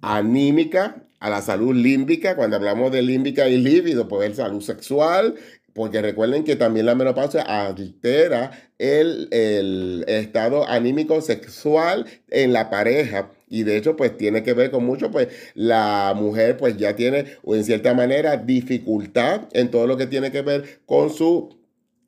[0.00, 5.34] anímica, a la salud límbica, cuando hablamos de límbica y líbido, pues es salud sexual,
[5.74, 13.32] porque recuerden que también la menopausia altera el, el estado anímico sexual en la pareja.
[13.48, 17.26] Y de hecho, pues tiene que ver con mucho, pues la mujer pues ya tiene,
[17.44, 21.56] o en cierta manera, dificultad en todo lo que tiene que ver con su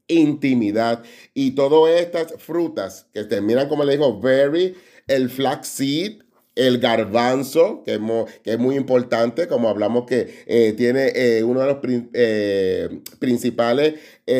[0.09, 1.03] intimidad.
[1.35, 4.75] Y todas estas frutas que terminan, como le digo, berry,
[5.07, 6.23] el flaxseed,
[6.55, 11.45] el garbanzo, que es, mo- que es muy importante, como hablamos que eh, tiene eh,
[11.45, 11.79] uno de los
[12.15, 13.95] eh, principales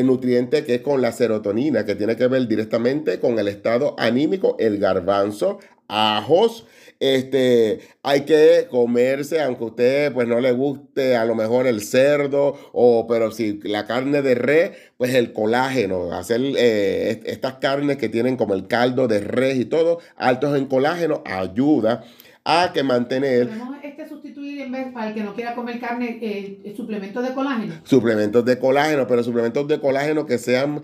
[0.05, 4.57] nutrientes que es con la serotonina, que tiene que ver directamente con el estado anímico,
[4.59, 6.67] el garbanzo, ajos,
[7.01, 11.81] este, hay que comerse, aunque a usted pues no le guste a lo mejor el
[11.83, 17.55] cerdo, o, pero si la carne de res, pues el colágeno, hacer eh, est- estas
[17.55, 22.05] carnes que tienen como el caldo de res y todo, altos en colágeno, ayuda
[22.45, 23.49] a que mantener
[23.83, 24.05] este
[24.39, 27.75] en vez para el que no quiera comer carne, eh, suplementos de colágeno.
[27.85, 30.83] suplementos de colágeno, pero suplementos de colágeno que sean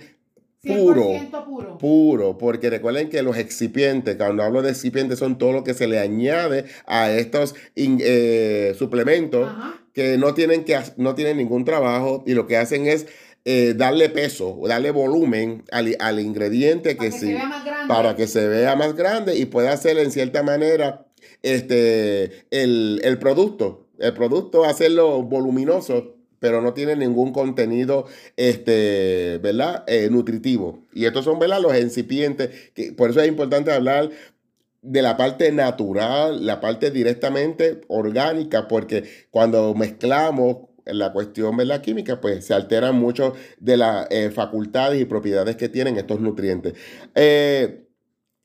[0.66, 1.02] puro.
[1.10, 1.78] 100% puro.
[1.78, 5.86] puro, porque recuerden que los excipientes, cuando hablo de excipientes, son todo lo que se
[5.86, 9.74] le añade a estos in- eh, suplementos Ajá.
[9.92, 13.06] que no tienen, que no tienen ningún trabajo y lo que hacen es
[13.46, 17.64] eh, darle peso, darle volumen al, al ingrediente Para que que sí, se vea más
[17.64, 17.88] grande.
[17.94, 21.06] para que se vea más grande y pueda hacer en cierta manera
[21.42, 23.86] este, el, el producto.
[23.98, 26.13] El producto, hacerlo voluminoso,
[26.44, 28.04] pero no tiene ningún contenido,
[28.36, 29.82] este, ¿verdad?
[29.86, 30.84] Eh, nutritivo.
[30.92, 31.62] Y estos son, ¿verdad?
[31.62, 32.50] Los incipientes.
[32.98, 34.10] Por eso es importante hablar
[34.82, 42.20] de la parte natural, la parte directamente orgánica, porque cuando mezclamos la cuestión de química,
[42.20, 46.74] pues se alteran mucho de las eh, facultades y propiedades que tienen estos nutrientes.
[47.14, 47.83] Eh,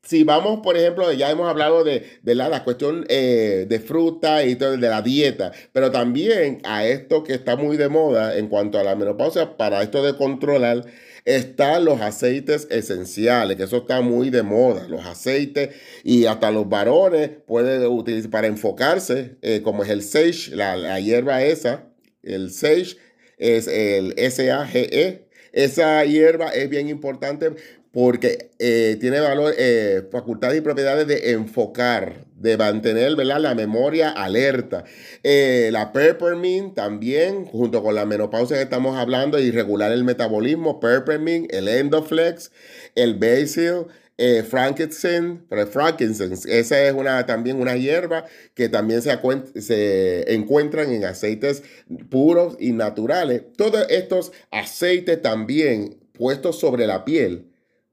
[0.02, 4.76] si vamos, por ejemplo, ya hemos hablado de, la cuestión eh, de fruta y todo,
[4.76, 8.82] de la dieta, pero también a esto que está muy de moda en cuanto a
[8.82, 10.84] la menopausia, para esto de controlar,
[11.26, 16.68] están los aceites esenciales, que eso está muy de moda, los aceites y hasta los
[16.68, 21.90] varones pueden utilizar para enfocarse, eh, como es el sage, la, la hierba esa,
[22.22, 22.96] el sage
[23.40, 25.26] es el S-A-G-E.
[25.52, 27.50] Esa hierba es bien importante
[27.92, 33.40] porque eh, tiene valor, eh, facultades y propiedades de enfocar, de mantener ¿verdad?
[33.40, 34.84] la memoria alerta.
[35.24, 40.78] Eh, la peppermint también, junto con la menopausia que estamos hablando, y regular el metabolismo,
[40.78, 42.52] peppermint, el endoflex,
[42.94, 43.86] el basil,
[44.22, 45.40] eh, frankincense,
[45.72, 49.18] frankincense, esa es una, también una hierba que también se,
[49.62, 51.62] se encuentran en aceites
[52.10, 53.44] puros y naturales.
[53.56, 57.49] Todos estos aceites también puestos sobre la piel,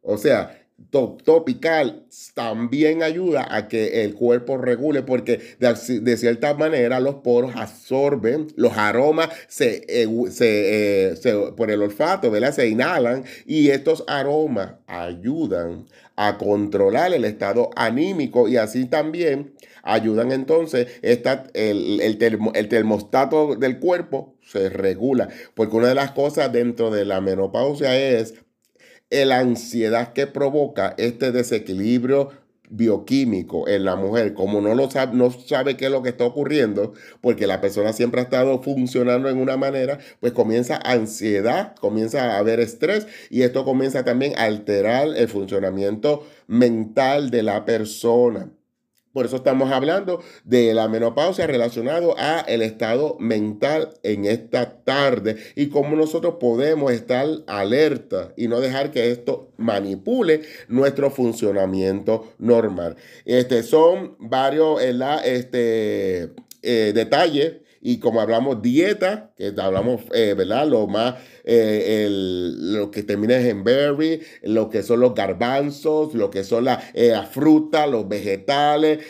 [0.07, 0.57] o sea,
[0.91, 2.05] topical
[2.35, 8.77] también ayuda a que el cuerpo regule porque de, cierta manera los poros absorben los
[8.77, 12.53] aromas se, eh, se, por el olfato ¿verdad?
[12.53, 20.31] se inhalan y estos aromas ayudan a controlar el estado anímico y así también ayudan
[20.31, 26.51] entonces esta, el, el, el termostato del cuerpo se regula porque una de las cosas
[26.53, 28.35] dentro de la menopausia es
[29.09, 32.31] la ansiedad que provoca este desequilibrio
[32.69, 36.25] bioquímico en la mujer, como no lo sabe, no sabe qué es lo que está
[36.25, 42.33] ocurriendo, porque la persona siempre ha estado funcionando en una manera, pues comienza ansiedad, comienza
[42.33, 48.51] a haber estrés y esto comienza también a alterar el funcionamiento mental de la persona.
[49.17, 55.37] Por eso estamos hablando de la menopausia relacionado a el estado mental en esta tarde
[55.55, 62.95] y cómo nosotros podemos estar alerta y no dejar que esto manipule nuestro funcionamiento normal.
[63.25, 66.29] Este, son varios este,
[66.61, 67.53] eh, detalles
[67.87, 70.67] y como hablamos dieta, que hablamos, eh, ¿verdad?
[70.67, 71.15] Lo más,
[71.45, 76.65] eh, el, lo que termina en berry, lo que son los garbanzos, lo que son
[76.65, 79.05] la, eh, fruta, los vegetales,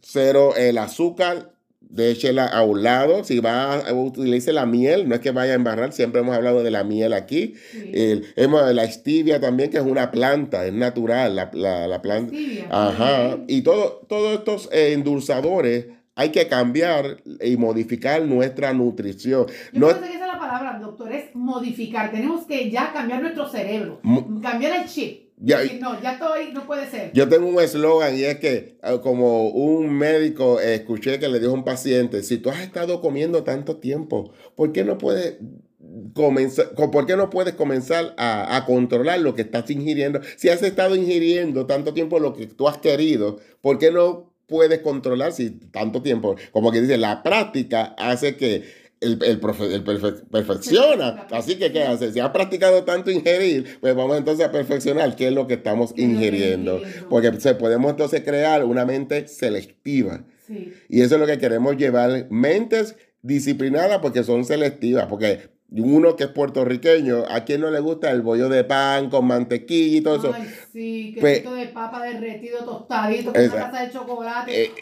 [0.00, 3.24] cero el azúcar, déchela a un lado.
[3.24, 6.62] Si va a utilizar la miel, no es que vaya a embarrar, siempre hemos hablado
[6.62, 7.54] de la miel aquí.
[7.72, 11.50] hemos, la stevia también, que es una planta, es natural la,
[11.88, 12.32] la, planta.
[12.70, 13.38] Ajá.
[13.48, 15.86] Y todo, todos estos endulzadores
[16.16, 19.46] hay que cambiar y modificar nuestra nutrición.
[19.72, 22.10] Yo no, sé que esa es la palabra, doctor, es modificar.
[22.10, 24.00] Tenemos que ya cambiar nuestro cerebro,
[24.42, 25.24] cambiar el chip.
[25.36, 27.12] Ya, no, ya estoy, no puede ser.
[27.12, 31.50] Yo tengo un eslogan y es que, ah, como un médico escuché que le dijo
[31.50, 35.38] a un paciente, si tú has estado comiendo tanto tiempo, ¿por qué no puedes
[36.14, 40.20] comenzar, por qué no puedes comenzar a, a, controlar lo que estás ingiriendo?
[40.36, 44.80] Si has estado ingiriendo tanto tiempo lo que tú has querido, ¿por qué no puedes
[44.80, 49.84] controlar si tanto tiempo, como que dice, la práctica hace que el, el,
[50.30, 51.26] perfecciona.
[51.30, 52.12] Así que, ¿qué hace?
[52.12, 55.92] Si has practicado tanto ingerir, pues vamos entonces a perfeccionar qué es lo que estamos
[55.96, 56.80] ingiriendo.
[57.08, 60.24] Porque se podemos entonces crear una mente selectiva.
[60.88, 66.24] Y eso es lo que queremos llevar, mentes disciplinadas porque son selectivas, porque uno que
[66.24, 70.16] es puertorriqueño, ¿a quién no le gusta el bollo de pan con mantequilla y todo
[70.16, 70.32] eso?
[70.34, 74.64] Ay, sí, que pues, de papa derretido, tostadito, con una taza de chocolate.
[74.64, 74.72] Eh,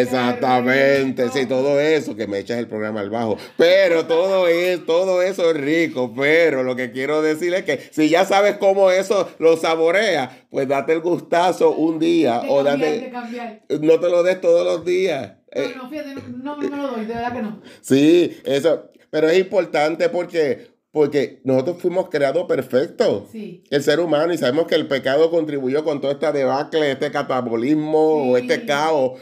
[0.00, 3.38] exactamente, sí, todo eso, que me echas el programa al bajo.
[3.56, 8.08] Pero todo, es, todo eso es rico, pero lo que quiero decir es que si
[8.08, 13.12] ya sabes cómo eso lo saborea, pues date el gustazo un día o date...
[13.80, 15.34] No te lo des todos los días.
[15.54, 17.62] No, eh, no, fíjate, no, no me lo doy, de verdad que no.
[17.80, 23.28] Sí, eso, pero es importante porque, porque nosotros fuimos creados perfectos.
[23.32, 28.30] El ser humano, y sabemos que el pecado contribuyó con toda esta debacle, este catabolismo
[28.30, 29.20] o este caos,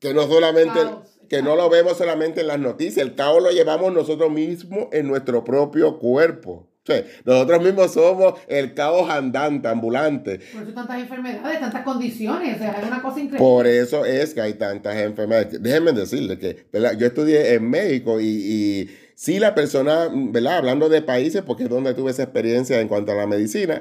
[0.00, 0.80] que no solamente...
[1.28, 5.06] que no lo vemos solamente en las noticias, el caos lo llevamos nosotros mismos en
[5.06, 6.70] nuestro propio cuerpo.
[7.26, 10.38] nosotros mismos somos el caos andante, ambulante.
[10.38, 13.38] Por eso tantas enfermedades, tantas condiciones, o sea, es una cosa increíble.
[13.38, 15.60] Por eso es que hay tantas enfermedades.
[15.60, 20.58] Déjenme decirles que yo estudié en México y si la persona, ¿verdad?
[20.58, 23.80] Hablando de países, porque es donde tuve esa experiencia en cuanto a la medicina,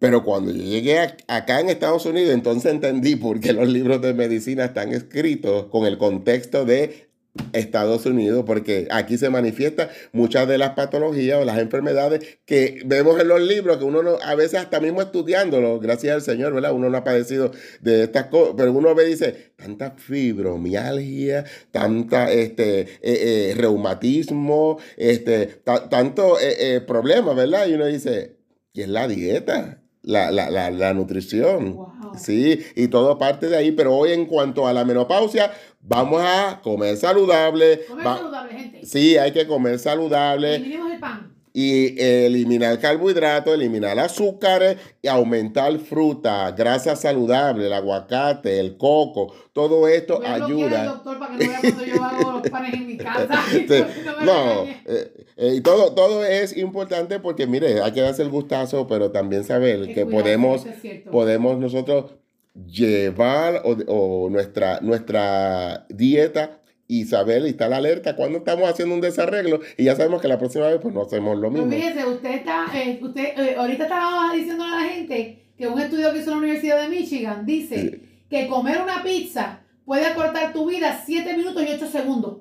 [0.00, 0.98] pero cuando yo llegué
[1.28, 5.86] acá en Estados Unidos, entonces entendí por qué los libros de medicina están escritos con
[5.86, 7.11] el contexto de
[7.52, 13.18] Estados Unidos, porque aquí se manifiestan muchas de las patologías o las enfermedades que vemos
[13.20, 16.72] en los libros, que uno no, a veces hasta mismo estudiándolo, gracias al Señor, ¿verdad?
[16.72, 17.50] Uno no ha padecido
[17.80, 24.78] de estas cosas, pero uno ve y dice, tanta fibromialgia, tanta este, eh, eh, reumatismo,
[24.96, 25.46] este,
[25.90, 27.66] tanto eh, problemas, ¿verdad?
[27.66, 28.36] Y uno dice,
[28.74, 29.81] ¿y es la dieta?
[30.02, 31.78] La, la, la, la nutrición.
[32.16, 33.72] Sí, y todo parte de ahí.
[33.72, 35.52] Pero hoy en cuanto a la menopausia,
[35.84, 37.84] Vamos a comer saludable.
[37.86, 38.86] Comer saludable, gente.
[38.86, 40.60] Sí, hay que comer saludable.
[41.54, 49.86] Y eliminar carbohidratos, eliminar azúcares y aumentar fruta, grasa saludable, el aguacate, el coco, todo
[49.86, 50.84] esto Voy a ayuda.
[50.84, 53.42] doctor para que no vea cuando yo hago los panes en mi casa.
[53.50, 53.66] Sí,
[54.24, 58.86] No eh, eh, y todo, todo es importante porque, mire, hay que darse el gustazo,
[58.86, 62.12] pero también saber que podemos, es podemos nosotros
[62.66, 66.61] llevar o, o nuestra, nuestra dieta
[66.92, 70.38] y saber y estar alerta cuando estamos haciendo un desarreglo y ya sabemos que la
[70.38, 71.70] próxima vez pues no hacemos lo Pues mismo.
[71.82, 76.12] fíjese, usted está, eh, usted eh, ahorita estaba diciendo a la gente que un estudio
[76.12, 81.02] que hizo la Universidad de Michigan dice que comer una pizza puede acortar tu vida
[81.06, 82.38] 7 minutos y 8 segundos.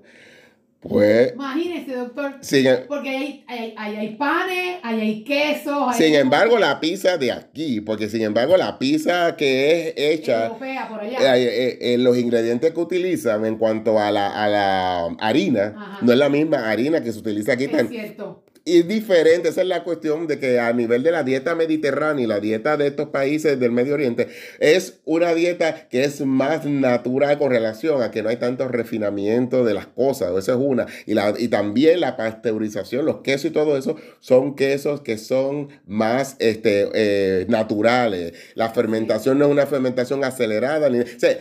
[0.82, 2.34] Pues, Imagínese, doctor.
[2.42, 5.96] sin, Porque hay, hay, hay, hay panes, hay, hay quesos.
[5.96, 10.46] sin embargo, la pizza de aquí, porque sin embargo, la pizza que es hecha...
[10.48, 11.38] Europea, por allá.
[11.38, 15.98] Eh, eh, eh, los ingredientes que utilizan en cuanto a la, a la harina, Ajá.
[16.02, 17.66] no es la misma harina que se utiliza aquí.
[17.66, 18.44] es tan- cierto.
[18.64, 22.24] Y es diferente, esa es la cuestión de que a nivel de la dieta mediterránea
[22.24, 24.28] y la dieta de estos países del Medio Oriente,
[24.60, 29.66] es una dieta que es más natural con relación a que no hay tanto refinamiento
[29.66, 30.86] de las cosas, eso es una.
[31.08, 35.70] Y, la, y también la pasteurización, los quesos y todo eso, son quesos que son
[35.86, 38.34] más este, eh, naturales.
[38.54, 40.90] La fermentación no es una fermentación acelerada.
[40.90, 41.38] Ni, o sea,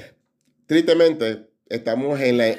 [0.67, 2.57] tristemente, estamos en, la- eh,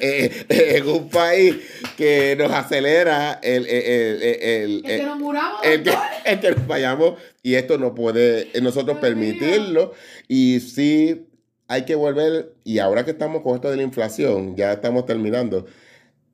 [0.50, 1.56] eh, en un país
[1.98, 6.08] que nos acelera el, el, el- el- que nos muramos, el que, doctor.
[6.26, 9.94] el que nos vayamos y esto no puede nosotros permitirlo
[10.28, 11.28] y sí
[11.68, 15.66] hay que volver y ahora que estamos con esto de la inflación ya estamos terminando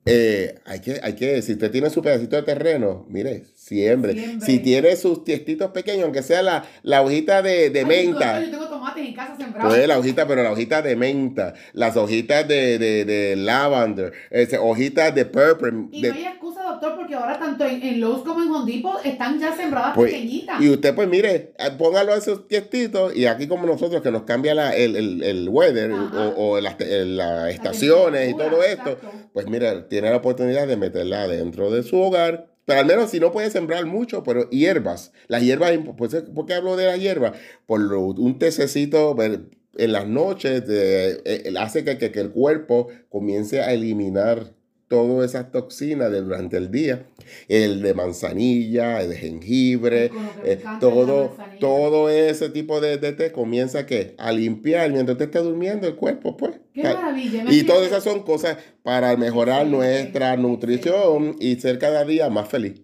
[0.06, 4.46] eh, hay que hay que si usted tiene su pedacito de terreno mire siembre, Siembre.
[4.46, 8.50] si tiene sus tiestitos pequeños aunque sea la, la hojita de, de Ay, menta Yo
[8.50, 9.74] tengo tomates en casa sembrados.
[9.74, 14.58] pues la hojita, pero la hojita de menta, las hojitas de, de, de lavender, ese,
[14.58, 15.88] hojitas de purple.
[15.92, 18.72] Y de- no hay excusa, doctor, porque ahora tanto en, en Lowe's como en Home
[18.72, 20.60] Depot están ya sembradas Pues, pequeñitas.
[20.60, 24.22] y usted, pues mire, eh, póngalo a esos tiestitos y aquí como nosotros que nos
[24.22, 26.28] cambia la, el, el, el weather Ajá.
[26.36, 29.10] o, o las, te- las estaciones y todo esto, exacto.
[29.32, 32.48] pues mire, tiene la oportunidad de meterla dentro de su hogar.
[32.68, 35.10] Pero al menos si no puede sembrar mucho, pero hierbas.
[35.26, 37.32] Las hierbas, pues, ¿por qué hablo de las hierbas?
[37.64, 41.82] Por un tececito en las noches de- eh, hace
[42.12, 44.52] que el cuerpo comience a eliminar
[44.88, 47.06] todas esas toxinas de durante el día.
[47.48, 50.12] El de manzanilla, el de jengibre,
[50.42, 54.14] eh, todo, todo ese tipo de, de té comienza ¿qué?
[54.18, 56.52] a limpiar mientras usted esté durmiendo el cuerpo, pues.
[56.72, 57.44] Qué Ca- maravilla.
[57.46, 62.80] y todas esas son cosas para mejorar nuestra nutrición y ser cada día más feliz.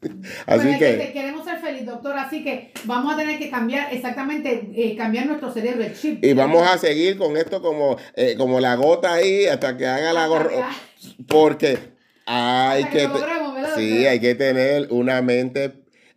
[0.00, 0.12] Así
[0.46, 4.68] Pues, este, que, queremos ser feliz, doctor, así que vamos a tener que cambiar, exactamente,
[4.76, 6.24] eh, cambiar nuestro cerebro, el chip.
[6.24, 10.12] y vamos a seguir con esto como, eh, como la gota ahí hasta que haga
[10.12, 11.78] la que- Porque
[12.26, 15.72] hay hasta que que, lo te- logremos, ¿verdad, sí, hay que tener una mente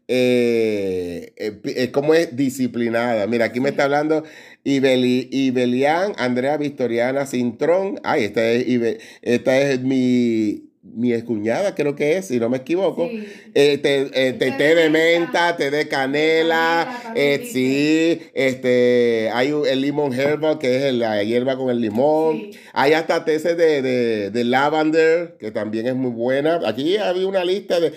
[0.08, 3.28] eh, eh, eh, es disciplinada.
[3.28, 4.24] Mira, aquí me está hablando
[4.66, 8.00] Ibeli, Ibelian, Andrea Victoriana Cintrón.
[8.04, 12.58] Ay, esta es, Ibe- esta es mi, mi excuñada, creo que es, si no me
[12.58, 13.08] equivoco.
[13.08, 13.24] Sí.
[13.54, 19.68] Eh, te- eh, te- té de menta, té de canela, eh, sí, este, hay un-
[19.68, 22.38] el limón herbal, que es la hierba con el limón.
[22.52, 22.60] Sí.
[22.74, 26.60] Hay hasta té de, de, de lavender, que también es muy buena.
[26.66, 27.94] Aquí había una lista de,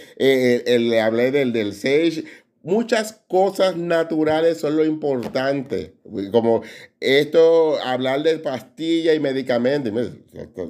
[0.66, 2.24] el- le hablé del, del sage.
[2.64, 5.96] Muchas cosas naturales son lo importante.
[6.32, 6.62] Como
[6.98, 9.92] esto, hablar de pastillas y medicamentos.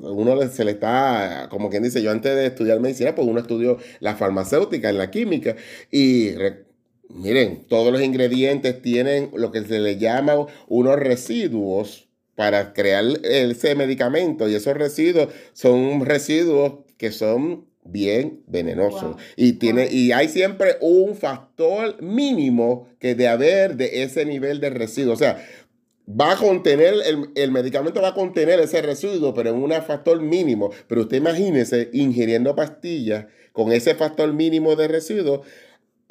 [0.02, 3.78] Uno se le está, como quien dice, yo antes de estudiar medicina, pues uno estudió
[4.00, 5.54] la farmacéutica, en la química.
[5.92, 6.64] Y re-
[7.08, 13.76] miren, todos los ingredientes tienen lo que se le llama unos residuos para crear ese
[13.76, 14.48] medicamento.
[14.48, 19.02] Y esos residuos son residuos que son bien venenosos.
[19.02, 19.16] Wow.
[19.36, 19.92] Y, tiene, Wow.
[19.94, 25.12] y hay siempre un factor mínimo que de haber de ese nivel de residuo.
[25.12, 25.44] O sea,
[26.08, 30.20] va a contener, el, el medicamento va a contener ese residuo, pero en un factor
[30.20, 30.70] mínimo.
[30.88, 35.42] Pero usted imagínese ingiriendo pastillas con ese factor mínimo de residuo.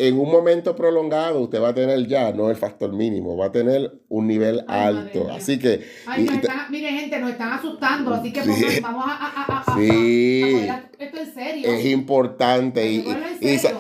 [0.08, 3.52] En un momento prolongado usted va a tener ya, no el factor mínimo, va a
[3.52, 5.28] tener un nivel Ay, alto.
[5.32, 5.82] Así que...
[6.06, 8.80] Ay, y- están, miren, gente, nos están asustando, así que Sí.
[8.82, 10.68] vamos a, a, a, a, a- Sí.
[11.00, 11.72] esto en serio.
[11.72, 12.86] Es importante.
[12.92, 13.06] Y,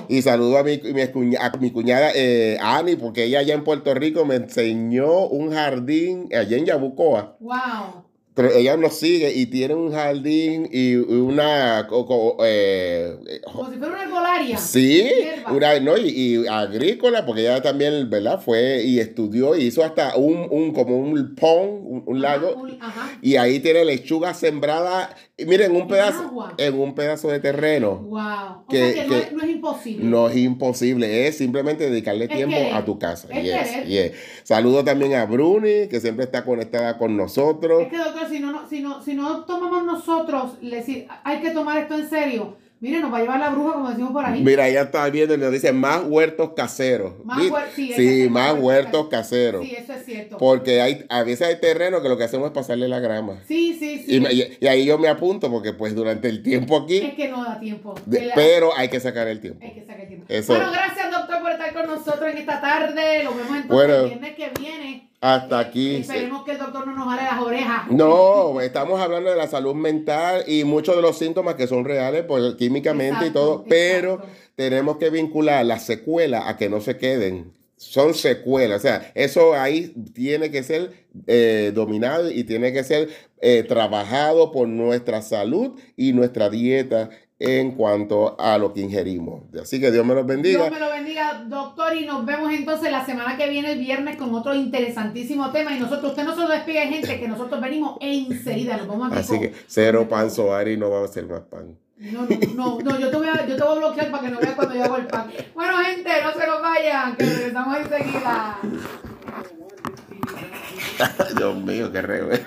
[0.09, 3.63] y- saludo a mi, mi, cuña- a mi cuñada eh, Ani, porque ella allá en
[3.63, 7.37] Puerto Rico me enseñó un jardín allá en Yabucoa.
[7.39, 8.02] Wow.
[8.35, 11.85] Pero ella nos sigue y tiene un jardín y una...
[11.87, 13.15] co- co- eh,
[13.45, 14.57] Como si fuera una herbolaria.
[14.57, 15.07] Sí,
[15.51, 16.07] una, no, y,
[16.43, 18.41] y agrícola, porque ella también, ¿verdad?
[18.41, 22.55] Fue y estudió y hizo hasta un, un como un pond, un, un Ajá, lago,
[22.55, 23.17] un- ajá.
[23.21, 26.53] y ahí tiene lechuga sembrada, y miren, un pedazo, agua.
[26.57, 27.95] en un pedazo de terreno.
[27.97, 28.19] Wow.
[28.65, 30.05] O Que- sea que, que- no, es, no es imposible.
[30.05, 32.73] No es imposible, es simplemente dedicarle Es tiempo querer.
[32.73, 33.27] a tu casa.
[33.31, 34.11] Es Yes, yes.
[34.43, 37.83] Saludo también a Bruni, que siempre está conectada con nosotros.
[37.83, 41.39] Es que, doctor, si no, no- si no, si no tomamos nosotros, le decir, hay
[41.41, 42.57] que tomar esto en serio.
[42.83, 44.43] Mire, nos va a llevar la bruja, como decimos por ahí.
[44.43, 47.13] Mira, ella está viendo y nos dice más huertos caseros.
[47.23, 49.63] Más huer- sí, sí, más huertos caseros.
[49.65, 50.37] Sí, eso es cierto.
[50.37, 53.39] Porque hay, a veces hay terreno que lo que hacemos es pasarle la grama.
[53.47, 54.17] Sí, sí, sí.
[54.17, 57.11] Y, me- y- y ahí yo me apunto porque pues durante el tiempo Es aquí,
[57.15, 57.95] que no da tiempo.
[58.05, 59.65] de- El- pero hay que sacar el tiempo.
[59.65, 60.25] Hay que sacar tiempo.
[60.27, 60.53] Eso.
[60.53, 63.23] Bueno, gracias, doctor, por estar con nosotros en esta tarde.
[63.23, 63.93] Lo vemos entonces Bueno.
[63.95, 65.09] el viernes que viene.
[65.23, 65.95] Hasta aquí.
[65.95, 67.89] Esperemos que el doctor no nos jale las orejas.
[67.89, 72.25] No, estamos hablando de la salud mental y muchos de los síntomas que son reales
[72.27, 74.21] pues, químicamente y Exacto, todo, pero
[74.55, 77.53] tenemos que vincular las secuelas a que no se queden.
[77.77, 80.91] Son secuelas, o sea, eso ahí tiene que ser
[81.27, 83.07] eh, dominado y tiene que ser
[83.39, 87.09] eh, trabajado por nuestra salud y nuestra dieta
[87.45, 89.41] en cuanto a lo que ingerimos.
[89.61, 90.59] Así que Dios me los bendiga.
[90.59, 94.15] Dios me lo bendiga, doctor, y nos vemos entonces la semana que viene, el viernes,
[94.15, 95.75] con otro interesantísimo tema.
[95.75, 98.77] Y nosotros, usted no se lo despide, gente, que nosotros venimos enseguida.
[98.77, 101.77] Nos vamos aquí Así con- que cero pan soari no va a ser más pan.
[101.97, 104.29] No, no, no, no, yo te voy a, yo te voy a bloquear para que
[104.29, 105.29] no veas cuando yo hago el pan.
[105.53, 108.57] Bueno, gente, no se nos vayan, que regresamos enseguida.
[111.37, 112.41] Dios mío, qué revés.